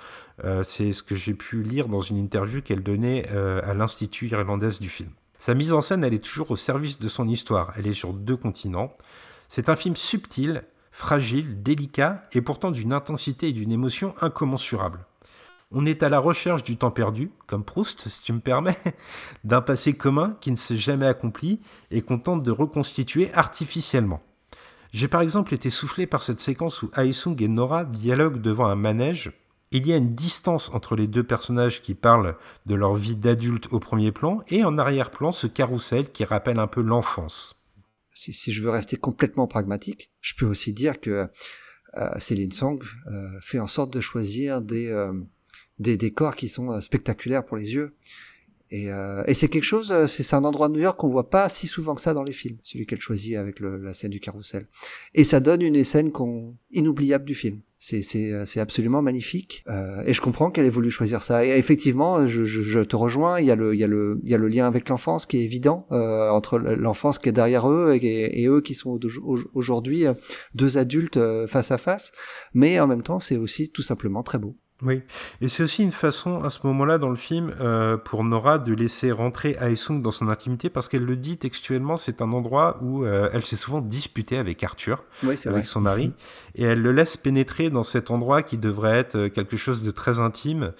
Euh, 0.45 0.63
c'est 0.63 0.93
ce 0.93 1.03
que 1.03 1.15
j'ai 1.15 1.35
pu 1.35 1.63
lire 1.63 1.89
dans 1.89 2.01
une 2.01 2.19
interview 2.19 2.61
qu'elle 2.61 2.83
donnait 2.83 3.27
à 3.29 3.75
l'Institut 3.75 4.29
irlandaise 4.29 4.81
du 4.81 4.89
film. 4.89 5.11
Sa 5.39 5.55
mise 5.55 5.73
en 5.73 5.81
scène, 5.81 6.05
elle 6.05 6.15
est 6.15 6.25
toujours 6.25 6.51
au 6.51 6.57
service 6.57 6.99
de 6.99 7.09
son 7.09 7.29
histoire. 7.29 7.73
Elle 7.77 7.87
est 7.87 7.95
sur 7.95 8.13
deux 8.13 8.37
continents. 8.37 8.95
C'est 9.49 9.69
un 9.69 9.77
film 9.77 9.97
subtil, 9.97 10.65
fragile, 10.95 11.61
délicat 11.61 12.23
et 12.33 12.41
pourtant 12.41 12.71
d'une 12.71 12.93
intensité 12.93 13.49
et 13.49 13.53
d'une 13.53 13.73
émotion 13.73 14.15
incommensurables. 14.21 15.05
On 15.73 15.87
est 15.87 16.05
à 16.05 16.09
la 16.09 16.21
recherche 16.21 16.63
du 16.63 16.77
temps 16.77 16.93
perdu, 16.93 17.33
comme 17.49 17.65
Proust, 17.65 18.09
si 18.09 18.23
tu 18.23 18.33
me 18.33 18.39
permets, 18.39 18.79
d'un 19.45 19.61
passé 19.61 19.95
commun 19.95 20.37
qui 20.41 20.53
ne 20.53 20.57
s'est 20.57 20.77
jamais 20.77 21.09
accompli 21.09 21.61
et 21.91 22.01
qu'on 22.01 22.21
tente 22.21 22.45
de 22.45 22.53
reconstituer 22.53 23.35
artificiellement. 23.35 24.23
J'ai 24.93 25.09
par 25.09 25.21
exemple 25.21 25.53
été 25.53 25.69
soufflé 25.69 26.07
par 26.07 26.23
cette 26.23 26.39
séquence 26.39 26.83
où 26.83 26.91
Aesung 26.97 27.43
et 27.43 27.49
Nora 27.49 27.85
dialoguent 27.85 28.41
devant 28.41 28.67
un 28.67 28.77
manège. 28.77 29.33
Il 29.73 29.89
y 29.89 29.93
a 29.93 29.97
une 29.97 30.15
distance 30.15 30.71
entre 30.73 30.95
les 30.95 31.09
deux 31.09 31.25
personnages 31.25 31.83
qui 31.83 31.95
parlent 31.95 32.37
de 32.67 32.77
leur 32.77 32.95
vie 32.95 33.17
d'adulte 33.17 33.73
au 33.73 33.81
premier 33.81 34.13
plan 34.13 34.43
et 34.47 34.63
en 34.63 34.79
arrière-plan 34.79 35.33
ce 35.33 35.49
carrousel 35.49 36.13
qui 36.13 36.25
rappelle 36.25 36.61
un 36.61 36.69
peu 36.69 36.83
l'enfance. 36.83 37.64
Si, 38.15 38.53
je 38.53 38.63
veux 38.63 38.71
rester 38.71 38.97
complètement 38.97 39.47
pragmatique, 39.49 40.13
je 40.21 40.35
peux 40.35 40.47
aussi 40.47 40.73
dire 40.73 41.01
que 41.01 41.29
euh, 41.97 42.19
Céline 42.21 42.53
Song 42.53 42.83
euh, 43.09 43.41
fait 43.41 43.59
en 43.59 43.67
sorte 43.67 43.93
de 43.93 44.01
choisir 44.01 44.63
des, 44.63 44.89
euh, 44.89 45.13
des 45.79 45.97
décors 45.97 46.37
qui 46.37 46.49
sont 46.49 46.71
euh, 46.71 46.81
spectaculaires 46.81 47.45
pour 47.45 47.57
les 47.57 47.75
yeux. 47.75 47.97
Et, 48.71 48.91
euh, 48.91 49.23
et 49.27 49.35
c'est 49.35 49.49
quelque 49.49 49.65
chose, 49.65 49.93
euh, 49.93 50.07
c'est 50.07 50.35
un 50.35 50.45
endroit 50.45 50.69
de 50.69 50.75
New 50.75 50.81
York 50.81 50.99
qu'on 50.99 51.09
voit 51.09 51.31
pas 51.31 51.49
si 51.49 51.67
souvent 51.67 51.95
que 51.95 52.01
ça 52.01 52.15
dans 52.15 52.23
les 52.23 52.33
films, 52.33 52.59
celui 52.63 52.87
qu'elle 52.87 53.01
choisit 53.01 53.37
avec 53.37 53.61
le, 53.61 53.77
la 53.77 53.95
scène 53.95 54.11
du 54.11 54.21
carrousel. 54.21 54.69
Et 55.15 55.25
ça 55.25 55.41
donne 55.41 55.63
une 55.63 55.85
scène 55.85 56.11
inoubliable 56.71 57.25
du 57.25 57.35
film. 57.35 57.61
Euh, 57.93 58.45
c'est 58.47 58.61
absolument 58.61 59.03
magnifique. 59.03 59.65
Euh, 59.69 60.03
et 60.07 60.15
je 60.15 60.21
comprends 60.21 60.51
qu'elle 60.51 60.65
ait 60.67 60.71
voulu 60.71 60.91
choisir 60.91 61.23
ça. 61.23 61.45
Et 61.45 61.51
effectivement, 61.51 62.27
je, 62.27 62.45
je, 62.45 62.63
je, 62.63 62.81
te 62.81 62.97
rejoins. 62.97 63.41
Il 63.41 63.47
y 63.47 63.51
a 63.51 63.57
le 63.57 63.75
il 63.75 63.81
y 63.81 63.85
a 63.85 63.87
le 63.87 64.19
il 64.23 64.31
y 64.31 64.35
a 64.35 64.39
le 64.39 64.49
lien 64.49 64.67
avec 64.67 64.89
l'enfance 64.89 65.27
qui 65.27 65.39
est 65.39 65.45
évident 65.45 65.87
euh, 65.93 66.31
entre 66.31 66.59
l'enfance 66.59 67.19
qui 67.19 67.29
est 67.29 67.33
derrière 67.33 67.69
eux 67.69 67.99
et, 68.01 68.43
et 68.43 68.47
eux 68.47 68.61
qui 68.61 68.75
sont 68.75 68.99
aujourd'hui 69.53 70.05
deux 70.55 70.79
adultes 70.79 71.19
face 71.47 71.71
à 71.71 71.79
face. 71.79 72.13
Mais 72.55 72.81
en 72.81 72.87
même 72.87 73.03
temps, 73.03 73.21
c'est 73.21 73.37
aussi 73.37 73.71
tout 73.71 73.83
simplement 73.83 74.23
très 74.23 74.39
beau. 74.39 74.57
Oui, 74.85 75.01
et 75.41 75.49
c'est 75.49 75.63
aussi 75.63 75.83
une 75.83 75.91
façon 75.91 76.45
à 76.45 76.51
ce 76.51 76.67
moment-là 76.67 76.99
dans 76.99 77.09
le 77.09 77.17
film 77.17 77.55
euh, 77.59 77.97
pour 77.97 78.23
Nora 78.23 78.59
de 78.59 78.75
laisser 78.75 79.13
rentrer 79.13 79.57
Aesung 79.59 80.03
dans 80.03 80.11
son 80.11 80.29
intimité 80.29 80.69
parce 80.69 80.89
qu'elle 80.89 81.07
le 81.07 81.17
dit 81.17 81.39
textuellement, 81.39 81.97
c'est 81.97 82.21
un 82.21 82.31
endroit 82.33 82.79
où 82.83 83.05
euh, 83.05 83.31
elle 83.33 83.47
s'est 83.47 83.57
souvent 83.57 83.81
disputée 83.81 84.37
avec 84.37 84.63
Arthur, 84.63 85.05
avec 85.47 85.67
son 85.67 85.81
mari, 85.81 86.13
et 86.55 86.65
elle 86.65 86.83
le 86.83 86.93
laisse 86.93 87.17
pénétrer 87.17 87.71
dans 87.71 87.83
cet 87.83 88.11
endroit 88.11 88.43
qui 88.43 88.59
devrait 88.59 88.99
être 88.99 89.17
euh, 89.17 89.29
quelque 89.31 89.57
chose 89.57 89.83
de 89.83 89.91
très 89.91 90.21
intime. 90.21 90.73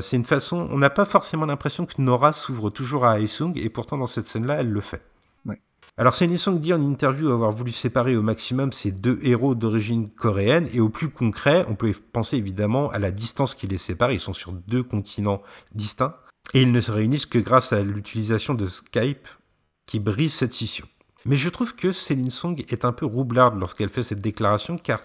c'est 0.00 0.16
une 0.16 0.24
façon, 0.24 0.68
on 0.70 0.78
n'a 0.78 0.90
pas 0.90 1.04
forcément 1.04 1.44
l'impression 1.44 1.84
que 1.84 1.94
Nora 1.98 2.32
s'ouvre 2.32 2.70
toujours 2.70 3.04
à 3.04 3.20
Aesung 3.20 3.52
et 3.56 3.68
pourtant 3.68 3.98
dans 3.98 4.06
cette 4.06 4.26
scène-là, 4.26 4.60
elle 4.60 4.70
le 4.70 4.80
fait. 4.80 5.02
Alors 6.00 6.14
Song 6.14 6.58
dit 6.58 6.72
en 6.72 6.80
interview 6.80 7.30
avoir 7.30 7.52
voulu 7.52 7.72
séparer 7.72 8.16
au 8.16 8.22
maximum 8.22 8.72
ces 8.72 8.90
deux 8.90 9.18
héros 9.22 9.54
d'origine 9.54 10.08
coréenne 10.08 10.66
et 10.72 10.80
au 10.80 10.88
plus 10.88 11.10
concret, 11.10 11.66
on 11.68 11.74
peut 11.74 11.92
penser 12.14 12.38
évidemment 12.38 12.88
à 12.88 12.98
la 12.98 13.10
distance 13.10 13.54
qui 13.54 13.66
les 13.66 13.76
sépare, 13.76 14.10
ils 14.10 14.18
sont 14.18 14.32
sur 14.32 14.52
deux 14.52 14.82
continents 14.82 15.42
distincts 15.74 16.16
et 16.54 16.62
ils 16.62 16.72
ne 16.72 16.80
se 16.80 16.90
réunissent 16.90 17.26
que 17.26 17.38
grâce 17.38 17.74
à 17.74 17.82
l'utilisation 17.82 18.54
de 18.54 18.66
Skype 18.66 19.28
qui 19.84 20.00
brise 20.00 20.32
cette 20.32 20.54
scission. 20.54 20.86
Mais 21.26 21.36
je 21.36 21.50
trouve 21.50 21.76
que 21.76 21.92
Céline 21.92 22.30
Song 22.30 22.64
est 22.66 22.86
un 22.86 22.92
peu 22.92 23.04
roublarde 23.04 23.60
lorsqu'elle 23.60 23.90
fait 23.90 24.02
cette 24.02 24.22
déclaration 24.22 24.78
car 24.78 25.02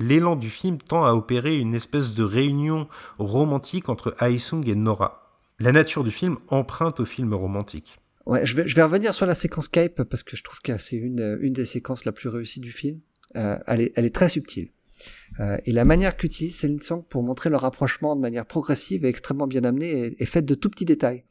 l'élan 0.00 0.34
du 0.34 0.50
film 0.50 0.78
tend 0.78 1.04
à 1.04 1.12
opérer 1.12 1.56
une 1.56 1.76
espèce 1.76 2.14
de 2.14 2.24
réunion 2.24 2.88
romantique 3.20 3.88
entre 3.88 4.16
Sung 4.38 4.68
et 4.68 4.74
Nora. 4.74 5.38
La 5.60 5.70
nature 5.70 6.02
du 6.02 6.10
film 6.10 6.38
emprunte 6.48 6.98
au 6.98 7.04
film 7.04 7.32
romantique. 7.32 8.01
Ouais, 8.26 8.46
je 8.46 8.56
vais, 8.56 8.68
je 8.68 8.76
vais 8.76 8.82
revenir 8.82 9.14
sur 9.14 9.26
la 9.26 9.34
séquence 9.34 9.64
Skype 9.66 10.02
parce 10.04 10.22
que 10.22 10.36
je 10.36 10.42
trouve 10.42 10.60
que 10.60 10.78
c'est 10.78 10.96
une, 10.96 11.38
une 11.40 11.52
des 11.52 11.64
séquences 11.64 12.04
la 12.04 12.12
plus 12.12 12.28
réussies 12.28 12.60
du 12.60 12.72
film. 12.72 13.00
Euh, 13.36 13.58
elle, 13.66 13.80
est, 13.80 13.92
elle 13.96 14.04
est 14.04 14.14
très 14.14 14.28
subtile. 14.28 14.68
Euh, 15.40 15.56
et 15.64 15.72
la 15.72 15.84
manière 15.84 16.16
qu'utilise 16.16 16.56
Céline 16.56 16.80
Song 16.80 17.04
pour 17.08 17.22
montrer 17.22 17.50
leur 17.50 17.62
rapprochement 17.62 18.14
de 18.14 18.20
manière 18.20 18.46
progressive 18.46 19.04
et 19.04 19.08
extrêmement 19.08 19.46
bien 19.46 19.64
amenée 19.64 20.14
est, 20.18 20.26
faite 20.26 20.44
de 20.44 20.54
tout 20.54 20.70
petits 20.70 20.84
détails. 20.84 21.24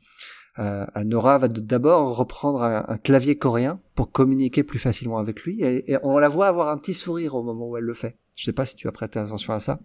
Euh, 0.60 0.86
Nora 1.06 1.38
va 1.38 1.48
d'abord 1.48 2.18
reprendre 2.18 2.62
un, 2.62 2.98
clavier 2.98 3.38
coréen 3.38 3.80
pour 3.96 4.12
communiquer 4.12 4.64
plus 4.64 4.80
facilement 4.80 5.18
avec 5.18 5.44
lui 5.44 5.62
et, 5.62 5.94
et, 5.94 5.98
on 6.04 6.18
la 6.18 6.28
voit 6.28 6.48
avoir 6.48 6.68
un 6.68 6.78
petit 6.78 6.94
sourire 6.94 7.36
au 7.36 7.44
moment 7.44 7.70
où 7.70 7.78
elle 7.78 7.86
le 7.86 7.94
fait. 7.94 8.18
Je 8.36 8.44
sais 8.44 8.54
pas 8.54 8.66
si 8.66 8.76
tu 8.76 8.88
as 8.90 8.92
prêté 8.92 9.20
attention 9.20 9.54
à 9.54 9.62
ça. 9.62 9.80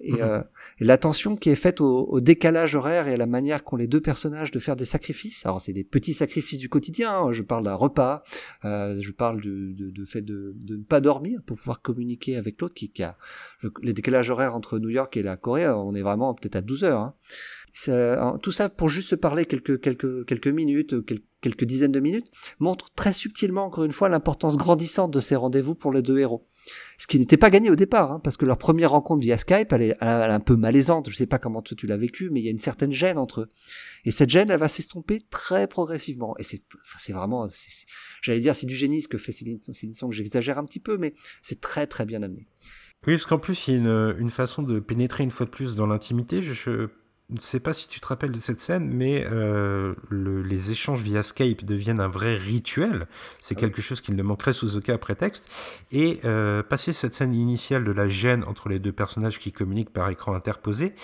Et, 0.00 0.12
mhm. 0.12 0.18
euh, 0.20 0.42
et 0.78 0.84
l'attention 0.84 1.36
qui 1.36 1.50
est 1.50 1.56
faite 1.56 1.80
au, 1.80 2.06
au, 2.06 2.20
décalage 2.20 2.74
horaire 2.74 3.08
et 3.08 3.14
à 3.14 3.16
la 3.16 3.26
manière 3.26 3.64
qu'ont 3.64 3.76
les 3.76 3.86
deux 3.86 4.00
personnages 4.00 4.50
de 4.50 4.58
faire 4.58 4.76
des 4.76 4.84
sacrifices. 4.84 5.46
Alors 5.46 5.60
c'est 5.60 5.72
des 5.72 5.84
petits 5.84 6.14
sacrifices 6.14 6.58
du 6.58 6.68
quotidien. 6.68 7.12
Hein. 7.12 7.32
Je 7.32 7.42
parle 7.42 7.64
d'un 7.64 7.74
repas, 7.74 8.22
euh, 8.64 8.98
je 9.00 9.12
parle 9.12 9.40
du 9.40 9.74
de, 9.74 9.90
de, 9.90 10.04
fait 10.04 10.22
de, 10.22 10.52
de, 10.56 10.76
ne 10.76 10.82
pas 10.82 11.00
dormir 11.00 11.40
pour 11.46 11.56
pouvoir 11.56 11.82
communiquer 11.82 12.36
avec 12.36 12.60
l'autre 12.60 12.74
qui, 12.74 12.90
qui, 12.90 13.02
a 13.02 13.16
les 13.82 13.92
décalages 13.92 14.30
horaires 14.30 14.54
entre 14.54 14.78
New 14.78 14.90
York 14.90 15.16
et 15.16 15.22
la 15.22 15.36
Corée. 15.36 15.68
On 15.68 15.94
est 15.94 16.02
vraiment 16.02 16.34
peut-être 16.34 16.56
à 16.56 16.62
12 16.62 16.84
heures. 16.84 17.00
Hein. 17.00 17.14
Ça, 17.74 18.38
tout 18.42 18.52
ça 18.52 18.68
pour 18.68 18.90
juste 18.90 19.08
se 19.08 19.14
parler 19.14 19.46
quelques 19.46 19.80
quelques 19.80 20.26
quelques 20.26 20.48
minutes, 20.48 21.06
quelques, 21.06 21.24
quelques 21.40 21.64
dizaines 21.64 21.92
de 21.92 22.00
minutes, 22.00 22.30
montre 22.58 22.92
très 22.94 23.12
subtilement 23.12 23.64
encore 23.64 23.84
une 23.84 23.92
fois 23.92 24.08
l'importance 24.08 24.56
grandissante 24.56 25.10
de 25.10 25.20
ces 25.20 25.36
rendez-vous 25.36 25.74
pour 25.74 25.92
les 25.92 26.02
deux 26.02 26.18
héros 26.18 26.46
ce 27.02 27.08
qui 27.08 27.18
n'était 27.18 27.36
pas 27.36 27.50
gagné 27.50 27.68
au 27.68 27.74
départ, 27.74 28.12
hein, 28.12 28.20
parce 28.20 28.36
que 28.36 28.44
leur 28.44 28.58
première 28.58 28.92
rencontre 28.92 29.22
via 29.22 29.36
Skype, 29.36 29.72
elle 29.72 29.82
est, 29.82 29.96
un 30.00 30.38
peu 30.38 30.54
malaisante. 30.54 31.10
Je 31.10 31.16
sais 31.16 31.26
pas 31.26 31.40
comment 31.40 31.60
tu 31.60 31.88
l'as 31.88 31.96
vécu, 31.96 32.30
mais 32.30 32.38
il 32.38 32.44
y 32.44 32.46
a 32.46 32.52
une 32.52 32.60
certaine 32.60 32.92
gêne 32.92 33.18
entre 33.18 33.40
eux. 33.40 33.48
Et 34.04 34.12
cette 34.12 34.30
gêne, 34.30 34.50
elle 34.50 34.60
va 34.60 34.68
s'estomper 34.68 35.20
très 35.28 35.66
progressivement. 35.66 36.36
Et 36.38 36.44
c'est, 36.44 36.62
c'est 36.98 37.12
vraiment, 37.12 37.48
j'allais 38.22 38.38
dire, 38.38 38.54
c'est 38.54 38.66
du 38.66 38.76
génie 38.76 39.02
ce 39.02 39.08
que 39.08 39.18
fait 39.18 39.32
Céline, 39.32 39.58
Céline 39.60 39.94
Song. 39.94 40.12
J'exagère 40.12 40.58
un 40.58 40.64
petit 40.64 40.78
peu, 40.78 40.96
mais 40.96 41.12
c'est 41.42 41.60
très 41.60 41.88
très 41.88 42.04
bien 42.04 42.22
amené. 42.22 42.46
Oui, 43.08 43.14
parce 43.14 43.26
qu'en 43.26 43.40
plus, 43.40 43.66
il 43.66 43.74
y 43.74 43.76
a 43.78 44.14
une, 44.16 44.30
façon 44.30 44.62
de 44.62 44.78
pénétrer 44.78 45.24
une 45.24 45.32
fois 45.32 45.46
de 45.46 45.50
plus 45.50 45.74
dans 45.74 45.88
l'intimité. 45.88 46.40
Ne 47.30 47.38
sais 47.38 47.60
pas 47.60 47.72
si 47.72 47.88
tu 47.88 48.00
te 48.00 48.06
rappelles 48.06 48.32
de 48.32 48.38
cette 48.38 48.60
scène, 48.60 48.90
mais 48.92 49.26
euh, 49.30 49.94
les 50.10 50.70
échanges 50.70 51.02
via 51.02 51.22
Skype 51.22 51.64
deviennent 51.64 52.00
un 52.00 52.08
vrai 52.08 52.36
rituel. 52.36 53.06
C'est 53.40 53.56
ah 53.56 53.60
quelque 53.60 53.80
chose 53.80 54.00
qui 54.00 54.12
ne 54.12 54.22
manquerait 54.22 54.52
sous 54.52 54.76
aucun 54.76 54.98
prétexte. 54.98 55.48
Et 55.90 56.20
euh, 56.24 56.62
passer 56.62 56.92
cette 56.92 57.14
scène 57.14 57.34
initiale 57.34 57.84
de 57.84 57.92
la 57.92 58.08
gêne 58.08 58.44
entre 58.44 58.68
les 58.68 58.78
deux 58.78 58.92
personnages 58.92 59.38
qui 59.38 59.52
communiquent 59.52 59.92
par 59.92 60.10
écran 60.10 60.34
interposé, 60.34 60.94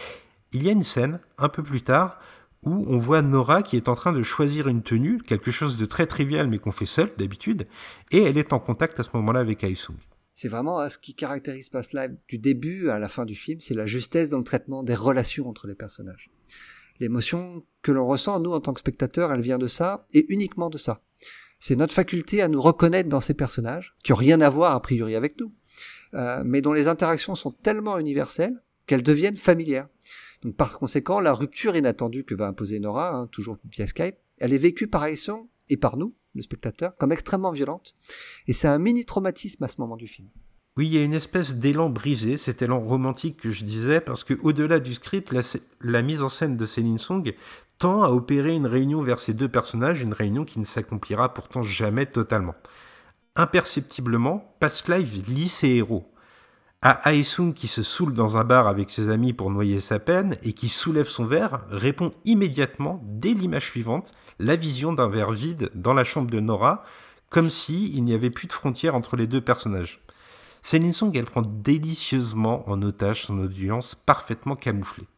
il 0.53 0.63
y 0.63 0.69
a 0.69 0.73
une 0.73 0.83
scène, 0.83 1.21
un 1.39 1.49
peu 1.49 1.63
plus 1.63 1.83
tard, 1.83 2.19
où 2.65 2.85
on 2.89 2.97
voit 2.97 3.23
Nora 3.23 3.63
qui 3.63 3.77
est 3.77 3.89
en 3.89 3.95
train 3.95 4.13
de 4.13 4.23
choisir 4.23 4.69
une 4.69 4.83
tenue, 4.83 5.19
quelque 5.23 5.51
chose 5.51 5.79
de 5.79 5.87
très 5.87 6.07
trivial 6.07 6.49
mais 6.49 6.59
qu'on 6.59 6.73
fait 6.73 6.87
seul 6.87 7.11
d'habitude, 7.17 7.67
et 8.11 8.23
elle 8.23 8.39
est 8.39 8.53
en 8.53 8.59
contact 8.59 8.99
à 8.99 9.03
ce 9.03 9.11
moment-là 9.15 9.41
avec 9.41 9.63
Aisung 9.63 9.97
c'est 10.39 10.47
vraiment 10.47 10.79
hein, 10.79 10.89
ce 10.89 10.99
qui 10.99 11.15
caractérise 11.15 11.69
Past 11.69 11.95
Live 11.95 12.15
du 12.29 12.39
début 12.39 12.91
à 12.91 13.01
la 13.01 13.09
fin 13.09 13.25
du 13.25 13.35
film, 13.35 13.61
c'est 13.61 13.75
la 13.75 13.89
justesse 13.89 14.31
dans 14.31 14.39
le 14.39 14.45
traitement 14.45 14.85
des 14.85 14.95
relations 14.95 15.49
entre 15.49 15.67
les 15.67 15.75
personnages. 15.75 16.31
L'émotion 17.01 17.67
que 17.83 17.91
l'on 17.91 18.07
ressent, 18.07 18.39
nous, 18.39 18.53
en 18.53 18.61
tant 18.61 18.73
que 18.73 18.79
spectateurs, 18.79 19.33
elle 19.33 19.41
vient 19.41 19.59
de 19.59 19.67
ça, 19.67 20.05
et 20.15 20.27
uniquement 20.33 20.71
de 20.71 20.79
ça. 20.79 21.03
C'est 21.59 21.75
notre 21.75 21.93
faculté 21.93 22.41
à 22.41 22.47
nous 22.47 22.63
reconnaître 22.63 23.09
dans 23.09 23.21
ces 23.21 23.35
personnages, 23.35 23.97
qui 24.05 24.13
ont 24.13 24.17
rien 24.17 24.41
à 24.41 24.49
voir 24.49 24.77
a 24.77 24.81
priori 24.81 25.17
avec 25.17 25.41
nous, 25.41 25.53
euh, 26.15 26.45
mais 26.45 26.61
dont 26.61 26.73
les 26.73 26.87
interactions 26.87 27.35
sont 27.35 27.51
tellement 27.51 27.99
universelles 27.99 28.63
qu'elles 28.87 29.03
deviennent 29.03 29.37
familières. 29.37 29.89
Donc 30.43 30.55
par 30.55 30.79
conséquent, 30.79 31.19
la 31.19 31.35
rupture 31.35 31.75
inattendue 31.75 32.23
que 32.23 32.37
va 32.37 32.47
imposer 32.47 32.79
Nora, 32.79 33.13
hein, 33.13 33.27
toujours 33.27 33.59
via 33.73 33.89
Skype, 33.89 34.15
elle 34.39 34.53
est 34.53 34.59
vécue 34.59 34.87
par 34.87 35.05
Aesson 35.05 35.49
et 35.69 35.77
par 35.77 35.97
nous, 35.97 36.15
le 36.39 36.43
spectateur, 36.43 36.97
comme 36.97 37.13
extrêmement 37.13 37.53
violente. 37.53 37.95
Et 38.47 38.55
c'est 38.55 38.69
un 38.69 38.79
mini 38.79 39.05
traumatisme 39.05 39.63
à 39.65 39.69
ce 39.69 39.77
moment 39.79 39.97
du 39.97 40.07
film. 40.07 40.29
Oui, 40.79 40.87
il 40.87 40.95
y 40.95 40.99
a 40.99 41.03
une 41.03 41.13
espèce 41.13 41.57
d'élan 41.57 41.91
brisé, 41.91 42.37
cet 42.37 42.63
élan 42.63 42.79
romantique 42.79 43.41
que 43.41 43.51
je 43.51 43.65
disais, 43.65 44.01
parce 44.01 44.23
que 44.23 44.35
au-delà 44.43 44.79
du 44.79 44.95
script, 44.95 45.35
la, 45.81 46.03
mise 46.03 46.23
en 46.23 46.29
scène 46.29 46.57
de 46.57 46.65
Céline 46.67 46.99
Song 46.99 47.35
tend 47.79 48.05
à 48.05 48.11
opérer 48.11 48.55
une 48.55 48.67
réunion 48.67 49.03
vers 49.03 49.19
ces 49.19 49.35
deux 49.35 49.49
personnages, 49.49 50.03
une 50.03 50.13
réunion 50.13 50.45
qui 50.45 50.61
ne 50.61 50.65
s'accomplira 50.65 51.35
pourtant 51.35 51.65
jamais 51.65 52.07
totalement. 52.07 52.55
Imperceptiblement, 53.35 54.55
Past 54.61 54.89
Live 54.89 55.29
lit 55.29 55.49
ses 55.49 55.69
héros. 55.69 56.09
À 56.81 57.13
Aesung 57.13 57.55
qui 57.55 57.67
se 57.67 57.83
saoule 57.83 58.15
dans 58.15 58.37
un 58.37 58.45
bar 58.45 58.69
avec 58.69 58.89
ses 58.89 59.09
amis 59.09 59.33
pour 59.33 59.51
noyer 59.51 59.81
sa 59.81 59.99
peine 59.99 60.37
et 60.45 60.53
qui 60.53 60.69
soulève 60.69 61.09
son 61.09 61.25
verre, 61.25 61.65
répond 61.71 62.13
immédiatement, 62.25 63.03
dès 63.05 63.35
l'image 63.35 63.67
suivante, 63.67 64.13
la 64.39 64.55
vision 64.55 64.93
d'un 64.93 65.09
verre 65.09 65.33
vide 65.33 65.71
dans 65.75 65.93
la 65.93 66.05
chambre 66.05 66.31
de 66.31 66.39
Nora, 66.39 66.85
comme 67.31 67.51
si 67.51 67.93
il 67.93 68.05
n'y 68.05 68.15
avait 68.15 68.31
plus 68.31 68.47
de 68.47 68.53
frontière 68.53 68.95
entre 68.95 69.17
les 69.17 69.27
deux 69.27 69.41
personnages. 69.41 70.01
Céline 70.63 70.93
Song, 70.93 71.17
elle 71.17 71.25
prend 71.25 71.43
délicieusement 71.43 72.69
en 72.71 72.81
otage 72.83 73.25
son 73.25 73.41
audience 73.41 73.97
parfaitement 73.97 74.55
camouflée. 74.55 75.09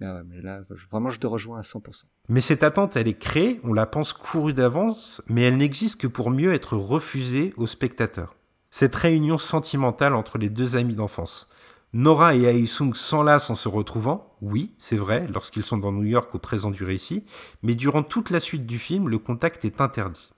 Ah 0.00 0.22
mais 0.24 0.40
là, 0.40 0.60
vraiment, 0.88 1.10
je 1.10 1.18
te 1.18 1.26
rejoins 1.26 1.58
à 1.58 1.62
100%. 1.62 2.04
Mais 2.28 2.40
cette 2.40 2.62
attente, 2.62 2.96
elle 2.96 3.08
est 3.08 3.18
créée, 3.18 3.60
on 3.64 3.72
la 3.72 3.86
pense 3.86 4.12
courue 4.12 4.52
d'avance, 4.52 5.20
mais 5.26 5.42
elle 5.42 5.56
n'existe 5.56 6.00
que 6.00 6.06
pour 6.06 6.30
mieux 6.30 6.52
être 6.54 6.76
refusée 6.76 7.54
aux 7.56 7.66
spectateurs. 7.66 8.36
Cette 8.74 8.96
réunion 8.96 9.36
sentimentale 9.36 10.14
entre 10.14 10.38
les 10.38 10.48
deux 10.48 10.76
amis 10.76 10.94
d'enfance. 10.94 11.50
Nora 11.92 12.34
et 12.34 12.44
Aisung 12.44 12.94
s'enlacent 12.94 13.50
en 13.50 13.54
se 13.54 13.68
retrouvant, 13.68 14.34
oui, 14.40 14.72
c'est 14.78 14.96
vrai, 14.96 15.28
lorsqu'ils 15.30 15.62
sont 15.62 15.76
dans 15.76 15.92
New 15.92 16.04
York 16.04 16.34
au 16.34 16.38
présent 16.38 16.70
du 16.70 16.82
récit, 16.82 17.26
mais 17.62 17.74
durant 17.74 18.02
toute 18.02 18.30
la 18.30 18.40
suite 18.40 18.64
du 18.64 18.78
film, 18.78 19.10
le 19.10 19.18
contact 19.18 19.66
est 19.66 19.82
interdit. 19.82 20.32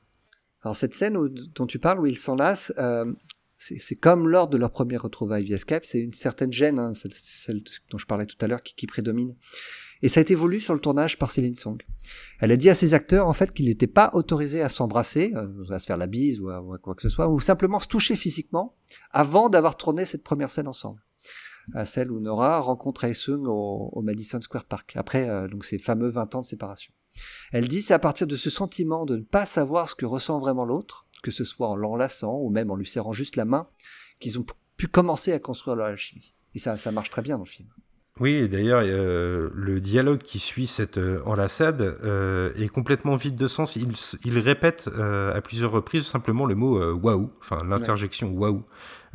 Alors 0.62 0.74
cette 0.74 0.94
scène 0.94 1.16
dont 1.54 1.66
tu 1.66 1.78
parles, 1.78 2.00
où 2.00 2.06
ils 2.06 2.18
s'enlacent, 2.18 2.72
euh, 2.76 3.04
c'est 3.56 3.94
comme 3.94 4.26
lors 4.26 4.48
de 4.48 4.56
leur 4.56 4.72
première 4.72 5.02
retrouvaille 5.02 5.44
via 5.44 5.56
Skype, 5.56 5.84
c'est 5.84 6.00
une 6.00 6.12
certaine 6.12 6.52
gêne, 6.52 6.80
hein, 6.80 6.92
celle, 6.92 7.62
dont 7.92 7.98
je 7.98 8.06
parlais 8.06 8.26
tout 8.26 8.36
à 8.40 8.48
l'heure, 8.48 8.64
qui, 8.64 8.88
prédomine. 8.88 9.36
Et 10.02 10.08
ça 10.08 10.20
a 10.20 10.22
été 10.22 10.34
voulu 10.34 10.60
sur 10.60 10.74
le 10.74 10.80
tournage 10.80 11.18
par 11.18 11.30
Céline 11.30 11.54
Song. 11.54 11.80
Elle 12.40 12.52
a 12.52 12.56
dit 12.56 12.68
à 12.68 12.74
ses 12.74 12.94
acteurs, 12.94 13.26
en 13.26 13.32
fait, 13.32 13.52
qu'ils 13.52 13.66
n'étaient 13.66 13.86
pas 13.86 14.10
autorisés 14.12 14.62
à 14.62 14.68
s'embrasser, 14.68 15.32
euh, 15.34 15.70
à 15.70 15.78
se 15.78 15.86
faire 15.86 15.96
la 15.96 16.06
bise 16.06 16.40
ou 16.40 16.50
à, 16.50 16.62
quoi 16.82 16.94
que 16.94 17.02
ce 17.02 17.08
soit, 17.08 17.28
ou 17.28 17.40
simplement 17.40 17.80
se 17.80 17.88
toucher 17.88 18.16
physiquement, 18.16 18.76
avant 19.10 19.48
d'avoir 19.48 19.76
tourné 19.76 20.04
cette 20.04 20.22
première 20.22 20.50
scène 20.50 20.68
ensemble. 20.68 21.02
À 21.72 21.86
celle 21.86 22.10
où 22.10 22.20
Nora 22.20 22.58
rencontre 22.60 23.04
Aesung 23.04 23.46
au, 23.46 23.88
au 23.92 24.02
Madison 24.02 24.40
Square 24.40 24.66
Park, 24.66 24.92
après 24.96 25.28
euh, 25.30 25.48
donc 25.48 25.64
ces 25.64 25.78
fameux 25.78 26.08
20 26.08 26.34
ans 26.34 26.40
de 26.42 26.46
séparation. 26.46 26.92
Elle 27.52 27.68
dit 27.68 27.80
c'est 27.80 27.94
à 27.94 27.98
partir 27.98 28.26
de 28.26 28.36
ce 28.36 28.50
sentiment 28.50 29.06
de 29.06 29.16
ne 29.16 29.22
pas 29.22 29.46
savoir 29.46 29.88
ce 29.88 29.94
que 29.94 30.04
ressent 30.04 30.40
vraiment 30.40 30.64
l'autre, 30.64 31.06
que 31.22 31.30
ce 31.30 31.44
soit 31.44 31.68
en 31.68 31.76
l'enlaçant 31.76 32.38
ou 32.38 32.50
même 32.50 32.70
en 32.70 32.76
lui 32.76 32.86
serrant 32.86 33.12
juste 33.12 33.36
la 33.36 33.44
main, 33.44 33.68
qu'ils 34.20 34.38
ont 34.38 34.44
pu 34.76 34.88
commencer 34.88 35.32
à 35.32 35.38
construire 35.38 35.76
leur 35.76 35.86
alchimie. 35.86 36.34
Et 36.54 36.58
ça, 36.58 36.76
ça 36.78 36.92
marche 36.92 37.10
très 37.10 37.22
bien 37.22 37.36
dans 37.36 37.44
le 37.44 37.48
film. 37.48 37.68
Oui, 38.20 38.48
d'ailleurs, 38.48 38.82
euh, 38.84 39.50
le 39.54 39.80
dialogue 39.80 40.20
qui 40.20 40.38
suit 40.38 40.68
cette 40.68 40.98
euh, 40.98 41.20
enlaçade 41.26 41.82
euh, 42.04 42.52
est 42.56 42.68
complètement 42.68 43.16
vide 43.16 43.34
de 43.34 43.48
sens. 43.48 43.74
Il, 43.74 43.92
il 44.24 44.38
répète 44.38 44.88
à 44.88 45.40
plusieurs 45.40 45.72
reprises 45.72 46.06
simplement 46.06 46.46
le 46.46 46.54
mot 46.54 46.80
waouh, 46.94 47.32
enfin 47.40 47.58
l'interjection 47.64 48.30
waouh. 48.30 48.62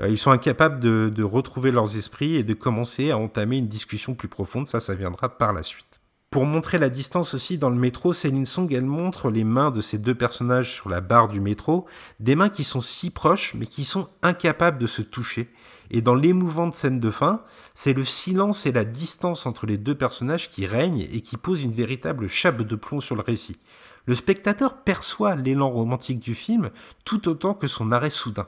ils 0.05 0.17
sont 0.17 0.31
incapables 0.31 0.81
de, 0.81 1.09
de, 1.15 1.23
retrouver 1.23 1.71
leurs 1.71 1.95
esprits 1.95 2.35
et 2.35 2.43
de 2.43 2.53
commencer 2.53 3.11
à 3.11 3.17
entamer 3.17 3.57
une 3.57 3.69
discussion 3.69 4.15
plus 4.15 4.27
profonde. 4.27 4.67
Ça, 4.67 4.81
ça 4.81 4.95
viendra 4.95 5.29
par 5.29 5.53
la 5.53 5.63
suite. 5.63 5.98
Pour 6.32 6.45
montrer 6.45 6.77
la 6.77 6.91
distance 6.91 7.34
aussi 7.34 7.57
dans 7.57 7.71
le 7.71 7.75
métro, 7.75 8.13
Céline 8.13 8.45
Song, 8.45 8.71
elle 8.71 8.86
montre 8.86 9.32
les 9.32 9.43
mains 9.43 9.71
de 9.71 9.82
ces 9.82 9.97
deux 9.97 10.13
personnages 10.13 10.75
sur 10.75 10.88
la 10.88 11.01
barre 11.01 11.27
du 11.27 11.41
métro, 11.41 11.88
des 12.19 12.36
mains 12.36 12.49
qui 12.49 12.63
sont 12.63 12.82
si 12.82 13.09
proches 13.09 13.55
mais 13.55 13.65
qui 13.65 13.84
sont 13.84 14.07
incapables 14.21 14.77
de 14.77 14.86
se 14.86 15.01
toucher. 15.01 15.51
Et 15.89 16.03
dans 16.03 16.13
l'émouvante 16.13 16.75
scène 16.75 16.99
de 16.99 17.09
fin, 17.09 17.41
c'est 17.73 17.93
le 17.93 18.03
silence 18.03 18.67
et 18.67 18.71
la 18.71 18.86
distance 18.86 19.47
entre 19.47 19.65
les 19.65 19.77
deux 19.77 19.95
personnages 19.95 20.51
qui 20.51 20.67
règnent 20.67 21.07
et 21.11 21.21
qui 21.21 21.36
posent 21.36 21.63
une 21.63 21.71
véritable 21.71 22.27
chape 22.27 22.61
de 22.61 22.75
plomb 22.75 23.01
sur 23.01 23.15
le 23.15 23.23
récit. 23.23 23.57
Le 24.05 24.13
spectateur 24.13 24.84
perçoit 24.84 25.36
l'élan 25.36 25.71
romantique 25.71 26.19
du 26.19 26.36
film 26.36 26.69
tout 27.05 27.27
autant 27.27 27.55
que 27.55 27.65
son 27.65 27.91
arrêt 27.91 28.11
soudain. 28.11 28.47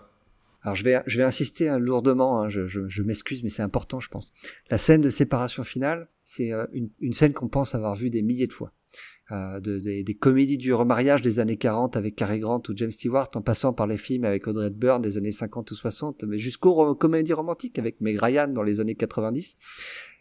Alors 0.63 0.75
je 0.75 0.83
vais, 0.83 1.01
je 1.07 1.17
vais 1.17 1.23
insister 1.23 1.69
hein, 1.69 1.79
lourdement, 1.79 2.41
hein, 2.41 2.49
je, 2.49 2.67
je, 2.67 2.87
je 2.87 3.01
m'excuse, 3.01 3.43
mais 3.43 3.49
c'est 3.49 3.63
important, 3.63 3.99
je 3.99 4.09
pense. 4.09 4.31
La 4.69 4.77
scène 4.77 5.01
de 5.01 5.09
séparation 5.09 5.63
finale, 5.63 6.07
c'est 6.23 6.53
euh, 6.53 6.65
une, 6.71 6.89
une, 6.99 7.13
scène 7.13 7.33
qu'on 7.33 7.47
pense 7.47 7.73
avoir 7.73 7.95
vue 7.95 8.09
des 8.09 8.21
milliers 8.21 8.47
de 8.47 8.53
fois. 8.53 8.71
Euh, 9.31 9.61
de, 9.61 9.79
des, 9.79 10.03
des, 10.03 10.13
comédies 10.13 10.57
du 10.57 10.73
remariage 10.73 11.21
des 11.21 11.39
années 11.39 11.55
40 11.55 11.95
avec 11.95 12.15
Cary 12.17 12.39
Grant 12.39 12.61
ou 12.67 12.73
James 12.75 12.91
Stewart, 12.91 13.29
en 13.33 13.41
passant 13.41 13.71
par 13.71 13.87
les 13.87 13.97
films 13.97 14.25
avec 14.25 14.45
Audrey 14.45 14.67
Hepburn 14.67 15.01
des 15.01 15.17
années 15.17 15.31
50 15.31 15.71
ou 15.71 15.75
60, 15.75 16.25
mais 16.25 16.37
jusqu'aux 16.37 16.93
comédies 16.95 17.31
romantiques 17.31 17.79
avec 17.79 18.01
Meg 18.01 18.19
Ryan 18.21 18.49
dans 18.49 18.63
les 18.63 18.81
années 18.81 18.95
90. 18.95 19.57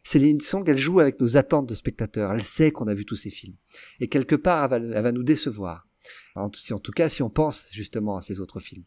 Céline 0.05 0.41
Song, 0.41 0.65
elle 0.67 0.79
joue 0.79 1.01
avec 1.01 1.21
nos 1.21 1.37
attentes 1.37 1.69
de 1.69 1.75
spectateurs. 1.75 2.33
Elle 2.33 2.45
sait 2.45 2.71
qu'on 2.71 2.87
a 2.87 2.95
vu 2.95 3.05
tous 3.05 3.17
ces 3.17 3.31
films. 3.31 3.57
Et 3.99 4.09
quelque 4.09 4.37
part, 4.37 4.73
elle 4.73 4.87
va, 4.89 4.97
elle 4.97 5.03
va 5.03 5.13
nous 5.13 5.25
décevoir. 5.25 5.89
En, 6.37 6.45
en 6.45 6.79
tout 6.79 6.93
cas, 6.93 7.09
si 7.09 7.23
on 7.23 7.31
pense 7.31 7.67
justement 7.73 8.17
à 8.17 8.23
ces 8.23 8.41
autres 8.41 8.61
films. 8.61 8.85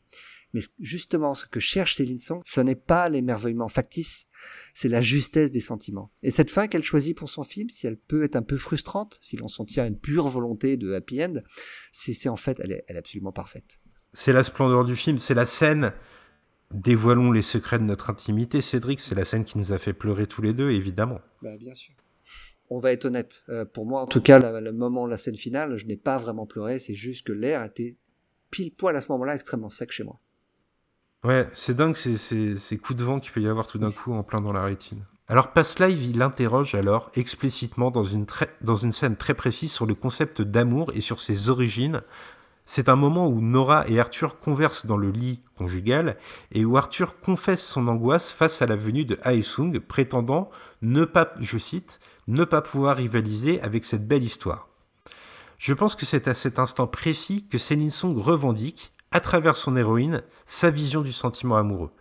Mais 0.53 0.61
justement, 0.79 1.33
ce 1.33 1.45
que 1.45 1.59
cherche 1.59 1.95
Céline 1.95 2.19
Song, 2.19 2.41
ce 2.45 2.61
n'est 2.61 2.75
pas 2.75 3.09
l'émerveillement 3.09 3.69
factice, 3.69 4.27
c'est 4.73 4.89
la 4.89 5.01
justesse 5.01 5.51
des 5.51 5.61
sentiments. 5.61 6.11
Et 6.21 6.29
cette 6.29 6.51
fin 6.51 6.67
qu'elle 6.67 6.83
choisit 6.83 7.17
pour 7.17 7.29
son 7.29 7.43
film, 7.43 7.69
si 7.69 7.87
elle 7.87 7.97
peut 7.97 8.23
être 8.23 8.35
un 8.35 8.43
peu 8.43 8.57
frustrante, 8.57 9.17
si 9.19 9.35
l'on 9.35 9.47
s'en 9.47 9.65
tient 9.65 9.83
à 9.83 9.87
une 9.87 9.97
pure 9.97 10.27
volonté 10.27 10.77
de 10.77 10.93
happy 10.93 11.23
end, 11.23 11.35
c'est 11.91 12.29
en 12.29 12.35
fait, 12.35 12.59
elle 12.59 12.71
est, 12.71 12.85
elle 12.87 12.95
est 12.95 12.99
absolument 12.99 13.31
parfaite. 13.31 13.79
C'est 14.13 14.33
la 14.33 14.43
splendeur 14.43 14.85
du 14.85 14.95
film, 14.95 15.17
c'est 15.17 15.33
la 15.33 15.45
scène. 15.45 15.91
Dévoilons 16.71 17.31
les 17.31 17.41
secrets 17.41 17.79
de 17.79 17.83
notre 17.83 18.11
intimité, 18.11 18.61
Cédric. 18.61 18.99
C'est 18.99 19.15
la 19.15 19.25
scène 19.25 19.43
qui 19.43 19.57
nous 19.57 19.73
a 19.73 19.79
fait 19.79 19.93
pleurer 19.93 20.27
tous 20.27 20.41
les 20.41 20.53
deux, 20.53 20.69
évidemment. 20.69 21.19
Bah, 21.41 21.57
bien 21.57 21.73
sûr. 21.73 21.93
On 22.69 22.79
va 22.79 22.91
être 22.91 23.05
honnête. 23.05 23.43
Euh, 23.49 23.65
pour 23.65 23.85
moi, 23.85 24.01
en 24.01 24.07
tout 24.07 24.21
cas, 24.21 24.59
le 24.59 24.71
moment, 24.71 25.05
la 25.05 25.17
scène 25.17 25.35
finale, 25.35 25.77
je 25.77 25.85
n'ai 25.85 25.97
pas 25.97 26.17
vraiment 26.17 26.45
pleuré. 26.45 26.79
C'est 26.79 26.95
juste 26.95 27.25
que 27.25 27.31
l'air 27.31 27.63
était 27.63 27.97
pile 28.49 28.71
poil 28.71 28.95
à 28.95 29.01
ce 29.01 29.11
moment-là 29.11 29.35
extrêmement 29.35 29.69
sec 29.69 29.91
chez 29.91 30.03
moi. 30.03 30.19
Ouais, 31.23 31.47
c'est 31.53 31.75
dingue 31.75 31.95
ces, 31.95 32.77
coups 32.83 32.99
de 32.99 33.03
vent 33.05 33.19
qu'il 33.19 33.31
peut 33.31 33.41
y 33.41 33.47
avoir 33.47 33.65
tout 33.65 33.77
d'un 33.77 33.91
coup 33.91 34.13
en 34.13 34.23
plein 34.23 34.41
dans 34.41 34.51
la 34.51 34.63
rétine. 34.63 35.05
Alors 35.29 35.53
Past 35.53 35.79
Live, 35.79 36.03
il 36.03 36.21
interroge 36.21 36.75
alors 36.75 37.09
explicitement 37.15 37.91
dans 37.91 38.03
une, 38.03 38.25
dans 38.61 38.75
une 38.75 38.91
scène 38.91 39.15
très 39.15 39.33
précise 39.33 39.71
sur 39.71 39.85
le 39.85 39.95
concept 39.95 40.41
d'amour 40.41 40.91
et 40.93 40.99
sur 40.99 41.21
ses 41.21 41.49
origines. 41.49 42.01
C'est 42.65 42.89
un 42.89 42.97
moment 42.97 43.27
où 43.29 43.39
Nora 43.39 43.87
et 43.87 44.01
Arthur 44.01 44.37
conversent 44.37 44.85
dans 44.85 44.97
le 44.97 45.11
lit 45.11 45.41
conjugal 45.57 46.17
et 46.51 46.65
où 46.65 46.75
Arthur 46.75 47.19
confesse 47.21 47.65
son 47.65 47.87
angoisse 47.87 48.31
face 48.33 48.61
à 48.61 48.67
la 48.67 48.75
venue 48.75 49.05
de 49.05 49.17
Haesung, 49.23 49.79
prétendant 49.79 50.49
ne 50.81 51.05
pas, 51.05 51.33
je 51.39 51.57
cite, 51.57 52.01
ne 52.27 52.43
pas 52.43 52.61
pouvoir 52.61 52.97
rivaliser 52.97 53.61
avec 53.61 53.85
cette 53.85 54.07
belle 54.07 54.23
histoire. 54.23 54.67
Je 55.57 55.73
pense 55.73 55.95
que 55.95 56.05
c'est 56.05 56.27
à 56.27 56.33
cet 56.33 56.59
instant 56.59 56.87
précis 56.87 57.47
que 57.49 57.57
Céline 57.57 57.91
Song 57.91 58.17
revendique, 58.17 58.91
à 59.13 59.19
travers 59.19 59.55
son 59.55 59.77
héroïne, 59.77 60.23
sa 60.45 60.71
vision 60.71 61.01
du 61.01 61.13
sentiment 61.13 61.55
amoureux. 61.55 61.91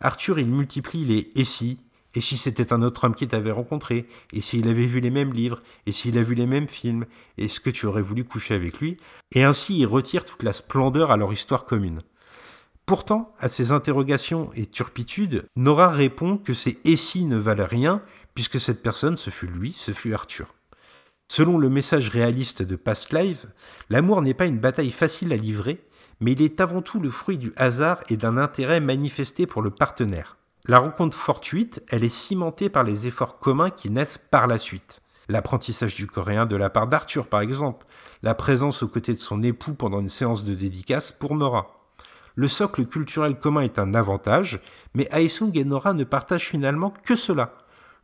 Arthur, 0.00 0.38
il 0.40 0.50
multiplie 0.50 1.04
les 1.04 1.30
et 1.36 1.44
si, 1.44 1.78
et 2.14 2.20
si 2.20 2.36
c'était 2.36 2.72
un 2.72 2.82
autre 2.82 3.04
homme 3.04 3.14
qui 3.14 3.28
t'avait 3.28 3.52
rencontré, 3.52 4.06
et 4.32 4.40
s'il 4.40 4.68
avait 4.68 4.86
vu 4.86 4.98
les 4.98 5.10
mêmes 5.10 5.32
livres, 5.32 5.62
et 5.86 5.92
s'il 5.92 6.18
a 6.18 6.22
vu 6.22 6.34
les 6.34 6.46
mêmes 6.46 6.68
films, 6.68 7.06
est-ce 7.38 7.60
que 7.60 7.70
tu 7.70 7.86
aurais 7.86 8.02
voulu 8.02 8.24
coucher 8.24 8.54
avec 8.54 8.80
lui 8.80 8.96
Et 9.32 9.44
ainsi 9.44 9.78
il 9.78 9.86
retire 9.86 10.24
toute 10.24 10.42
la 10.42 10.52
splendeur 10.52 11.12
à 11.12 11.16
leur 11.16 11.32
histoire 11.32 11.64
commune. 11.64 12.00
Pourtant, 12.84 13.32
à 13.38 13.48
ces 13.48 13.70
interrogations 13.70 14.50
et 14.54 14.66
turpitudes, 14.66 15.44
Nora 15.54 15.88
répond 15.88 16.36
que 16.36 16.52
ces 16.52 16.78
et 16.84 16.96
si 16.96 17.24
ne 17.24 17.36
valent 17.36 17.66
rien, 17.66 18.02
puisque 18.34 18.60
cette 18.60 18.82
personne, 18.82 19.16
ce 19.16 19.30
fut 19.30 19.46
lui, 19.46 19.72
ce 19.72 19.92
fut 19.92 20.14
Arthur. 20.14 20.52
Selon 21.28 21.58
le 21.58 21.68
message 21.68 22.08
réaliste 22.08 22.62
de 22.62 22.76
Past 22.76 23.12
Life, 23.12 23.46
l'amour 23.88 24.22
n'est 24.22 24.34
pas 24.34 24.46
une 24.46 24.58
bataille 24.58 24.92
facile 24.92 25.32
à 25.32 25.36
livrer, 25.36 25.80
mais 26.20 26.32
il 26.32 26.42
est 26.42 26.60
avant 26.60 26.82
tout 26.82 27.00
le 27.00 27.10
fruit 27.10 27.38
du 27.38 27.52
hasard 27.56 28.02
et 28.08 28.16
d'un 28.16 28.36
intérêt 28.38 28.80
manifesté 28.80 29.46
pour 29.46 29.62
le 29.62 29.70
partenaire. 29.70 30.36
La 30.66 30.78
rencontre 30.78 31.16
fortuite, 31.16 31.82
elle 31.90 32.04
est 32.04 32.08
cimentée 32.08 32.68
par 32.68 32.82
les 32.82 33.06
efforts 33.06 33.38
communs 33.38 33.70
qui 33.70 33.90
naissent 33.90 34.18
par 34.18 34.46
la 34.46 34.58
suite. 34.58 35.00
L'apprentissage 35.28 35.94
du 35.94 36.06
coréen 36.06 36.46
de 36.46 36.56
la 36.56 36.70
part 36.70 36.86
d'Arthur, 36.86 37.26
par 37.26 37.40
exemple, 37.40 37.86
la 38.22 38.34
présence 38.34 38.82
aux 38.82 38.88
côtés 38.88 39.14
de 39.14 39.20
son 39.20 39.42
époux 39.42 39.74
pendant 39.74 40.00
une 40.00 40.08
séance 40.08 40.44
de 40.44 40.54
dédicace 40.54 41.12
pour 41.12 41.36
Nora. 41.36 41.76
Le 42.34 42.48
socle 42.48 42.86
culturel 42.86 43.38
commun 43.38 43.62
est 43.62 43.78
un 43.78 43.94
avantage, 43.94 44.60
mais 44.94 45.08
Aesung 45.10 45.52
et 45.54 45.64
Nora 45.64 45.94
ne 45.94 46.04
partagent 46.04 46.48
finalement 46.48 46.92
que 47.04 47.16
cela, 47.16 47.54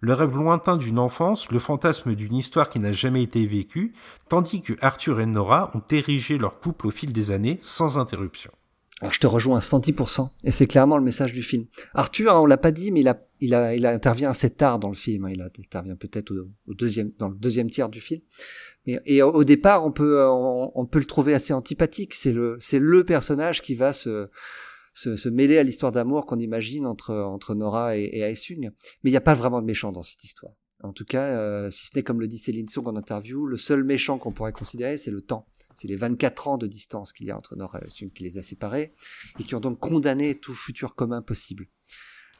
le 0.03 0.15
rêve 0.15 0.37
lointain 0.37 0.77
d'une 0.77 0.99
enfance, 0.99 1.51
le 1.51 1.61
fantasme 1.61 2.15
d'une 2.15 2.35
histoire 2.35 2.69
qui 2.69 2.81
n'a 2.81 2.93
jamais 2.93 3.23
été 3.23 3.47
vécue, 3.47 3.95
tandis 4.29 4.61
que 4.61 4.73
Arthur 4.81 5.21
et 5.21 5.27
Nora 5.27 5.71
ont 5.75 5.83
érigé 5.91 6.39
leur 6.39 6.59
couple 6.59 6.89
au 6.89 6.91
fil 6.91 7.13
des 7.13 7.31
années 7.31 7.59
sans 7.63 7.99
interruption. 7.99 8.51
Alors 9.01 9.13
je 9.13 9.21
te 9.21 9.29
rejoins 9.29 9.59
à 9.59 9.61
110%, 9.61 10.29
et 10.45 10.51
c'est 10.51 10.67
clairement 10.67 10.97
le 10.97 11.05
message 11.05 11.33
du 11.33 11.43
film. 11.43 11.67
Arthur, 11.95 12.35
hein, 12.35 12.41
on 12.41 12.47
l'a 12.47 12.57
pas 12.57 12.73
dit, 12.73 12.91
mais 12.91 13.05
il, 13.41 13.55
intervient 13.85 14.31
assez 14.31 14.51
tard 14.51 14.81
dans 14.81 14.89
le 14.89 14.95
film. 14.95 15.25
Hein. 15.25 15.31
Il 15.33 15.41
intervient 15.41 15.97
peut-être 15.97 16.33
au, 16.67 16.75
deuxième, 16.75 17.13
dans 17.19 17.29
le 17.29 17.37
deuxième 17.37 17.71
tiers 17.71 17.89
du 17.89 18.01
film. 18.01 18.21
Et 18.87 19.23
au, 19.23 19.45
départ, 19.45 19.85
on 19.85 19.93
peut, 19.93 20.25
on, 20.25 20.73
on, 20.75 20.87
peut 20.87 20.99
le 20.99 21.05
trouver 21.05 21.35
assez 21.35 21.53
antipathique. 21.53 22.15
C'est 22.15 22.33
le, 22.33 22.59
c'est 22.61 22.81
le 22.81 23.05
personnage 23.05 23.63
qui 23.63 23.75
va 23.75 23.93
se, 23.93 24.29
se, 24.93 25.17
se 25.17 25.29
mêler 25.29 25.59
à 25.59 25.63
l'histoire 25.63 25.93
d'amour 25.93 26.27
qu'on 26.27 26.39
imagine 26.39 26.87
entre, 26.87 27.15
entre 27.15 27.55
Nora 27.55 27.97
et, 27.97 28.03
et 28.03 28.21
Aesung. 28.21 28.71
Mais 29.03 29.11
il 29.11 29.13
n'y 29.13 29.17
a 29.17 29.23
pas 29.23 29.35
vraiment 29.35 29.61
de 29.61 29.67
méchant 29.67 29.93
dans 29.93 30.03
cette 30.03 30.25
histoire. 30.25 30.53
En 30.83 30.93
tout 30.93 31.05
cas, 31.05 31.25
euh, 31.39 31.71
si 31.71 31.87
ce 31.87 31.91
n'est 31.95 32.03
comme 32.03 32.21
le 32.21 32.27
dit 32.27 32.39
Céline 32.39 32.69
Song 32.69 32.87
en 32.89 32.97
interview, 32.97 33.47
le 33.47 33.57
seul 33.57 33.85
méchant 33.85 34.19
qu'on 34.19 34.33
pourrait 34.33 34.53
considérer, 34.53 34.97
c'est 34.97 35.13
le 35.13 35.23
temps. 35.23 35.47
C'est 35.77 35.89
les 35.89 35.97
24 35.97 36.49
ans 36.49 36.59
de 36.59 36.67
distance 36.67 37.13
qu'il 37.13 37.27
y 37.27 37.31
a 37.31 37.37
entre 37.37 37.57
Nora 37.57 37.81
et 37.81 37.87
Aesung 37.87 38.11
qui 38.13 38.25
les 38.25 38.39
a 38.39 38.43
séparés 38.43 38.95
et 39.39 39.45
qui 39.45 39.55
ont 39.55 39.61
donc 39.61 39.79
condamné 39.79 40.35
tout 40.35 40.55
futur 40.55 40.95
commun 40.95 41.23
possible. 41.23 41.69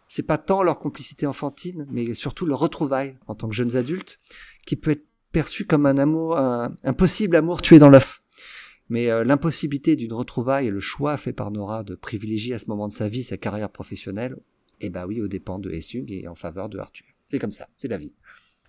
C'est 0.09 0.25
pas 0.25 0.39
tant 0.39 0.63
leur 0.63 0.79
complicité 0.79 1.27
enfantine, 1.27 1.87
mais 1.91 2.15
surtout 2.15 2.45
leur 2.45 2.59
retrouvaille 2.59 3.17
en 3.29 3.35
tant 3.35 3.49
que 3.49 3.55
jeunes 3.55 3.77
adultes, 3.77 4.21
qui 4.67 4.77
peut 4.77 4.91
être 4.91 5.07
perçu 5.31 5.65
comme 5.65 5.87
un 5.87 5.97
amour, 5.97 6.37
un, 6.37 6.75
un 6.85 6.93
possible 6.93 7.37
amour 7.37 7.63
tué 7.63 7.79
dans 7.79 7.89
l'œuf. 7.89 8.22
Mais 8.93 9.09
euh, 9.09 9.25
l'impossibilité 9.25 9.97
d'une 9.97 10.13
retrouvaille 10.13 10.67
et 10.67 10.71
le 10.71 10.79
choix 10.79 11.17
fait 11.17 11.33
par 11.33 11.51
Nora 11.51 11.83
de 11.83 11.95
privilégier 11.95 12.53
à 12.53 12.59
ce 12.59 12.67
moment 12.67 12.89
de 12.89 12.93
sa 12.93 13.09
vie 13.09 13.23
sa 13.23 13.39
carrière 13.39 13.71
professionnelle, 13.71 14.37
eh 14.83 14.91
ben 14.91 15.07
oui, 15.07 15.23
au 15.23 15.29
dépend 15.29 15.59
de 15.59 15.71
Hessung 15.71 16.05
et 16.11 16.29
en 16.29 16.35
faveur 16.35 16.69
de 16.69 16.79
Arthur. 16.79 17.07
C'est 17.25 17.39
comme 17.39 17.53
ça, 17.53 17.69
c'est 17.79 17.89
la 17.89 17.97
vie. 17.97 18.15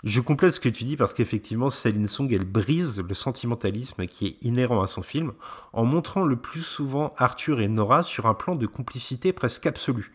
Je 0.06 0.22
complète 0.22 0.54
ce 0.54 0.62
que 0.62 0.70
tu 0.70 0.86
dis 0.86 0.96
parce 0.96 1.14
qu'effectivement, 1.14 1.70
Céline 1.70 2.08
Song, 2.08 2.32
elle 2.32 2.46
brise 2.46 3.02
le 3.06 3.14
sentimentalisme 3.14 4.08
qui 4.08 4.28
est 4.28 4.46
inhérent 4.46 4.82
à 4.82 4.88
son 4.88 5.02
film 5.02 5.34
en 5.74 5.84
montrant 5.84 6.24
le 6.24 6.38
plus 6.38 6.64
souvent 6.64 7.14
Arthur 7.18 7.60
et 7.60 7.68
Nora 7.68 8.02
sur 8.02 8.26
un 8.26 8.34
plan 8.34 8.56
de 8.56 8.66
complicité 8.66 9.34
presque 9.34 9.66
absolue. 9.66 10.14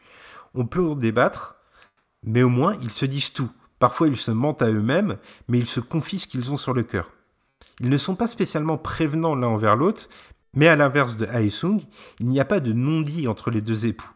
On 0.54 0.64
peut 0.64 0.86
en 0.86 0.96
débattre, 0.96 1.60
mais 2.22 2.42
au 2.42 2.48
moins 2.48 2.78
ils 2.80 2.92
se 2.92 3.04
disent 3.04 3.34
tout. 3.34 3.50
Parfois 3.78 4.08
ils 4.08 4.16
se 4.16 4.30
mentent 4.30 4.62
à 4.62 4.70
eux-mêmes, 4.70 5.18
mais 5.48 5.58
ils 5.58 5.66
se 5.66 5.80
confient 5.80 6.20
ce 6.20 6.28
qu'ils 6.28 6.50
ont 6.50 6.56
sur 6.56 6.72
le 6.72 6.82
cœur. 6.82 7.12
Ils 7.80 7.88
ne 7.88 7.96
sont 7.96 8.16
pas 8.16 8.26
spécialement 8.26 8.78
prévenants 8.78 9.34
l'un 9.34 9.48
envers 9.48 9.76
l'autre, 9.76 10.08
mais 10.54 10.68
à 10.68 10.76
l'inverse 10.76 11.16
de 11.16 11.26
Haesung, 11.26 11.80
il 12.20 12.26
n'y 12.26 12.40
a 12.40 12.44
pas 12.44 12.60
de 12.60 12.72
non-dit 12.72 13.28
entre 13.28 13.50
les 13.50 13.60
deux 13.60 13.86
époux. 13.86 14.10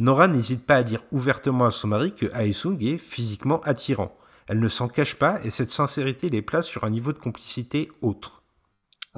Nora 0.00 0.26
n'hésite 0.26 0.66
pas 0.66 0.76
à 0.76 0.82
dire 0.82 1.04
ouvertement 1.12 1.66
à 1.66 1.70
son 1.70 1.88
mari 1.88 2.14
que 2.14 2.26
Haesung 2.34 2.82
est 2.82 2.98
physiquement 2.98 3.60
attirant. 3.60 4.16
Elle 4.48 4.58
ne 4.58 4.68
s'en 4.68 4.88
cache 4.88 5.14
pas 5.14 5.40
et 5.44 5.50
cette 5.50 5.70
sincérité 5.70 6.28
les 6.30 6.42
place 6.42 6.66
sur 6.66 6.84
un 6.84 6.90
niveau 6.90 7.12
de 7.12 7.18
complicité 7.18 7.90
autre. 8.02 8.42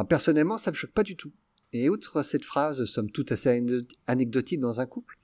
personnellement, 0.09 0.59
ça 0.59 0.71
me 0.71 0.77
choque 0.77 0.93
pas 0.93 1.03
du 1.03 1.17
tout. 1.17 1.33
Et 1.73 1.89
outre 1.89 2.23
cette 2.23 2.45
phrase, 2.45 2.85
somme 2.85 3.11
toute 3.11 3.33
assez 3.33 3.65
anecdotique 4.07 4.61
dans 4.61 4.81
un 4.81 4.87
couple, 4.87 5.17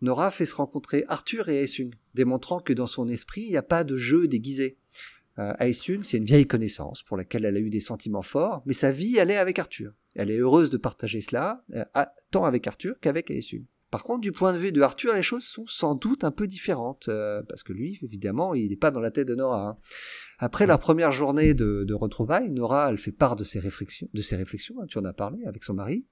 Nora 0.00 0.30
fait 0.30 0.46
se 0.46 0.54
rencontrer 0.54 1.04
Arthur 1.08 1.48
et 1.48 1.62
Haesung, 1.62 1.92
démontrant 2.14 2.60
que 2.60 2.72
dans 2.72 2.86
son 2.86 3.08
esprit, 3.08 3.42
il 3.42 3.50
n'y 3.50 3.56
a 3.56 3.62
pas 3.62 3.84
de 3.84 3.96
jeu 3.96 4.26
déguisé. 4.26 4.78
Euh, 5.38 5.54
c'est 5.72 6.16
une 6.16 6.24
vieille 6.24 6.46
connaissance 6.46 7.02
pour 7.02 7.16
laquelle 7.16 7.44
elle 7.44 7.56
a 7.56 7.60
eu 7.60 7.70
des 7.70 7.80
sentiments 7.80 8.22
forts, 8.22 8.62
mais 8.66 8.74
sa 8.74 8.90
vie, 8.90 9.16
elle 9.16 9.30
est 9.30 9.36
avec 9.36 9.58
Arthur. 9.58 9.92
Elle 10.14 10.30
est 10.30 10.38
heureuse 10.38 10.70
de 10.70 10.76
partager 10.76 11.22
cela, 11.22 11.64
euh, 11.74 11.84
tant 12.30 12.44
avec 12.44 12.66
Arthur 12.66 13.00
qu'avec 13.00 13.30
Aesun. 13.30 13.64
Par 13.90 14.04
contre, 14.04 14.22
du 14.22 14.32
point 14.32 14.54
de 14.54 14.58
vue 14.58 14.72
de 14.72 14.80
Arthur, 14.80 15.12
les 15.12 15.22
choses 15.22 15.44
sont 15.44 15.66
sans 15.66 15.94
doute 15.94 16.24
un 16.24 16.30
peu 16.30 16.46
différentes, 16.46 17.08
euh, 17.08 17.42
parce 17.42 17.62
que 17.62 17.74
lui, 17.74 17.98
évidemment, 18.02 18.54
il 18.54 18.70
n'est 18.70 18.76
pas 18.76 18.90
dans 18.90 19.00
la 19.00 19.10
tête 19.10 19.28
de 19.28 19.34
Nora. 19.34 19.68
Hein. 19.68 19.76
Après 20.38 20.66
la 20.66 20.78
première 20.78 21.12
journée 21.12 21.52
de, 21.52 21.84
de, 21.84 21.94
retrouvailles, 21.94 22.50
Nora, 22.50 22.88
elle 22.88 22.96
fait 22.96 23.12
part 23.12 23.36
de 23.36 23.44
ses 23.44 23.60
réflexions, 23.60 24.08
de 24.14 24.22
ses 24.22 24.36
réflexions. 24.36 24.76
Hein, 24.80 24.86
tu 24.88 24.98
en 24.98 25.04
as 25.04 25.12
parlé 25.12 25.44
avec 25.44 25.62
son 25.62 25.74
mari. 25.74 26.06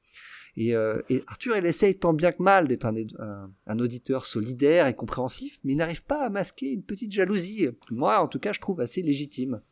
Et, 0.56 0.74
euh, 0.74 1.00
Arthur, 1.26 1.56
il 1.56 1.66
essaye 1.66 1.98
tant 1.98 2.12
bien 2.12 2.32
que 2.32 2.42
mal 2.42 2.68
d'être 2.68 2.86
un, 2.86 3.78
auditeur 3.78 4.26
solidaire 4.26 4.86
et 4.86 4.94
compréhensif, 4.94 5.58
mais 5.64 5.72
il 5.72 5.76
n'arrive 5.76 6.04
pas 6.04 6.24
à 6.24 6.30
masquer 6.30 6.72
une 6.72 6.82
petite 6.82 7.12
jalousie. 7.12 7.68
Moi, 7.90 8.18
en 8.18 8.28
tout 8.28 8.38
cas, 8.38 8.52
je 8.52 8.60
trouve 8.60 8.80
assez 8.80 9.02
légitime. 9.02 9.62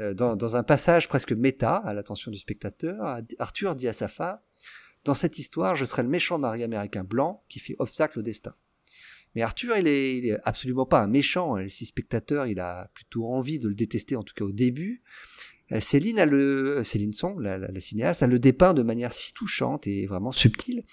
Euh, 0.00 0.12
dans, 0.12 0.56
un 0.56 0.62
passage 0.62 1.08
presque 1.08 1.32
méta, 1.32 1.76
à 1.76 1.94
l'attention 1.94 2.30
du 2.30 2.38
spectateur, 2.38 3.20
Arthur 3.38 3.76
dit 3.76 3.88
à 3.88 3.92
sa 3.92 4.08
femme 4.08 4.38
Dans 5.04 5.14
cette 5.14 5.38
histoire, 5.38 5.76
je 5.76 5.84
serai 5.84 6.02
le 6.02 6.08
méchant 6.08 6.38
mari 6.38 6.64
américain 6.64 7.04
blanc 7.04 7.44
qui 7.48 7.60
fait 7.60 7.76
obstacle 7.78 8.18
au 8.18 8.22
destin. 8.22 8.54
Mais 9.34 9.42
Arthur, 9.42 9.76
il 9.76 9.86
est, 9.88 10.38
absolument 10.44 10.86
pas 10.86 11.00
un 11.00 11.08
méchant. 11.08 11.56
Si 11.68 11.86
spectateur, 11.86 12.46
il 12.46 12.60
a 12.60 12.90
plutôt 12.94 13.26
envie 13.26 13.58
de 13.58 13.68
le 13.68 13.74
détester, 13.74 14.16
en 14.16 14.22
tout 14.22 14.34
cas 14.34 14.44
au 14.44 14.52
début. 14.52 15.02
Euh, 15.72 15.80
Céline 15.80 16.18
a 16.18 16.26
le, 16.26 16.82
Céline 16.84 17.12
Song, 17.12 17.40
la, 17.40 17.58
la, 17.58 17.68
la 17.68 17.80
cinéaste, 17.80 18.22
a 18.22 18.26
le 18.26 18.38
dépeint 18.38 18.74
de 18.74 18.82
manière 18.82 19.12
si 19.12 19.32
touchante 19.32 19.86
et 19.86 20.06
vraiment 20.06 20.32
subtile, 20.32 20.84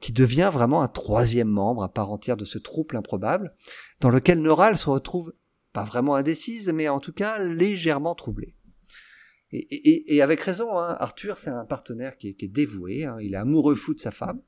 qui 0.00 0.12
devient 0.12 0.50
vraiment 0.52 0.82
un 0.82 0.88
troisième 0.88 1.48
membre 1.48 1.82
à 1.82 1.92
part 1.92 2.10
entière 2.10 2.36
de 2.36 2.44
ce 2.44 2.58
trouble 2.58 2.96
improbable, 2.96 3.54
dans 4.00 4.10
lequel 4.10 4.40
Nora 4.40 4.74
se 4.76 4.88
retrouve 4.88 5.34
pas 5.72 5.84
vraiment 5.84 6.14
indécise, 6.14 6.72
mais 6.72 6.88
en 6.88 7.00
tout 7.00 7.12
cas 7.12 7.38
légèrement 7.38 8.14
troublée. 8.14 8.56
Et, 9.52 9.58
et, 9.58 10.14
et 10.14 10.22
avec 10.22 10.40
raison, 10.40 10.78
hein, 10.78 10.96
Arthur, 11.00 11.36
c'est 11.36 11.50
un 11.50 11.64
partenaire 11.64 12.16
qui 12.16 12.28
est, 12.28 12.34
qui 12.34 12.44
est 12.44 12.48
dévoué, 12.48 13.04
hein, 13.04 13.16
il 13.20 13.34
est 13.34 13.36
amoureux 13.36 13.74
fou 13.74 13.94
de 13.94 14.00
sa 14.00 14.10
femme. 14.10 14.40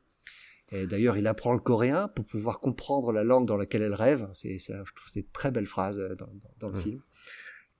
D'ailleurs, 0.89 1.19
il 1.19 1.27
apprend 1.27 1.53
le 1.53 1.59
coréen 1.59 2.09
pour 2.09 2.25
pouvoir 2.25 2.59
comprendre 2.59 3.13
la 3.13 3.25
langue 3.25 3.47
dans 3.47 3.59
laquelle 3.59 3.83
elle 3.83 3.93
rêve. 3.93 4.31
C'est, 4.33 4.59
je 4.59 4.73
trouve, 4.95 5.09
c'est 5.13 5.21
une 5.21 5.31
très 5.31 5.51
belle 5.51 5.67
phrase 5.67 5.99
euh, 5.99 6.15
dans, 6.15 6.29
dans, 6.29 6.51
dans 6.61 6.69
le 6.69 6.79
mmh. 6.79 6.83
film. 6.83 7.03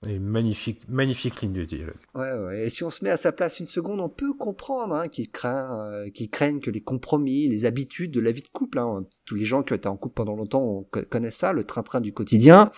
Et 0.07 0.19
magnifique, 0.19 0.81
magnifique 0.89 1.41
ligne 1.43 1.53
de 1.53 1.65
dialogue. 1.65 1.95
Ouais, 2.15 2.33
ouais. 2.33 2.67
Et 2.67 2.71
si 2.71 2.83
on 2.83 2.91
se 2.91 3.05
met 3.05 3.11
à 3.11 3.17
sa 3.17 3.31
place 3.31 3.61
une 3.61 3.67
seconde, 3.67 4.01
on 4.01 4.09
peut 4.09 4.35
comprendre 4.35 4.97
hein, 4.97 5.07
qu'il 5.07 5.31
craint, 5.31 5.91
euh, 5.93 6.11
que 6.11 6.71
les 6.71 6.81
compromis, 6.81 7.49
les 7.49 7.67
habitudes 7.67 8.11
de 8.11 8.19
la 8.21 8.33
vie 8.33 8.43
de 8.43 8.49
couple. 8.49 8.81
Hein, 8.81 9.07
tous 9.25 9.37
les 9.37 9.45
gens 9.45 9.63
qui 9.63 9.73
ont 9.73 9.77
été 9.77 9.89
en 9.89 9.97
couple 9.97 10.15
pendant 10.15 10.35
longtemps 10.35 10.89
connaissent 11.09 11.37
ça, 11.37 11.53
le 11.53 11.63
train-train 11.63 12.01
du 12.01 12.13
quotidien. 12.13 12.73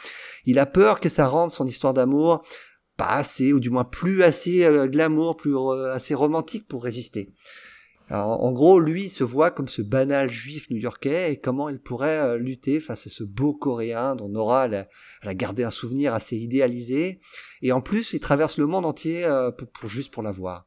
Il 0.45 0.59
a 0.59 0.67
peur 0.67 1.01
que 1.01 1.09
ça 1.09 1.27
rende 1.27 1.51
son 1.51 1.67
histoire 1.67 1.95
d'amour 1.95 2.43
pas 2.97 3.09
assez, 3.09 3.53
ou 3.53 3.61
du 3.61 3.71
moins 3.71 3.85
plus 3.85 4.23
assez 4.23 4.65
euh, 4.65 4.87
glamour, 4.87 5.37
plus 5.37 5.57
euh, 5.57 5.93
assez 5.93 6.15
romantique 6.15 6.69
pour 6.69 6.85
résister. 6.85 7.31
En 8.11 8.53
gros, 8.53 8.81
lui 8.81 9.09
se 9.09 9.25
voit 9.25 9.51
comme 9.51 9.69
ce 9.69 9.81
banal 9.81 10.31
juif 10.31 10.69
new-yorkais 10.71 11.33
et 11.33 11.41
comment 11.41 11.71
il 11.71 11.79
pourrait 11.79 12.19
euh, 12.19 12.39
lutter 12.39 12.79
face 12.79 13.07
à 13.07 13.11
ce 13.11 13.25
beau 13.25 13.55
coréen 13.55 14.15
dont 14.15 14.29
Nora 14.29 14.67
elle 14.67 14.87
a, 15.23 15.35
gardé 15.35 15.65
un 15.65 15.71
souvenir 15.71 16.13
assez 16.13 16.37
idéalisé. 16.37 17.19
Et 17.63 17.73
en 17.73 17.81
plus, 17.81 18.13
il 18.13 18.21
traverse 18.21 18.59
le 18.59 18.67
monde 18.67 18.85
entier 18.85 19.25
euh, 19.25 19.51
pour, 19.51 19.89
juste 19.89 20.13
pour 20.13 20.23
la 20.23 20.33
voir. 20.33 20.67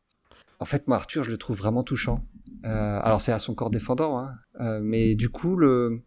En 0.60 0.66
fait, 0.66 0.88
moi, 0.88 0.98
Arthur, 0.98 1.24
je 1.24 1.30
le 1.30 1.38
trouve 1.38 1.58
vraiment 1.58 1.84
touchant. 1.84 2.26
Euh, 2.66 3.00
alors, 3.04 3.22
c'est 3.22 3.32
à 3.32 3.40
son 3.40 3.54
corps 3.54 3.70
défendant, 3.70 4.18
hein, 4.18 4.80
mais 4.82 5.14
du 5.14 5.30
coup, 5.30 5.56
le, 5.56 6.02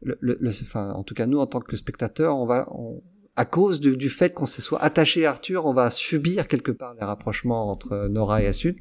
le, 0.00 0.16
le, 0.20 0.50
enfin, 0.50 0.90
en 0.90 1.04
tout 1.04 1.14
cas, 1.14 1.26
nous, 1.26 1.38
en 1.38 1.46
tant 1.46 1.60
que 1.60 1.76
spectateurs, 1.76 2.36
on 2.36 2.44
va, 2.44 2.66
on, 2.72 3.00
à 3.36 3.44
cause 3.44 3.80
du, 3.80 3.96
du 3.96 4.10
fait 4.10 4.34
qu'on 4.34 4.46
se 4.46 4.60
soit 4.60 4.82
attaché 4.82 5.24
à 5.24 5.30
Arthur, 5.30 5.64
on 5.64 5.72
va 5.72 5.90
subir 5.90 6.48
quelque 6.48 6.70
part 6.70 6.94
les 6.94 7.04
rapprochements 7.04 7.70
entre 7.70 8.08
Nora 8.08 8.42
et 8.42 8.46
Asu 8.46 8.76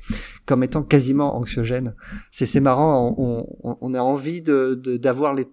comme 0.45 0.63
étant 0.63 0.83
quasiment 0.83 1.37
anxiogène. 1.37 1.95
C'est 2.31 2.59
marrant, 2.59 3.15
on, 3.17 3.47
on, 3.63 3.77
on, 3.79 3.93
a 3.93 4.01
envie 4.01 4.41
de 4.41 4.75
d'avoir 4.97 5.33
les 5.33 5.47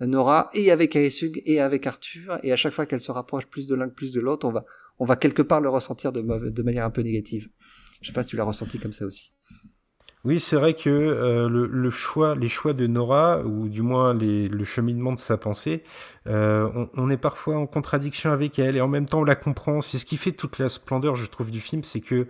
Nora 0.00 0.48
et 0.54 0.70
avec 0.70 0.94
Aesug 0.94 1.42
et 1.44 1.60
avec 1.60 1.86
Arthur, 1.86 2.38
et 2.42 2.52
à 2.52 2.56
chaque 2.56 2.72
fois 2.72 2.86
qu'elle 2.86 3.00
se 3.00 3.10
rapproche 3.10 3.46
plus 3.46 3.66
de 3.66 3.74
l'un 3.74 3.88
que 3.88 3.94
plus 3.94 4.12
de 4.12 4.20
l'autre, 4.20 4.46
on 4.46 4.52
va, 4.52 4.64
on 4.98 5.04
va 5.04 5.16
quelque 5.16 5.42
part 5.42 5.60
le 5.60 5.68
ressentir 5.68 6.12
de, 6.12 6.20
de 6.20 6.62
manière 6.62 6.84
un 6.84 6.90
peu 6.90 7.02
négative. 7.02 7.48
Je 8.00 8.06
sais 8.06 8.12
pas 8.12 8.22
si 8.22 8.30
tu 8.30 8.36
l'as 8.36 8.44
ressenti 8.44 8.78
comme 8.78 8.92
ça 8.92 9.04
aussi. 9.06 9.32
Oui, 10.28 10.40
c'est 10.40 10.56
vrai 10.56 10.74
que 10.74 10.90
euh, 10.90 11.48
le, 11.48 11.88
choix, 11.88 12.34
les 12.34 12.48
choix 12.48 12.74
de 12.74 12.86
Nora, 12.86 13.40
ou 13.46 13.66
du 13.70 13.80
moins 13.80 14.12
le 14.12 14.64
cheminement 14.64 15.14
de 15.14 15.18
sa 15.18 15.38
pensée, 15.38 15.82
euh, 16.26 16.68
on, 16.98 17.08
est 17.08 17.16
parfois 17.16 17.56
en 17.56 17.66
contradiction 17.66 18.30
avec 18.30 18.58
elle, 18.58 18.76
et 18.76 18.82
en 18.82 18.88
même 18.88 19.06
temps 19.06 19.20
on 19.20 19.24
la 19.24 19.36
comprend. 19.36 19.80
C'est 19.80 19.96
ce 19.96 20.04
qui 20.04 20.18
fait 20.18 20.32
toute 20.32 20.58
la 20.58 20.68
splendeur, 20.68 21.16
je 21.16 21.24
trouve, 21.24 21.50
du 21.50 21.62
film, 21.62 21.82
c'est 21.82 22.02
que 22.02 22.26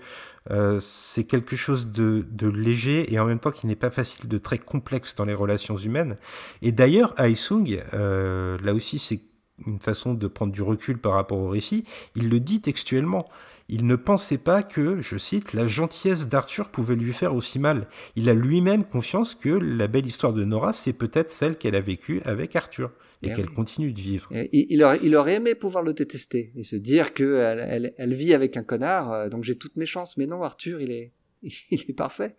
euh, 0.53 0.79
c'est 0.79 1.25
quelque 1.25 1.57
chose 1.57 1.91
de, 1.91 2.25
léger 2.41 3.13
et 3.13 3.19
en 3.19 3.25
même 3.25 3.41
temps 3.41 3.51
qui 3.51 3.67
n'est 3.67 3.75
pas 3.75 3.91
facile, 3.91 4.29
de 4.29 4.39
très 4.39 4.59
complexe 4.59 5.17
dans 5.17 5.25
les 5.25 5.35
relations 5.35 5.77
humaines. 5.77 6.19
Et 6.63 6.71
d'ailleurs, 6.71 7.21
Aisung, 7.21 7.83
là 7.93 8.75
aussi 8.75 9.01
c'est 9.01 9.23
une 9.67 9.81
façon 9.81 10.15
de 10.15 10.29
prendre 10.29 10.53
du 10.53 10.63
recul 10.63 10.99
par 10.99 11.15
rapport 11.15 11.39
au 11.39 11.49
récit, 11.49 11.85
il 12.15 12.29
le 12.29 12.39
dit 12.39 12.61
textuellement 12.61 13.27
il 13.69 13.87
ne 13.87 13.97
pensait 13.97 14.39
pas 14.39 14.63
que, 14.63 15.01
je 15.03 15.19
cite, 15.19 15.53
la 15.53 15.67
gentillesse 15.67 16.29
d'Arthur 16.29 16.71
pouvait 16.71 16.97
lui 16.97 17.13
faire 17.13 17.35
aussi 17.35 17.59
mal. 17.59 17.87
Il 18.17 18.31
a 18.31 18.35
lui-même 18.35 18.85
confiance 18.85 19.35
que 19.35 19.51
la 19.51 19.89
belle 19.89 20.07
histoire 20.07 20.33
de 20.33 20.45
Nora, 20.45 20.73
c'est 20.73 20.95
peut-être 20.95 21.29
celle 21.29 21.59
qu'elle 21.59 21.75
a 21.75 21.81
vécue 21.81 22.23
avec 22.25 22.57
Arthur 22.57 22.91
et, 23.23 23.27
et 23.27 23.35
qu'elle 23.35 23.49
oui. 23.49 23.55
continue 23.55 23.93
de 23.93 24.01
vivre. 24.01 24.31
Et 24.33 24.49
il, 24.73 24.83
aurait, 24.83 25.01
il, 25.03 25.15
aurait, 25.17 25.35
aimé 25.35 25.55
pouvoir 25.55 25.85
le 25.85 25.93
détester 25.93 26.53
et 26.57 26.65
se 26.65 26.77
dire 26.77 27.13
qu'elle 27.13 27.67
elle, 27.69 27.95
elle, 27.99 28.15
vit 28.15 28.33
avec 28.33 28.57
un 28.57 28.63
connard, 28.63 29.13
euh, 29.13 29.29
donc 29.29 29.45
j'ai 29.45 29.59
toutes 29.59 29.77
mes 29.77 29.87
chances. 29.87 30.17
Mais 30.17 30.27
non, 30.27 30.43
Arthur, 30.43 30.81
il 30.81 30.91
est, 30.91 31.13
il 31.43 31.81
est 31.89 31.97
parfait. 31.97 32.37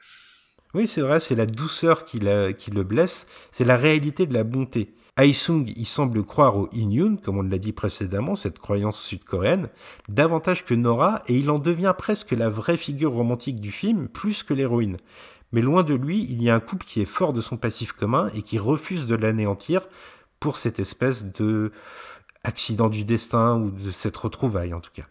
Oui, 0.73 0.88
c'est 0.88 1.01
vrai, 1.01 1.19
c'est 1.19 1.36
la 1.36 1.45
douceur 1.45 2.05
qui, 2.05 2.19
la, 2.19 2.53
qui 2.53 2.71
le 2.71 2.84
blesse, 2.84 3.25
c'est 3.51 3.65
la 3.65 3.77
réalité 3.77 4.25
de 4.25 4.34
la 4.34 4.43
bonté. 4.43 4.93
Aisung 5.20 5.72
il 5.76 5.86
semble 5.86 6.24
croire 6.24 6.57
au 6.57 6.70
Inyun, 6.72 7.17
comme 7.17 7.38
on 7.38 7.41
l'a 7.41 7.57
dit 7.57 7.74
précédemment, 7.74 8.36
cette 8.36 8.59
croyance 8.59 9.01
sud-coréenne, 9.01 9.70
davantage 10.07 10.65
que 10.65 10.74
Nora, 10.74 11.24
et 11.28 11.36
il 11.38 11.49
en 11.49 11.59
devient 11.59 11.93
presque 11.97 12.32
la 12.32 12.49
vraie 12.49 12.78
figure 12.78 13.13
romantique 13.13 13.59
du 13.59 13.72
film, 13.72 14.07
plus 14.07 14.43
que 14.43 14.53
l'héroïne. 14.53 14.97
Mais 15.51 15.61
loin 15.61 15.84
de 15.84 15.93
lui, 15.93 16.26
il 16.30 16.41
y 16.41 16.49
a 16.49 16.55
un 16.55 16.59
couple 16.59 16.86
qui 16.86 17.01
est 17.01 17.05
fort 17.05 17.34
de 17.34 17.41
son 17.41 17.57
passif 17.57 17.91
commun 17.91 18.32
et 18.36 18.43
qui 18.43 18.59
refuse 18.59 19.07
de 19.07 19.15
l'anéantir 19.15 19.88
pour 20.39 20.57
cette 20.57 20.80
espèce 20.80 21.26
de 21.26 21.72
accident 22.43 22.88
du 22.88 23.03
destin 23.03 23.59
ou 23.59 23.72
de 23.72 23.91
cette 23.91 24.15
retrouvaille 24.15 24.74
en 24.74 24.80
tout 24.80 24.91
cas. 24.93 25.07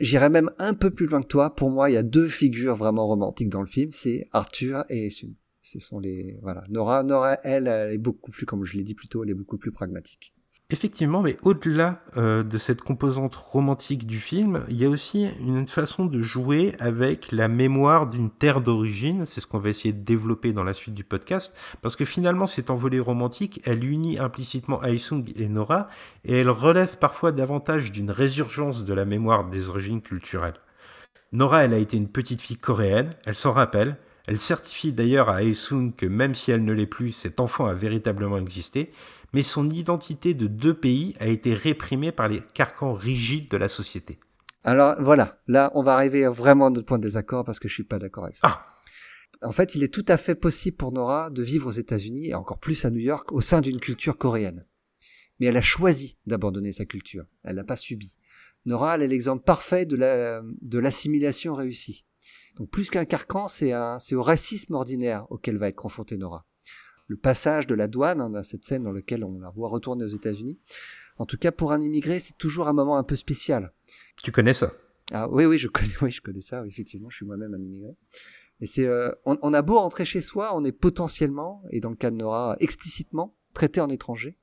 J'irais 0.00 0.30
même 0.30 0.50
un 0.58 0.72
peu 0.72 0.90
plus 0.90 1.06
loin 1.06 1.20
que 1.20 1.26
toi. 1.26 1.54
Pour 1.54 1.70
moi, 1.70 1.90
il 1.90 1.92
y 1.92 1.98
a 1.98 2.02
deux 2.02 2.28
figures 2.28 2.74
vraiment 2.74 3.06
romantiques 3.06 3.50
dans 3.50 3.60
le 3.60 3.66
film, 3.66 3.90
c'est 3.92 4.26
Arthur 4.32 4.84
et 4.88 5.06
Aesung 5.06 5.34
ce 5.66 5.80
sont 5.80 5.98
les 5.98 6.38
voilà. 6.42 6.64
Nora 6.68 7.02
Nora 7.02 7.38
elle, 7.42 7.66
elle 7.66 7.92
est 7.92 7.98
beaucoup 7.98 8.30
plus 8.30 8.46
comme 8.46 8.64
je 8.64 8.76
l'ai 8.76 8.84
dit 8.84 8.94
plus 8.94 9.08
tôt 9.08 9.24
elle 9.24 9.30
est 9.30 9.34
beaucoup 9.34 9.58
plus 9.58 9.72
pragmatique. 9.72 10.32
Effectivement, 10.68 11.22
mais 11.22 11.36
au-delà 11.42 12.02
euh, 12.16 12.42
de 12.42 12.58
cette 12.58 12.82
composante 12.82 13.36
romantique 13.36 14.04
du 14.04 14.18
film, 14.18 14.64
il 14.68 14.76
y 14.76 14.84
a 14.84 14.88
aussi 14.88 15.28
une 15.38 15.68
façon 15.68 16.06
de 16.06 16.20
jouer 16.20 16.74
avec 16.80 17.30
la 17.30 17.46
mémoire 17.46 18.08
d'une 18.08 18.30
terre 18.30 18.60
d'origine. 18.60 19.26
C'est 19.26 19.40
ce 19.40 19.46
qu'on 19.46 19.58
va 19.58 19.68
essayer 19.68 19.92
de 19.92 20.02
développer 20.02 20.52
dans 20.52 20.64
la 20.64 20.74
suite 20.74 20.94
du 20.94 21.04
podcast, 21.04 21.56
parce 21.82 21.94
que 21.94 22.04
finalement, 22.04 22.46
cette 22.46 22.70
envolée 22.70 22.98
romantique, 22.98 23.60
elle 23.64 23.84
unit 23.84 24.18
implicitement 24.18 24.82
Aisung 24.82 25.30
et 25.36 25.46
Nora, 25.46 25.86
et 26.24 26.40
elle 26.40 26.50
relève 26.50 26.98
parfois 26.98 27.30
davantage 27.30 27.92
d'une 27.92 28.10
résurgence 28.10 28.84
de 28.84 28.92
la 28.92 29.04
mémoire 29.04 29.48
des 29.48 29.68
origines 29.68 30.02
culturelles. 30.02 30.58
Nora, 31.30 31.64
elle 31.64 31.74
a 31.74 31.78
été 31.78 31.96
une 31.96 32.08
petite 32.08 32.42
fille 32.42 32.56
coréenne, 32.56 33.10
elle 33.24 33.36
s'en 33.36 33.52
rappelle, 33.52 33.98
elle 34.26 34.40
certifie 34.40 34.92
d'ailleurs 34.92 35.28
à 35.28 35.42
Aesung 35.42 35.92
que 35.96 36.06
même 36.06 36.34
si 36.34 36.50
elle 36.50 36.64
ne 36.64 36.72
l'est 36.72 36.86
plus, 36.86 37.12
cet 37.12 37.40
enfant 37.40 37.66
a 37.66 37.74
véritablement 37.74 38.38
existé, 38.38 38.90
mais 39.32 39.42
son 39.42 39.70
identité 39.70 40.34
de 40.34 40.46
deux 40.46 40.74
pays 40.74 41.14
a 41.20 41.26
été 41.26 41.54
réprimée 41.54 42.12
par 42.12 42.28
les 42.28 42.40
carcans 42.54 42.94
rigides 42.94 43.50
de 43.50 43.56
la 43.56 43.68
société. 43.68 44.18
Alors 44.64 44.96
voilà, 45.00 45.40
là 45.46 45.70
on 45.74 45.82
va 45.82 45.94
arriver 45.94 46.26
vraiment 46.28 46.66
à 46.66 46.70
notre 46.70 46.86
point 46.86 46.98
de 46.98 47.04
désaccord 47.04 47.44
parce 47.44 47.60
que 47.60 47.68
je 47.68 47.74
suis 47.74 47.84
pas 47.84 47.98
d'accord 47.98 48.24
avec 48.24 48.36
ça. 48.36 48.48
Ah. 48.48 48.66
En 49.42 49.52
fait, 49.52 49.74
il 49.74 49.82
est 49.82 49.92
tout 49.92 50.04
à 50.08 50.16
fait 50.16 50.34
possible 50.34 50.76
pour 50.76 50.92
Nora 50.92 51.30
de 51.30 51.42
vivre 51.42 51.68
aux 51.68 51.72
États-Unis 51.72 52.28
et 52.28 52.34
encore 52.34 52.58
plus 52.58 52.84
à 52.84 52.90
New 52.90 53.00
York 53.00 53.32
au 53.32 53.40
sein 53.40 53.60
d'une 53.60 53.78
culture 53.78 54.16
coréenne. 54.16 54.66
Mais 55.38 55.46
elle 55.46 55.56
a 55.58 55.62
choisi 55.62 56.16
d'abandonner 56.26 56.72
sa 56.72 56.86
culture. 56.86 57.26
Elle 57.44 57.56
l'a 57.56 57.64
pas 57.64 57.76
subi. 57.76 58.16
Nora, 58.64 58.94
elle 58.94 59.02
est 59.02 59.08
l'exemple 59.08 59.44
parfait 59.44 59.84
de 59.84 59.94
la, 59.94 60.42
de 60.62 60.78
l'assimilation 60.78 61.54
réussie. 61.54 62.05
Donc 62.56 62.70
plus 62.70 62.90
qu'un 62.90 63.04
carcan, 63.04 63.48
c'est 63.48 63.74
au 64.14 64.22
racisme 64.22 64.74
ordinaire 64.74 65.30
auquel 65.30 65.58
va 65.58 65.68
être 65.68 65.76
confrontée 65.76 66.16
Nora. 66.16 66.46
Le 67.06 67.16
passage 67.16 67.66
de 67.66 67.74
la 67.74 67.86
douane, 67.86 68.20
hein, 68.20 68.30
dans 68.30 68.42
cette 68.42 68.64
scène 68.64 68.82
dans 68.82 68.92
laquelle 68.92 69.24
on 69.24 69.38
la 69.38 69.50
voit 69.50 69.68
retourner 69.68 70.04
aux 70.04 70.08
États-Unis, 70.08 70.58
en 71.18 71.26
tout 71.26 71.36
cas 71.36 71.52
pour 71.52 71.72
un 71.72 71.80
immigré, 71.80 72.18
c'est 72.18 72.36
toujours 72.36 72.66
un 72.68 72.72
moment 72.72 72.96
un 72.96 73.04
peu 73.04 73.14
spécial. 73.14 73.72
Tu 74.22 74.32
connais 74.32 74.54
ça? 74.54 74.72
Ah 75.12 75.28
oui, 75.30 75.44
oui, 75.44 75.58
je 75.58 75.68
connais, 75.68 75.94
oui, 76.02 76.10
je 76.10 76.20
connais 76.20 76.40
ça. 76.40 76.66
effectivement, 76.66 77.10
je 77.10 77.16
suis 77.16 77.26
moi-même 77.26 77.54
un 77.54 77.60
immigré. 77.60 77.94
Et 78.60 78.66
c'est, 78.66 78.86
euh, 78.86 79.10
on, 79.24 79.36
on, 79.42 79.52
a 79.52 79.62
beau 79.62 79.78
rentrer 79.78 80.06
chez 80.06 80.22
soi, 80.22 80.56
on 80.56 80.64
est 80.64 80.72
potentiellement, 80.72 81.62
et 81.70 81.80
dans 81.80 81.90
le 81.90 81.96
cas 81.96 82.10
de 82.10 82.16
Nora, 82.16 82.56
explicitement 82.58 83.36
traité 83.52 83.80
en 83.80 83.88
étranger. 83.88 84.38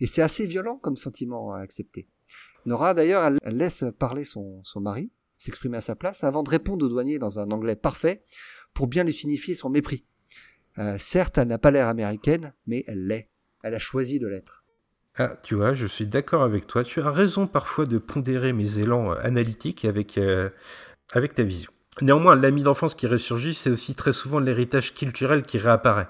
Et 0.00 0.06
c'est 0.06 0.22
assez 0.22 0.46
violent 0.46 0.78
comme 0.78 0.96
sentiment 0.96 1.52
à 1.52 1.60
accepter. 1.60 2.08
Nora, 2.64 2.94
d'ailleurs, 2.94 3.24
elle, 3.24 3.38
elle 3.42 3.56
laisse 3.56 3.84
parler 3.98 4.24
son, 4.24 4.62
son 4.64 4.80
mari, 4.80 5.12
s'exprimer 5.38 5.78
à 5.78 5.80
sa 5.80 5.96
place 5.96 6.24
avant 6.24 6.42
de 6.42 6.50
répondre 6.50 6.84
au 6.84 6.88
douanier 6.88 7.18
dans 7.18 7.38
un 7.38 7.50
anglais 7.50 7.76
parfait 7.76 8.24
pour 8.74 8.86
bien 8.86 9.04
lui 9.04 9.12
signifier 9.12 9.54
son 9.54 9.70
mépris. 9.70 10.04
Euh, 10.78 10.96
certes, 10.98 11.38
elle 11.38 11.48
n'a 11.48 11.58
pas 11.58 11.70
l'air 11.70 11.88
américaine, 11.88 12.52
mais 12.66 12.84
elle 12.86 13.06
l'est. 13.06 13.30
Elle 13.62 13.74
a 13.74 13.78
choisi 13.78 14.18
de 14.18 14.26
l'être. 14.28 14.64
Ah, 15.16 15.36
tu 15.42 15.56
vois, 15.56 15.74
je 15.74 15.86
suis 15.86 16.06
d'accord 16.06 16.42
avec 16.42 16.66
toi. 16.66 16.84
Tu 16.84 17.00
as 17.00 17.10
raison 17.10 17.46
parfois 17.46 17.86
de 17.86 17.98
pondérer 17.98 18.52
mes 18.52 18.78
élans 18.78 19.10
analytiques 19.12 19.84
avec, 19.84 20.20
avec 21.12 21.34
ta 21.34 21.42
vision. 21.42 21.72
Néanmoins, 22.00 22.36
l'ami 22.36 22.62
d'enfance 22.62 22.94
qui 22.94 23.08
ressurgit, 23.08 23.54
c'est 23.54 23.70
aussi 23.70 23.96
très 23.96 24.12
souvent 24.12 24.38
l'héritage 24.38 24.94
culturel 24.94 25.42
qui 25.42 25.58
réapparaît. 25.58 26.06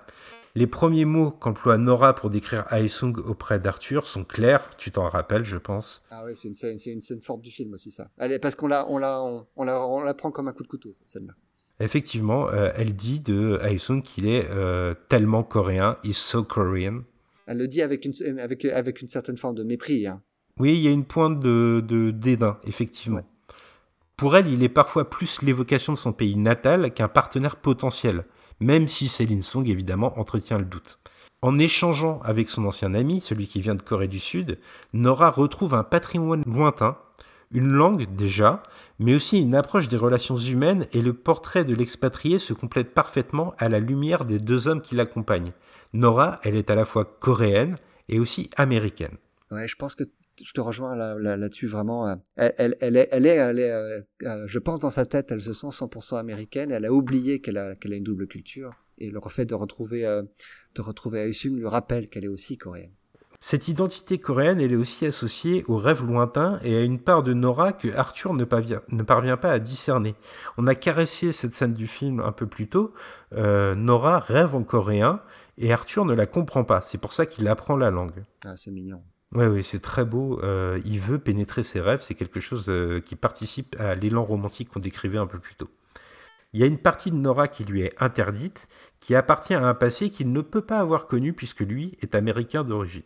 Les 0.59 0.67
premiers 0.67 1.05
mots 1.05 1.31
qu'emploie 1.31 1.79
Nora 1.79 2.17
pour 2.17 2.31
décrire 2.31 2.65
Aesung 2.73 3.17
auprès 3.19 3.61
d'Arthur 3.61 4.05
sont 4.05 4.25
clairs, 4.25 4.71
tu 4.77 4.91
t'en 4.91 5.09
rappelles, 5.09 5.45
je 5.45 5.57
pense. 5.57 6.05
Ah 6.11 6.25
oui, 6.27 6.33
c'est 6.35 6.49
une 6.49 6.79
une 6.95 7.01
scène 7.01 7.21
forte 7.21 7.43
du 7.43 7.53
film 7.53 7.75
aussi, 7.75 7.93
ça. 7.93 8.11
Elle 8.19 8.41
parce 8.41 8.57
qu'on 8.57 8.67
la, 8.67 8.85
on 8.91 8.99
la, 8.99 9.23
on, 9.23 9.63
la, 9.63 9.87
on 9.87 10.01
la 10.03 10.15
prend 10.15 10.33
comme 10.33 10.49
un 10.49 10.53
coup 10.53 10.65
de 10.65 10.69
couteau, 10.69 10.93
cette 10.93 11.11
scène-là. 11.11 11.35
Effectivement, 11.79 12.49
euh, 12.49 12.73
elle 12.75 12.97
dit 12.97 13.21
de 13.21 13.61
Aesung 13.63 14.03
qu'il 14.03 14.27
est 14.27 14.51
euh, 14.51 14.95
tellement 15.09 15.45
coréen, 15.45 15.97
he's 16.03 16.17
so 16.17 16.43
Korean. 16.43 17.03
Elle 17.47 17.59
le 17.59 17.69
dit 17.69 17.81
avec 17.81 18.05
une, 18.05 18.41
avec, 18.41 18.65
avec 18.65 19.01
une 19.01 19.07
certaine 19.07 19.37
forme 19.37 19.55
de 19.55 19.63
mépris. 19.63 20.09
Hein. 20.09 20.23
Oui, 20.59 20.73
il 20.73 20.81
y 20.81 20.89
a 20.89 20.91
une 20.91 21.05
pointe 21.05 21.39
de, 21.39 21.85
de 21.87 22.11
dédain, 22.11 22.59
effectivement. 22.67 23.23
Pour 24.17 24.37
elle, 24.37 24.49
il 24.49 24.65
est 24.65 24.69
parfois 24.69 25.09
plus 25.09 25.41
l'évocation 25.43 25.93
de 25.93 25.99
son 25.99 26.13
pays 26.13 26.35
natal 26.35 26.93
qu'un 26.93 27.07
partenaire 27.07 27.55
potentiel, 27.55 28.25
même 28.61 28.89
si 28.89 29.09
Céline 29.09 29.43
Song 29.43 29.69
évidemment 29.69 30.19
entretient 30.19 30.59
le 30.59 30.65
doute. 30.65 30.99
En 31.41 31.59
échangeant 31.59 32.21
avec 32.25 32.51
son 32.51 32.65
ancien 32.65 32.95
ami, 32.95 33.21
celui 33.21 33.47
qui 33.47 33.61
vient 33.61 33.77
de 33.77 33.83
Corée 33.83 34.09
du 34.09 34.19
Sud, 34.19 34.59
Nora 34.93 35.31
retrouve 35.31 35.75
un 35.75 35.85
patrimoine 35.85 36.43
lointain, 36.47 36.97
une 37.53 37.73
langue 37.73 38.13
déjà, 38.15 38.63
mais 38.99 39.15
aussi 39.15 39.41
une 39.41 39.55
approche 39.55 39.89
des 39.89 39.97
relations 39.97 40.37
humaines 40.37 40.87
et 40.93 41.01
le 41.01 41.13
portrait 41.13 41.65
de 41.65 41.75
l'expatrié 41.75 42.39
se 42.39 42.53
complète 42.53 42.93
parfaitement 42.93 43.55
à 43.59 43.69
la 43.69 43.79
lumière 43.79 44.25
des 44.25 44.39
deux 44.39 44.67
hommes 44.67 44.83
qui 44.83 44.97
l'accompagnent. 44.97 45.53
Nora, 45.93 46.41
elle 46.43 46.57
est 46.57 46.71
à 46.71 46.75
la 46.75 46.85
fois 46.85 47.05
coréenne 47.05 47.77
et 48.09 48.19
aussi 48.19 48.51
américaine. 48.57 49.17
Ouais, 49.51 49.69
je 49.69 49.77
pense 49.77 49.95
que 49.95 50.05
je 50.45 50.53
te 50.53 50.61
rejoins 50.61 50.97
là-dessus 50.97 51.67
vraiment. 51.67 52.09
Euh, 52.09 52.15
elle, 52.37 52.77
elle, 52.81 52.97
est, 52.97 53.09
elle 53.11 53.27
est, 53.27 53.37
elle 53.37 53.59
est 53.59 53.71
euh, 53.71 54.01
euh, 54.25 54.45
je 54.47 54.59
pense 54.59 54.81
dans 54.81 54.91
sa 54.91 55.07
tête, 55.07 55.31
elle 55.31 55.41
se 55.41 55.53
sent 55.53 55.69
100% 55.69 56.19
américaine. 56.19 56.71
Elle 56.71 56.85
a 56.85 56.93
oublié 56.93 57.41
qu'elle 57.41 57.59
a, 57.59 57.75
qu'elle 57.75 57.93
a 57.93 57.97
une 57.97 58.05
double 58.05 58.27
culture 58.27 58.73
et 58.99 59.11
le 59.11 59.21
fait 59.29 59.47
de 59.47 59.55
retrouver, 59.55 60.03
de 60.03 60.83
retrouver 60.83 61.21
Aesung 61.29 61.57
lui 61.57 61.67
rappelle 61.67 62.09
qu'elle 62.09 62.25
est 62.25 62.29
aussi 62.29 62.57
coréenne. 62.57 62.93
Cette 63.41 63.69
identité 63.69 64.19
coréenne, 64.19 64.61
elle 64.61 64.73
est 64.73 64.77
aussi 64.77 65.07
associée 65.07 65.65
au 65.69 65.77
rêve 65.77 66.05
lointain 66.05 66.59
et 66.65 66.77
à 66.77 66.83
une 66.83 66.99
part 66.99 67.23
de 67.23 67.33
Nora 67.33 67.73
que 67.73 67.87
Arthur 67.95 68.35
ne 68.35 68.43
parvient, 68.45 68.83
ne 68.89 69.05
parvient 69.05 69.37
pas 69.37 69.53
à 69.53 69.61
discerner. 69.61 70.17
On 70.57 70.67
a 70.67 70.75
caressé 70.75 71.31
cette 71.33 71.55
scène 71.55 71.73
du 71.73 71.87
film 71.87 72.19
un 72.19 72.33
peu 72.33 72.49
plus 72.49 72.69
tôt. 72.69 72.93
Nora 73.31 74.19
rêve 74.19 74.57
en 74.57 74.65
coréen 74.65 75.23
et 75.57 75.73
Arthur 75.73 76.05
ne 76.05 76.15
la 76.15 76.27
comprend 76.27 76.65
pas. 76.65 76.81
C'est 76.81 76.99
pour 76.99 77.13
ça 77.13 77.27
qu'il 77.27 77.47
apprend 77.47 77.77
la 77.77 77.91
langue. 77.91 78.25
Ah, 78.45 78.57
c'est 78.57 78.73
mignon. 78.73 79.05
Oui, 79.33 79.45
oui, 79.47 79.63
c'est 79.63 79.81
très 79.81 80.05
beau. 80.05 80.41
Euh, 80.43 80.81
il 80.85 81.01
veut 81.01 81.19
pénétrer 81.19 81.63
ses 81.63 81.81
rêves. 81.81 82.01
C'est 82.01 82.15
quelque 82.15 82.41
chose 82.41 82.67
euh, 82.69 83.01
qui 83.01 83.15
participe 83.15 83.77
à 83.79 83.95
l'élan 83.95 84.25
romantique 84.25 84.71
qu'on 84.71 84.81
décrivait 84.81 85.19
un 85.19 85.27
peu 85.27 85.39
plus 85.39 85.55
tôt. 85.55 85.69
Il 86.55 86.61
y 86.61 86.63
a 86.63 86.67
une 86.67 86.79
partie 86.79 87.11
de 87.11 87.17
Nora 87.17 87.47
qui 87.47 87.65
lui 87.65 87.83
est 87.83 87.95
interdite, 88.03 88.69
qui 89.01 89.15
appartient 89.15 89.53
à 89.53 89.67
un 89.67 89.75
passé 89.75 90.09
qu'il 90.09 90.33
ne 90.33 90.41
peut 90.41 90.63
pas 90.63 90.79
avoir 90.79 91.07
connu 91.07 91.35
puisque 91.35 91.61
lui 91.61 91.99
est 92.01 92.15
américain 92.15 92.65
d'origine. 92.65 93.03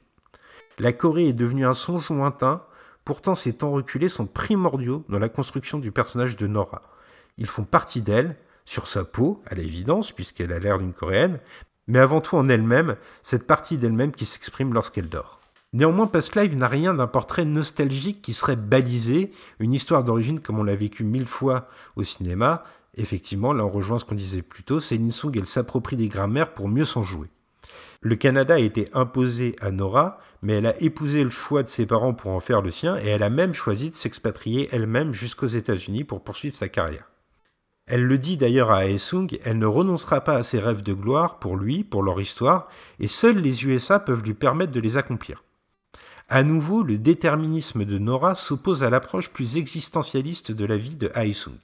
La 0.78 0.92
Corée 0.92 1.28
est 1.28 1.32
devenue 1.32 1.66
un 1.66 1.72
songe 1.72 2.10
lointain, 2.10 2.62
pourtant 3.04 3.34
ces 3.34 3.54
temps 3.54 3.72
reculés 3.72 4.08
sont 4.08 4.26
primordiaux 4.26 5.04
dans 5.08 5.18
la 5.18 5.28
construction 5.28 5.78
du 5.80 5.90
personnage 5.90 6.36
de 6.36 6.46
Nora. 6.46 6.82
Ils 7.36 7.48
font 7.48 7.64
partie 7.64 8.00
d'elle, 8.00 8.36
sur 8.64 8.86
sa 8.86 9.04
peau, 9.04 9.42
à 9.46 9.56
l'évidence, 9.56 10.12
puisqu'elle 10.12 10.52
a 10.52 10.60
l'air 10.60 10.78
d'une 10.78 10.92
coréenne, 10.92 11.40
mais 11.88 11.98
avant 11.98 12.20
tout 12.20 12.36
en 12.36 12.48
elle-même, 12.48 12.96
cette 13.22 13.46
partie 13.48 13.76
d'elle-même 13.76 14.12
qui 14.12 14.24
s'exprime 14.24 14.72
lorsqu'elle 14.72 15.08
dort. 15.08 15.41
Néanmoins, 15.74 16.06
Past 16.06 16.36
Live 16.36 16.54
n'a 16.54 16.68
rien 16.68 16.92
d'un 16.92 17.06
portrait 17.06 17.46
nostalgique 17.46 18.20
qui 18.20 18.34
serait 18.34 18.56
balisé, 18.56 19.30
une 19.58 19.72
histoire 19.72 20.04
d'origine 20.04 20.40
comme 20.40 20.58
on 20.58 20.64
l'a 20.64 20.76
vécu 20.76 21.02
mille 21.02 21.24
fois 21.24 21.66
au 21.96 22.02
cinéma. 22.02 22.62
Effectivement, 22.98 23.54
là 23.54 23.64
on 23.64 23.70
rejoint 23.70 23.98
ce 23.98 24.04
qu'on 24.04 24.14
disait 24.14 24.42
plus 24.42 24.64
tôt, 24.64 24.80
Céline 24.80 25.10
Song, 25.10 25.34
elle 25.34 25.46
s'approprie 25.46 25.96
des 25.96 26.08
grammaires 26.08 26.52
pour 26.52 26.68
mieux 26.68 26.84
s'en 26.84 27.02
jouer. 27.02 27.28
Le 28.02 28.16
Canada 28.16 28.54
a 28.54 28.58
été 28.58 28.90
imposé 28.92 29.56
à 29.62 29.70
Nora, 29.70 30.18
mais 30.42 30.54
elle 30.54 30.66
a 30.66 30.78
épousé 30.82 31.24
le 31.24 31.30
choix 31.30 31.62
de 31.62 31.68
ses 31.68 31.86
parents 31.86 32.12
pour 32.12 32.32
en 32.32 32.40
faire 32.40 32.60
le 32.60 32.70
sien, 32.70 32.98
et 32.98 33.06
elle 33.06 33.22
a 33.22 33.30
même 33.30 33.54
choisi 33.54 33.88
de 33.88 33.94
s'expatrier 33.94 34.68
elle-même 34.72 35.14
jusqu'aux 35.14 35.46
États-Unis 35.46 36.04
pour 36.04 36.22
poursuivre 36.22 36.56
sa 36.56 36.68
carrière. 36.68 37.10
Elle 37.86 38.04
le 38.04 38.18
dit 38.18 38.36
d'ailleurs 38.36 38.72
à 38.72 38.86
Aesung, 38.86 39.38
elle 39.42 39.58
ne 39.58 39.66
renoncera 39.66 40.20
pas 40.20 40.36
à 40.36 40.42
ses 40.42 40.58
rêves 40.58 40.82
de 40.82 40.92
gloire 40.92 41.38
pour 41.38 41.56
lui, 41.56 41.82
pour 41.82 42.02
leur 42.02 42.20
histoire, 42.20 42.68
et 43.00 43.08
seuls 43.08 43.38
les 43.38 43.64
USA 43.64 43.98
peuvent 43.98 44.22
lui 44.22 44.34
permettre 44.34 44.72
de 44.72 44.80
les 44.80 44.98
accomplir. 44.98 45.42
À 46.34 46.44
nouveau, 46.44 46.82
le 46.82 46.96
déterminisme 46.96 47.84
de 47.84 47.98
Nora 47.98 48.34
s'oppose 48.34 48.82
à 48.82 48.88
l'approche 48.88 49.28
plus 49.28 49.58
existentialiste 49.58 50.50
de 50.50 50.64
la 50.64 50.78
vie 50.78 50.96
de 50.96 51.12
Haesung. 51.14 51.58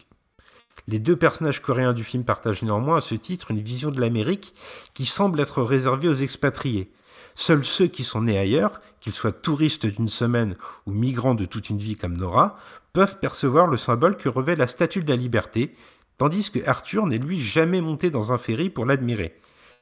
Les 0.86 0.98
deux 0.98 1.16
personnages 1.16 1.62
coréens 1.62 1.94
du 1.94 2.04
film 2.04 2.22
partagent 2.22 2.64
néanmoins 2.64 2.98
à 2.98 3.00
ce 3.00 3.14
titre 3.14 3.50
une 3.50 3.62
vision 3.62 3.90
de 3.90 3.98
l'Amérique 3.98 4.52
qui 4.92 5.06
semble 5.06 5.40
être 5.40 5.62
réservée 5.62 6.08
aux 6.08 6.12
expatriés. 6.12 6.92
Seuls 7.34 7.64
ceux 7.64 7.86
qui 7.86 8.04
sont 8.04 8.20
nés 8.20 8.36
ailleurs, 8.36 8.82
qu'ils 9.00 9.14
soient 9.14 9.32
touristes 9.32 9.86
d'une 9.86 10.10
semaine 10.10 10.54
ou 10.84 10.92
migrants 10.92 11.34
de 11.34 11.46
toute 11.46 11.70
une 11.70 11.78
vie 11.78 11.96
comme 11.96 12.18
Nora, 12.18 12.58
peuvent 12.92 13.20
percevoir 13.20 13.68
le 13.68 13.78
symbole 13.78 14.18
que 14.18 14.28
revêt 14.28 14.54
la 14.54 14.66
statue 14.66 15.02
de 15.02 15.08
la 15.08 15.16
liberté, 15.16 15.74
tandis 16.18 16.50
que 16.50 16.68
Arthur 16.68 17.06
n'est 17.06 17.16
lui 17.16 17.40
jamais 17.40 17.80
monté 17.80 18.10
dans 18.10 18.34
un 18.34 18.38
ferry 18.38 18.68
pour 18.68 18.84
l'admirer. 18.84 19.34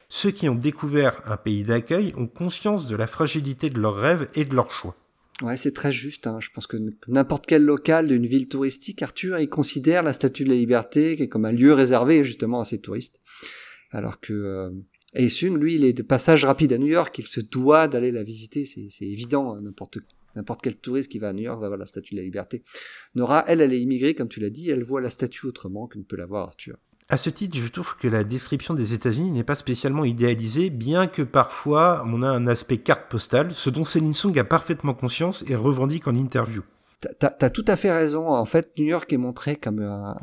Ceux 0.08 0.30
qui 0.30 0.48
ont 0.48 0.54
découvert 0.54 1.20
un 1.24 1.36
pays 1.36 1.62
d'accueil 1.62 2.12
ont 2.16 2.28
conscience 2.28 2.86
de 2.86 2.96
la 2.96 3.06
fragilité 3.06 3.70
de 3.70 3.80
leurs 3.80 3.96
rêves 3.96 4.28
et 4.34 4.44
de 4.44 4.54
leurs 4.54 4.70
choix. 4.70 4.96
Ouais, 5.42 5.56
c'est 5.56 5.72
très 5.72 5.92
juste. 5.92 6.26
Hein. 6.26 6.38
Je 6.40 6.48
pense 6.50 6.66
que 6.66 6.78
n'importe 7.08 7.46
quel 7.46 7.62
local 7.62 8.08
d'une 8.08 8.26
ville 8.26 8.48
touristique, 8.48 9.02
Arthur, 9.02 9.38
il 9.38 9.48
considère 9.48 10.02
la 10.02 10.12
Statue 10.12 10.44
de 10.44 10.48
la 10.50 10.54
Liberté 10.54 11.28
comme 11.28 11.44
un 11.44 11.52
lieu 11.52 11.74
réservé 11.74 12.24
justement 12.24 12.60
à 12.60 12.64
ces 12.64 12.78
touristes. 12.78 13.20
Alors 13.90 14.20
que 14.20 14.32
euh, 14.32 14.70
lui, 15.56 15.74
il 15.74 15.84
est 15.84 15.92
de 15.92 16.02
passage 16.02 16.44
rapide 16.44 16.72
à 16.72 16.78
New 16.78 16.86
York, 16.86 17.18
il 17.18 17.26
se 17.26 17.40
doit 17.40 17.86
d'aller 17.86 18.12
la 18.12 18.22
visiter. 18.22 18.64
C'est 18.64 19.04
évident. 19.04 19.54
Hein. 19.54 19.60
N'importe 19.62 19.98
n'importe 20.36 20.60
quel 20.62 20.76
touriste 20.76 21.10
qui 21.10 21.18
va 21.18 21.30
à 21.30 21.32
New 21.32 21.42
York 21.42 21.60
va 21.60 21.68
voir 21.68 21.78
la 21.78 21.86
Statue 21.86 22.14
de 22.14 22.20
la 22.20 22.24
Liberté. 22.24 22.62
Nora, 23.14 23.44
elle, 23.48 23.60
elle 23.60 23.72
est 23.72 23.80
immigrée, 23.80 24.14
comme 24.14 24.28
tu 24.28 24.40
l'as 24.40 24.50
dit, 24.50 24.70
elle 24.70 24.84
voit 24.84 25.00
la 25.00 25.10
statue 25.10 25.46
autrement 25.46 25.86
que 25.86 25.98
ne 25.98 26.04
peut 26.04 26.16
la 26.16 26.26
voir 26.26 26.48
Arthur. 26.48 26.76
À 27.08 27.18
ce 27.18 27.30
titre, 27.30 27.56
je 27.56 27.68
trouve 27.68 27.96
que 27.96 28.08
la 28.08 28.24
description 28.24 28.74
des 28.74 28.92
États-Unis 28.92 29.30
n'est 29.30 29.44
pas 29.44 29.54
spécialement 29.54 30.04
idéalisée, 30.04 30.70
bien 30.70 31.06
que 31.06 31.22
parfois 31.22 32.04
on 32.04 32.20
a 32.20 32.26
un 32.26 32.48
aspect 32.48 32.78
carte 32.78 33.08
postale, 33.08 33.52
ce 33.52 33.70
dont 33.70 33.84
Céline 33.84 34.12
Song 34.12 34.36
a 34.36 34.42
parfaitement 34.42 34.92
conscience 34.92 35.44
et 35.46 35.54
revendique 35.54 36.08
en 36.08 36.16
interview. 36.16 36.62
T'as 37.20 37.30
as 37.40 37.50
tout 37.50 37.64
à 37.68 37.76
fait 37.76 37.92
raison. 37.92 38.28
En 38.28 38.44
fait, 38.44 38.72
New 38.76 38.86
York 38.86 39.12
est 39.12 39.18
montré 39.18 39.54
comme 39.54 39.80
un, 39.80 40.16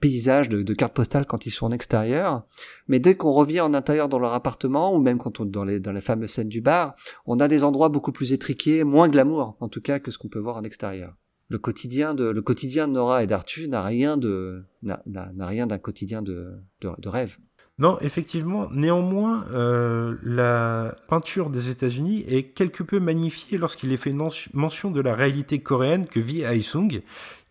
paysage 0.00 0.48
de, 0.48 0.62
de 0.62 0.74
carte 0.74 0.94
postale 0.94 1.26
quand 1.26 1.46
ils 1.46 1.50
sont 1.50 1.66
en 1.66 1.72
extérieur, 1.72 2.44
mais 2.88 2.98
dès 2.98 3.16
qu'on 3.16 3.32
revient 3.32 3.60
en 3.60 3.74
intérieur 3.74 4.08
dans 4.08 4.18
leur 4.18 4.32
appartement 4.32 4.94
ou 4.94 5.00
même 5.00 5.18
quand 5.18 5.40
on 5.40 5.44
dans 5.44 5.64
dans 5.64 5.92
les 5.92 6.00
fameuses 6.00 6.30
scènes 6.30 6.48
du 6.48 6.60
bar, 6.60 6.94
on 7.26 7.38
a 7.38 7.46
des 7.46 7.62
endroits 7.62 7.88
beaucoup 7.88 8.12
plus 8.12 8.32
étriqués, 8.32 8.82
moins 8.82 9.08
glamour 9.08 9.56
en 9.60 9.68
tout 9.68 9.80
cas 9.80 10.00
que 10.00 10.10
ce 10.10 10.18
qu'on 10.18 10.28
peut 10.28 10.38
voir 10.40 10.56
en 10.56 10.62
extérieur 10.62 11.14
le 11.48 11.58
quotidien 11.58 12.14
de 12.14 12.24
le 12.24 12.42
quotidien 12.42 12.88
de 12.88 12.92
Nora 12.92 13.22
et 13.22 13.26
d'Arthur 13.26 13.68
n'a 13.68 13.82
rien 13.82 14.16
de 14.16 14.64
n'a 14.82 15.46
rien 15.46 15.66
d'un 15.66 15.78
quotidien 15.78 16.22
de, 16.22 16.52
de, 16.80 17.08
rêve. 17.08 17.36
Non, 17.78 17.98
effectivement. 18.00 18.68
Néanmoins, 18.70 19.46
euh, 19.52 20.16
la 20.22 20.94
peinture 21.08 21.50
des 21.50 21.70
États-Unis 21.70 22.24
est 22.28 22.44
quelque 22.54 22.84
peu 22.84 23.00
magnifiée 23.00 23.58
lorsqu'il 23.58 23.92
est 23.92 23.96
fait 23.96 24.14
mention 24.52 24.90
de 24.92 25.00
la 25.00 25.14
réalité 25.14 25.58
coréenne 25.58 26.06
que 26.06 26.20
vit 26.20 26.42
Aesung. 26.42 27.02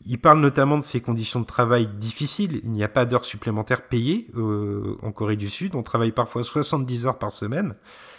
Il 0.05 0.19
parle 0.19 0.39
notamment 0.39 0.77
de 0.77 0.83
ses 0.83 1.01
conditions 1.01 1.41
de 1.41 1.45
travail 1.45 1.89
difficiles. 1.99 2.61
Il 2.63 2.71
n'y 2.71 2.83
a 2.83 2.89
pas 2.89 3.05
d'heures 3.05 3.25
supplémentaires 3.25 3.87
payées 3.87 4.27
euh, 4.35 4.97
en 5.01 5.11
Corée 5.11 5.35
du 5.35 5.49
Sud. 5.49 5.75
On 5.75 5.83
travaille 5.83 6.11
parfois 6.11 6.43
70 6.43 7.05
heures 7.05 7.19
par 7.19 7.33
semaine. 7.33 7.75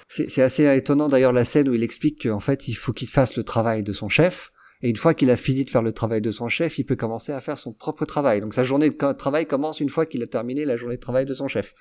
C'est 0.09 0.43
assez 0.43 0.65
étonnant 0.77 1.09
d'ailleurs 1.09 1.33
la 1.33 1.45
scène 1.45 1.69
où 1.69 1.75
il 1.75 1.83
explique 1.83 2.29
qu'en 2.29 2.41
fait 2.41 2.69
il 2.69 2.75
faut 2.75 2.93
qu'il 2.93 3.09
fasse 3.09 3.37
le 3.37 3.43
travail 3.43 3.83
de 3.83 3.93
son 3.93 4.09
chef 4.09 4.53
et 4.83 4.91
une 4.91 4.97
fois 4.97 5.15
qu'il 5.15 5.31
a 5.31 5.37
fini 5.37 5.65
de 5.65 5.71
faire 5.71 5.83
le 5.83 5.93
travail 5.93 6.21
de 6.21 6.31
son 6.31 6.49
chef, 6.49 6.79
il 6.79 6.85
peut 6.85 6.97
commencer 6.97 7.33
à 7.33 7.41
faire 7.41 7.59
son 7.59 7.73
propre 7.73 8.05
travail. 8.05 8.41
Donc 8.41 8.55
sa 8.55 8.65
journée 8.65 8.91
de 8.91 9.13
travail 9.13 9.47
commence 9.47 9.81
une 9.81 9.89
fois 9.89 10.07
qu'il 10.07 10.23
a 10.23 10.27
terminé 10.27 10.65
la 10.65 10.77
journée 10.77 10.97
de 10.97 11.01
travail 11.01 11.25
de 11.25 11.35
son 11.35 11.49
chef. 11.49 11.75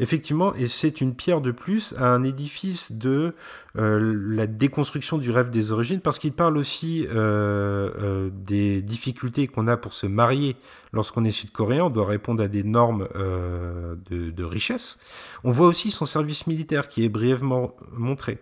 Effectivement, 0.00 0.54
et 0.54 0.66
c'est 0.66 1.02
une 1.02 1.14
pierre 1.14 1.42
de 1.42 1.50
plus 1.50 1.94
à 1.98 2.06
un 2.06 2.22
édifice 2.22 2.92
de 2.92 3.34
euh, 3.76 4.14
la 4.30 4.46
déconstruction 4.46 5.18
du 5.18 5.30
rêve 5.30 5.50
des 5.50 5.72
origines, 5.72 6.00
parce 6.00 6.18
qu'il 6.18 6.32
parle 6.32 6.56
aussi 6.56 7.06
euh, 7.10 7.90
euh, 7.98 8.30
des 8.32 8.80
difficultés 8.80 9.46
qu'on 9.46 9.66
a 9.66 9.76
pour 9.76 9.92
se 9.92 10.06
marier 10.06 10.56
lorsqu'on 10.94 11.24
est 11.26 11.30
sud-coréen, 11.30 11.84
on 11.84 11.90
doit 11.90 12.06
répondre 12.06 12.42
à 12.42 12.48
des 12.48 12.64
normes 12.64 13.08
de, 13.14 14.30
de 14.30 14.44
richesse. 14.44 14.98
On 15.44 15.50
voit 15.50 15.66
aussi 15.66 15.90
son 15.90 16.06
service 16.06 16.46
militaire 16.46 16.88
qui 16.88 17.04
est 17.04 17.10
brièvement 17.10 17.76
montré. 17.92 18.38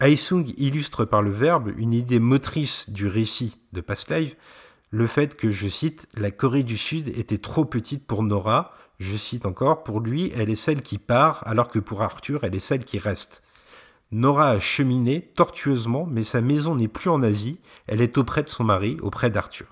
Aesung 0.00 0.54
illustre 0.56 1.04
par 1.04 1.20
le 1.20 1.30
verbe 1.30 1.72
une 1.76 1.92
idée 1.92 2.20
motrice 2.20 2.88
du 2.88 3.06
récit 3.06 3.60
de 3.72 3.82
Past 3.82 4.10
Life, 4.10 4.34
le 4.90 5.06
fait 5.06 5.36
que, 5.36 5.50
je 5.50 5.68
cite, 5.68 6.08
la 6.14 6.30
Corée 6.30 6.62
du 6.62 6.78
Sud 6.78 7.08
était 7.08 7.38
trop 7.38 7.66
petite 7.66 8.06
pour 8.06 8.22
Nora, 8.22 8.72
je 8.98 9.14
cite 9.16 9.44
encore, 9.44 9.84
pour 9.84 10.00
lui, 10.00 10.32
elle 10.34 10.48
est 10.48 10.54
celle 10.54 10.80
qui 10.80 10.96
part, 10.96 11.46
alors 11.46 11.68
que 11.68 11.78
pour 11.78 12.02
Arthur, 12.02 12.44
elle 12.44 12.54
est 12.54 12.60
celle 12.60 12.84
qui 12.84 12.98
reste. 12.98 13.42
Nora 14.10 14.48
a 14.48 14.58
cheminé 14.58 15.20
tortueusement, 15.20 16.06
mais 16.10 16.24
sa 16.24 16.40
maison 16.40 16.74
n'est 16.74 16.88
plus 16.88 17.10
en 17.10 17.22
Asie, 17.22 17.60
elle 17.86 18.00
est 18.00 18.16
auprès 18.16 18.42
de 18.42 18.48
son 18.48 18.64
mari, 18.64 18.96
auprès 19.02 19.30
d'Arthur. 19.30 19.66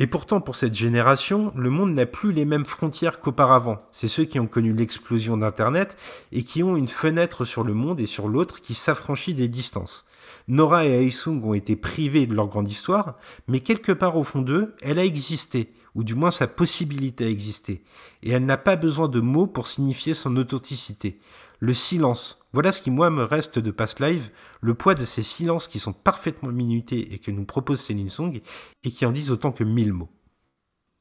Et 0.00 0.06
pourtant, 0.06 0.40
pour 0.40 0.54
cette 0.54 0.74
génération, 0.74 1.52
le 1.56 1.70
monde 1.70 1.92
n'a 1.92 2.06
plus 2.06 2.30
les 2.30 2.44
mêmes 2.44 2.64
frontières 2.64 3.18
qu'auparavant. 3.18 3.82
C'est 3.90 4.06
ceux 4.06 4.24
qui 4.24 4.38
ont 4.38 4.46
connu 4.46 4.72
l'explosion 4.72 5.36
d'Internet 5.36 5.96
et 6.30 6.44
qui 6.44 6.62
ont 6.62 6.76
une 6.76 6.86
fenêtre 6.86 7.44
sur 7.44 7.64
le 7.64 7.74
monde 7.74 7.98
et 7.98 8.06
sur 8.06 8.28
l'autre 8.28 8.60
qui 8.60 8.74
s'affranchit 8.74 9.34
des 9.34 9.48
distances. 9.48 10.06
Nora 10.46 10.86
et 10.86 11.04
Aisung 11.04 11.42
ont 11.44 11.52
été 11.52 11.74
privés 11.74 12.26
de 12.26 12.34
leur 12.34 12.46
grande 12.46 12.70
histoire, 12.70 13.16
mais 13.48 13.58
quelque 13.58 13.90
part 13.90 14.16
au 14.16 14.22
fond 14.22 14.40
d'eux, 14.40 14.76
elle 14.82 15.00
a 15.00 15.04
existé, 15.04 15.72
ou 15.96 16.04
du 16.04 16.14
moins 16.14 16.30
sa 16.30 16.46
possibilité 16.46 17.24
a 17.24 17.28
existé, 17.28 17.82
et 18.22 18.30
elle 18.30 18.46
n'a 18.46 18.56
pas 18.56 18.76
besoin 18.76 19.08
de 19.08 19.20
mots 19.20 19.48
pour 19.48 19.66
signifier 19.66 20.14
son 20.14 20.36
authenticité. 20.36 21.18
Le 21.60 21.74
silence, 21.74 22.38
voilà 22.52 22.70
ce 22.72 22.80
qui 22.80 22.90
moi 22.90 23.10
me 23.10 23.24
reste 23.24 23.58
de 23.58 23.70
Past 23.70 24.00
Live, 24.00 24.30
le 24.60 24.74
poids 24.74 24.94
de 24.94 25.04
ces 25.04 25.22
silences 25.22 25.66
qui 25.66 25.78
sont 25.78 25.92
parfaitement 25.92 26.50
minutés 26.50 27.12
et 27.12 27.18
que 27.18 27.30
nous 27.30 27.44
propose 27.44 27.80
Céline 27.80 28.08
Song, 28.08 28.40
et 28.84 28.90
qui 28.90 29.04
en 29.06 29.10
disent 29.10 29.30
autant 29.30 29.50
que 29.50 29.64
mille 29.64 29.92
mots. 29.92 30.10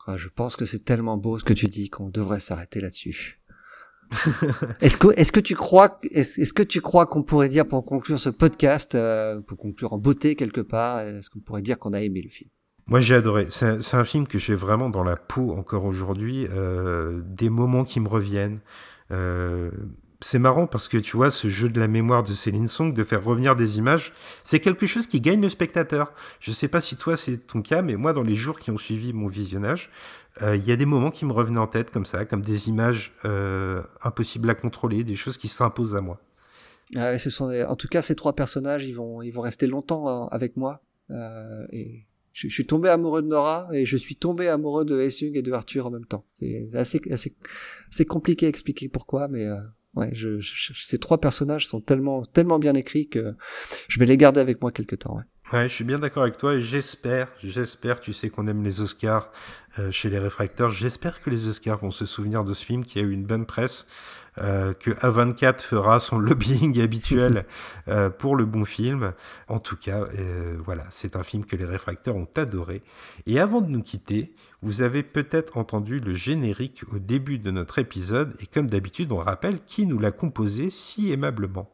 Ah, 0.07 0.17
je 0.17 0.29
pense 0.29 0.55
que 0.55 0.65
c'est 0.65 0.85
tellement 0.85 1.17
beau 1.17 1.37
ce 1.37 1.43
que 1.43 1.53
tu 1.53 1.67
dis 1.67 1.89
qu'on 1.89 2.09
devrait 2.09 2.39
s'arrêter 2.39 2.81
là-dessus. 2.81 3.41
est-ce 4.81 4.97
que 4.97 5.09
est-ce 5.19 5.33
que 5.33 5.41
tu 5.41 5.53
crois 5.53 5.99
est-ce, 6.11 6.53
que 6.53 6.63
tu 6.63 6.79
crois 6.79 7.05
qu'on 7.05 7.23
pourrait 7.23 7.49
dire 7.49 7.67
pour 7.67 7.83
conclure 7.83 8.17
ce 8.17 8.29
podcast 8.29 8.95
euh, 8.95 9.41
pour 9.41 9.57
conclure 9.57 9.91
en 9.91 9.97
beauté 9.97 10.35
quelque 10.37 10.61
part 10.61 11.01
est-ce 11.01 11.29
qu'on 11.29 11.41
pourrait 11.41 11.61
dire 11.61 11.77
qu'on 11.77 11.91
a 11.91 11.99
aimé 11.99 12.21
le 12.21 12.29
film? 12.29 12.49
Moi 12.85 13.01
j'ai 13.01 13.15
adoré. 13.15 13.47
C'est 13.49 13.95
un, 13.95 14.05
film 14.05 14.27
que 14.27 14.39
j'ai 14.39 14.55
vraiment 14.55 14.89
dans 14.89 15.03
la 15.03 15.17
peau 15.17 15.51
encore 15.51 15.83
aujourd'hui. 15.83 16.47
Euh, 16.49 17.21
des 17.25 17.49
moments 17.49 17.83
qui 17.83 17.99
me 17.99 18.07
reviennent. 18.07 18.61
Euh, 19.11 19.71
c'est 20.19 20.39
marrant 20.39 20.67
parce 20.67 20.87
que 20.87 20.97
tu 20.97 21.15
vois, 21.15 21.29
ce 21.29 21.47
jeu 21.47 21.69
de 21.69 21.79
la 21.79 21.87
mémoire 21.87 22.23
de 22.23 22.33
Céline 22.33 22.67
Song, 22.67 22.93
de 22.93 23.03
faire 23.03 23.23
revenir 23.23 23.55
des 23.55 23.77
images, 23.77 24.13
c'est 24.43 24.59
quelque 24.59 24.87
chose 24.87 25.07
qui 25.07 25.21
gagne 25.21 25.41
le 25.41 25.49
spectateur. 25.49 26.13
Je 26.39 26.51
sais 26.51 26.67
pas 26.67 26.81
si 26.81 26.97
toi 26.97 27.17
c'est 27.17 27.37
ton 27.37 27.61
cas, 27.61 27.81
mais 27.81 27.95
moi 27.95 28.13
dans 28.13 28.23
les 28.23 28.35
jours 28.35 28.59
qui 28.59 28.71
ont 28.71 28.77
suivi 28.77 29.13
mon 29.13 29.27
visionnage, 29.27 29.91
euh, 30.41 30.55
il 30.55 30.65
y 30.65 30.71
a 30.71 30.75
des 30.75 30.85
moments 30.85 31.11
qui 31.11 31.25
me 31.25 31.33
revenaient 31.33 31.59
en 31.59 31.67
tête 31.67 31.91
comme 31.91 32.05
ça, 32.05 32.25
comme 32.25 32.41
des 32.41 32.69
images 32.69 33.13
euh, 33.25 33.81
impossibles 34.03 34.49
à 34.49 34.55
contrôler, 34.55 35.03
des 35.03 35.15
choses 35.15 35.37
qui 35.37 35.47
s'imposent 35.47 35.95
à 35.95 36.01
moi. 36.01 36.19
Ah 36.95 37.17
ce 37.19 37.29
sont 37.29 37.51
En 37.67 37.75
tout 37.75 37.87
cas, 37.87 38.01
ces 38.01 38.15
trois 38.15 38.33
personnages, 38.33 38.85
ils 38.85 38.93
vont, 38.93 39.21
ils 39.21 39.31
vont 39.31 39.41
rester 39.41 39.67
longtemps 39.67 40.07
hein, 40.07 40.29
avec 40.31 40.55
moi. 40.55 40.81
Euh, 41.11 41.65
et 41.71 42.05
je, 42.31 42.47
suis 42.47 42.65
tombé 42.65 42.89
amoureux 42.89 43.21
de 43.21 43.27
Nora 43.27 43.67
et 43.73 43.85
je 43.85 43.97
suis 43.97 44.15
tombé 44.15 44.47
amoureux 44.47 44.85
de 44.85 44.99
Essung 44.99 45.35
et 45.35 45.41
de 45.41 45.51
Arthur 45.51 45.87
en 45.87 45.91
même 45.91 46.05
temps. 46.05 46.25
C'est 46.33 46.69
assez, 46.75 47.01
assez, 47.11 47.35
c'est 47.89 48.05
compliqué 48.05 48.45
à 48.45 48.49
expliquer 48.49 48.89
pourquoi, 48.89 49.27
mais 49.27 49.45
euh, 49.45 49.57
ouais, 49.95 50.09
je, 50.13 50.39
ces 50.73 50.99
trois 50.99 51.19
personnages 51.19 51.67
sont 51.67 51.81
tellement, 51.81 52.23
tellement 52.23 52.59
bien 52.59 52.73
écrits 52.73 53.07
que 53.07 53.35
je 53.87 53.99
vais 53.99 54.05
les 54.05 54.17
garder 54.17 54.39
avec 54.39 54.61
moi 54.61 54.71
quelque 54.71 54.95
temps. 54.95 55.15
Ouais. 55.15 55.23
Ouais, 55.53 55.69
je 55.69 55.73
suis 55.73 55.85
bien 55.85 55.97
d'accord 55.97 56.23
avec 56.23 56.35
toi 56.35 56.55
et 56.55 56.61
j'espère, 56.61 57.31
j'espère, 57.41 58.01
tu 58.01 58.11
sais 58.11 58.29
qu'on 58.29 58.47
aime 58.47 58.63
les 58.63 58.81
Oscars 58.81 59.31
euh, 59.79 59.91
chez 59.91 60.09
les 60.09 60.19
réfracteurs, 60.19 60.69
j'espère 60.71 61.21
que 61.21 61.29
les 61.29 61.47
Oscars 61.47 61.79
vont 61.79 61.91
se 61.91 62.05
souvenir 62.05 62.43
de 62.43 62.53
ce 62.53 62.65
film 62.65 62.83
qui 62.83 62.99
a 62.99 63.01
eu 63.01 63.11
une 63.11 63.25
bonne 63.25 63.45
presse, 63.45 63.87
euh, 64.39 64.73
que 64.73 64.91
A24 64.91 65.59
fera 65.59 65.99
son 65.99 66.19
lobbying 66.19 66.79
habituel 66.81 67.45
euh, 67.87 68.09
pour 68.09 68.35
le 68.35 68.45
bon 68.45 68.65
film. 68.65 69.13
En 69.47 69.59
tout 69.59 69.77
cas, 69.77 70.05
euh, 70.17 70.57
voilà, 70.63 70.85
c'est 70.89 71.15
un 71.15 71.23
film 71.23 71.45
que 71.45 71.55
les 71.55 71.65
réfracteurs 71.65 72.15
ont 72.15 72.27
adoré. 72.35 72.83
Et 73.25 73.39
avant 73.39 73.61
de 73.61 73.69
nous 73.69 73.81
quitter, 73.81 74.33
vous 74.61 74.81
avez 74.81 75.03
peut-être 75.03 75.57
entendu 75.57 75.99
le 75.99 76.13
générique 76.13 76.83
au 76.93 76.99
début 76.99 77.39
de 77.39 77.51
notre 77.51 77.79
épisode 77.79 78.35
et 78.39 78.45
comme 78.45 78.67
d'habitude, 78.67 79.11
on 79.11 79.17
rappelle 79.17 79.59
qui 79.65 79.85
nous 79.85 79.99
l'a 79.99 80.11
composé 80.11 80.69
si 80.69 81.11
aimablement. 81.11 81.71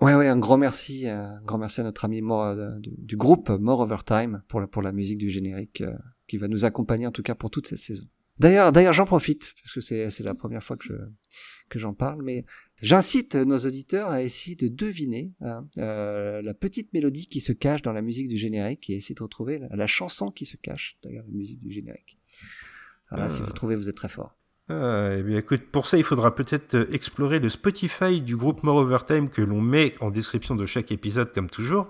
Ouais, 0.00 0.14
ouais, 0.14 0.28
un 0.28 0.38
grand 0.38 0.56
merci, 0.56 1.06
un 1.06 1.42
grand 1.42 1.58
merci 1.58 1.82
à 1.82 1.84
notre 1.84 2.06
ami 2.06 2.22
euh, 2.22 2.78
du, 2.80 3.16
groupe 3.18 3.50
More 3.50 3.80
Overtime 3.80 4.42
pour 4.48 4.60
la, 4.60 4.66
pour 4.66 4.80
la 4.80 4.92
musique 4.92 5.18
du 5.18 5.28
générique 5.28 5.82
euh, 5.82 5.92
qui 6.26 6.38
va 6.38 6.48
nous 6.48 6.64
accompagner 6.64 7.06
en 7.06 7.10
tout 7.10 7.22
cas 7.22 7.34
pour 7.34 7.50
toute 7.50 7.66
cette 7.66 7.80
saison. 7.80 8.06
D'ailleurs, 8.40 8.72
d'ailleurs, 8.72 8.94
j'en 8.94 9.04
profite 9.04 9.54
parce 9.62 9.74
que 9.74 9.80
c'est 9.82 10.10
c'est 10.10 10.24
la 10.24 10.34
première 10.34 10.64
fois 10.64 10.76
que 10.78 10.84
je 10.84 10.94
que 11.68 11.78
j'en 11.78 11.92
parle, 11.94 12.22
mais 12.22 12.46
j'incite 12.80 13.34
nos 13.34 13.58
auditeurs 13.58 14.08
à 14.08 14.22
essayer 14.22 14.56
de 14.56 14.66
deviner 14.66 15.32
hein, 15.40 15.68
euh, 15.78 16.40
la 16.42 16.54
petite 16.54 16.92
mélodie 16.92 17.28
qui 17.28 17.40
se 17.40 17.52
cache 17.52 17.82
dans 17.82 17.92
la 17.92 18.02
musique 18.02 18.28
du 18.28 18.38
générique 18.38 18.88
et 18.88 18.96
essayer 18.96 19.14
de 19.14 19.22
retrouver 19.22 19.58
la, 19.58 19.68
la 19.68 19.86
chanson 19.86 20.30
qui 20.30 20.46
se 20.46 20.56
cache 20.56 20.96
derrière 21.02 21.22
la 21.22 21.32
musique 21.32 21.60
du 21.60 21.70
générique. 21.70 22.18
Voilà, 23.10 23.28
si 23.28 23.42
vous 23.42 23.52
trouvez, 23.52 23.76
vous 23.76 23.88
êtes 23.88 23.96
très 23.96 24.08
fort. 24.08 24.36
Ah, 24.70 25.10
eh 25.18 25.22
bien, 25.22 25.38
écoute, 25.38 25.62
pour 25.72 25.86
ça, 25.86 25.98
il 25.98 26.04
faudra 26.04 26.32
peut-être 26.34 26.76
euh, 26.76 26.86
explorer 26.92 27.40
le 27.40 27.48
Spotify 27.48 28.20
du 28.20 28.36
groupe 28.36 28.62
More 28.62 28.76
Overtime 28.76 29.28
que 29.28 29.42
l'on 29.42 29.60
met 29.60 29.96
en 30.00 30.10
description 30.10 30.54
de 30.54 30.64
chaque 30.64 30.92
épisode, 30.92 31.32
comme 31.32 31.50
toujours. 31.50 31.88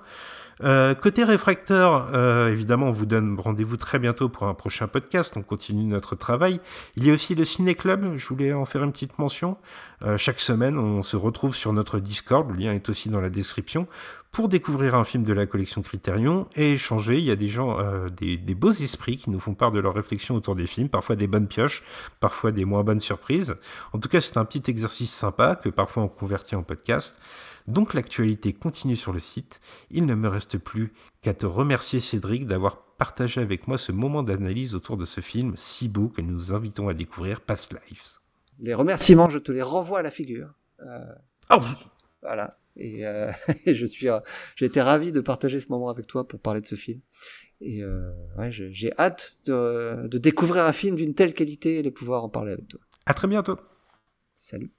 Euh, 0.62 0.94
côté 0.94 1.24
réfracteur, 1.24 2.11
euh, 2.12 2.52
évidemment, 2.52 2.86
on 2.88 2.92
vous 2.92 3.06
donne 3.06 3.38
rendez-vous 3.38 3.76
très 3.76 3.98
bientôt 3.98 4.28
pour 4.28 4.46
un 4.46 4.54
prochain 4.54 4.88
podcast. 4.88 5.34
On 5.36 5.42
continue 5.42 5.84
notre 5.84 6.16
travail. 6.16 6.61
Il 6.96 7.06
y 7.06 7.11
a 7.11 7.14
aussi 7.14 7.34
le 7.34 7.44
Ciné 7.44 7.74
Club. 7.74 8.16
Je 8.16 8.26
voulais 8.28 8.52
en 8.52 8.66
faire 8.66 8.84
une 8.84 8.92
petite 8.92 9.18
mention. 9.18 9.56
Euh, 10.02 10.18
chaque 10.18 10.40
semaine, 10.40 10.78
on 10.78 11.02
se 11.02 11.16
retrouve 11.16 11.54
sur 11.54 11.72
notre 11.72 11.98
Discord. 11.98 12.50
Le 12.50 12.56
lien 12.56 12.72
est 12.72 12.88
aussi 12.88 13.08
dans 13.08 13.20
la 13.20 13.30
description 13.30 13.86
pour 14.32 14.48
découvrir 14.48 14.94
un 14.94 15.04
film 15.04 15.24
de 15.24 15.32
la 15.32 15.46
collection 15.46 15.82
Criterion 15.82 16.46
et 16.54 16.74
échanger. 16.74 17.18
Il 17.18 17.24
y 17.24 17.32
a 17.32 17.36
des 17.36 17.48
gens, 17.48 17.78
des, 18.16 18.36
des, 18.36 18.54
beaux 18.54 18.70
esprits 18.70 19.16
qui 19.16 19.28
nous 19.28 19.40
font 19.40 19.54
part 19.54 19.72
de 19.72 19.80
leurs 19.80 19.94
réflexions 19.94 20.36
autour 20.36 20.54
des 20.54 20.68
films, 20.68 20.88
parfois 20.88 21.16
des 21.16 21.26
bonnes 21.26 21.48
pioches, 21.48 21.82
parfois 22.20 22.52
des 22.52 22.64
moins 22.64 22.84
bonnes 22.84 23.00
surprises. 23.00 23.56
En 23.92 23.98
tout 23.98 24.08
cas, 24.08 24.20
c'est 24.20 24.36
un 24.36 24.44
petit 24.44 24.70
exercice 24.70 25.12
sympa 25.12 25.56
que 25.56 25.68
parfois 25.68 26.04
on 26.04 26.08
convertit 26.08 26.54
en 26.54 26.62
podcast. 26.62 27.20
Donc 27.66 27.94
l'actualité 27.94 28.52
continue 28.52 28.96
sur 28.96 29.12
le 29.12 29.18
site. 29.18 29.61
Il 29.90 30.06
ne 30.06 30.14
me 30.14 30.28
reste 30.28 30.58
plus 30.58 30.92
qu'à 31.22 31.34
te 31.34 31.46
remercier 31.46 32.00
Cédric 32.00 32.46
d'avoir 32.46 32.82
partagé 32.96 33.40
avec 33.40 33.68
moi 33.68 33.78
ce 33.78 33.92
moment 33.92 34.22
d'analyse 34.22 34.74
autour 34.74 34.96
de 34.96 35.04
ce 35.04 35.20
film 35.20 35.54
si 35.56 35.88
beau 35.88 36.08
que 36.08 36.20
nous 36.20 36.52
invitons 36.52 36.88
à 36.88 36.94
découvrir 36.94 37.40
Past 37.40 37.72
Lives. 37.72 38.18
Les 38.58 38.74
remerciements, 38.74 39.30
je 39.30 39.38
te 39.38 39.52
les 39.52 39.62
renvoie 39.62 40.00
à 40.00 40.02
la 40.02 40.11
figure. 40.11 40.52
Euh, 40.80 41.04
oh. 41.50 41.61
Voilà. 42.22 42.58
Et, 42.76 43.06
euh, 43.06 43.30
je 43.66 43.86
suis, 43.86 44.08
euh, 44.08 44.20
j'ai 44.56 44.66
été 44.66 44.80
ravi 44.80 45.12
de 45.12 45.20
partager 45.20 45.61
ce 45.61 45.68
moment 45.68 45.88
avec 45.88 46.06
toi 46.06 46.26
pour 46.26 46.40
parler 46.40 46.61
de 46.61 46.66
ce 46.66 46.74
film. 46.74 47.00
Et 47.61 47.82
euh, 47.82 48.12
ouais, 48.38 48.50
j'ai 48.50 48.92
hâte 48.98 49.38
de, 49.46 50.06
de 50.06 50.18
découvrir 50.18 50.64
un 50.64 50.72
film 50.72 50.96
d'une 50.96 51.14
telle 51.14 51.34
qualité 51.34 51.78
et 51.78 51.82
de 51.82 51.90
pouvoir 51.90 52.24
en 52.24 52.28
parler 52.28 52.52
avec 52.52 52.68
toi. 52.68 52.80
À 53.06 53.14
très 53.14 53.28
bientôt. 53.28 53.58
Salut. 54.34 54.72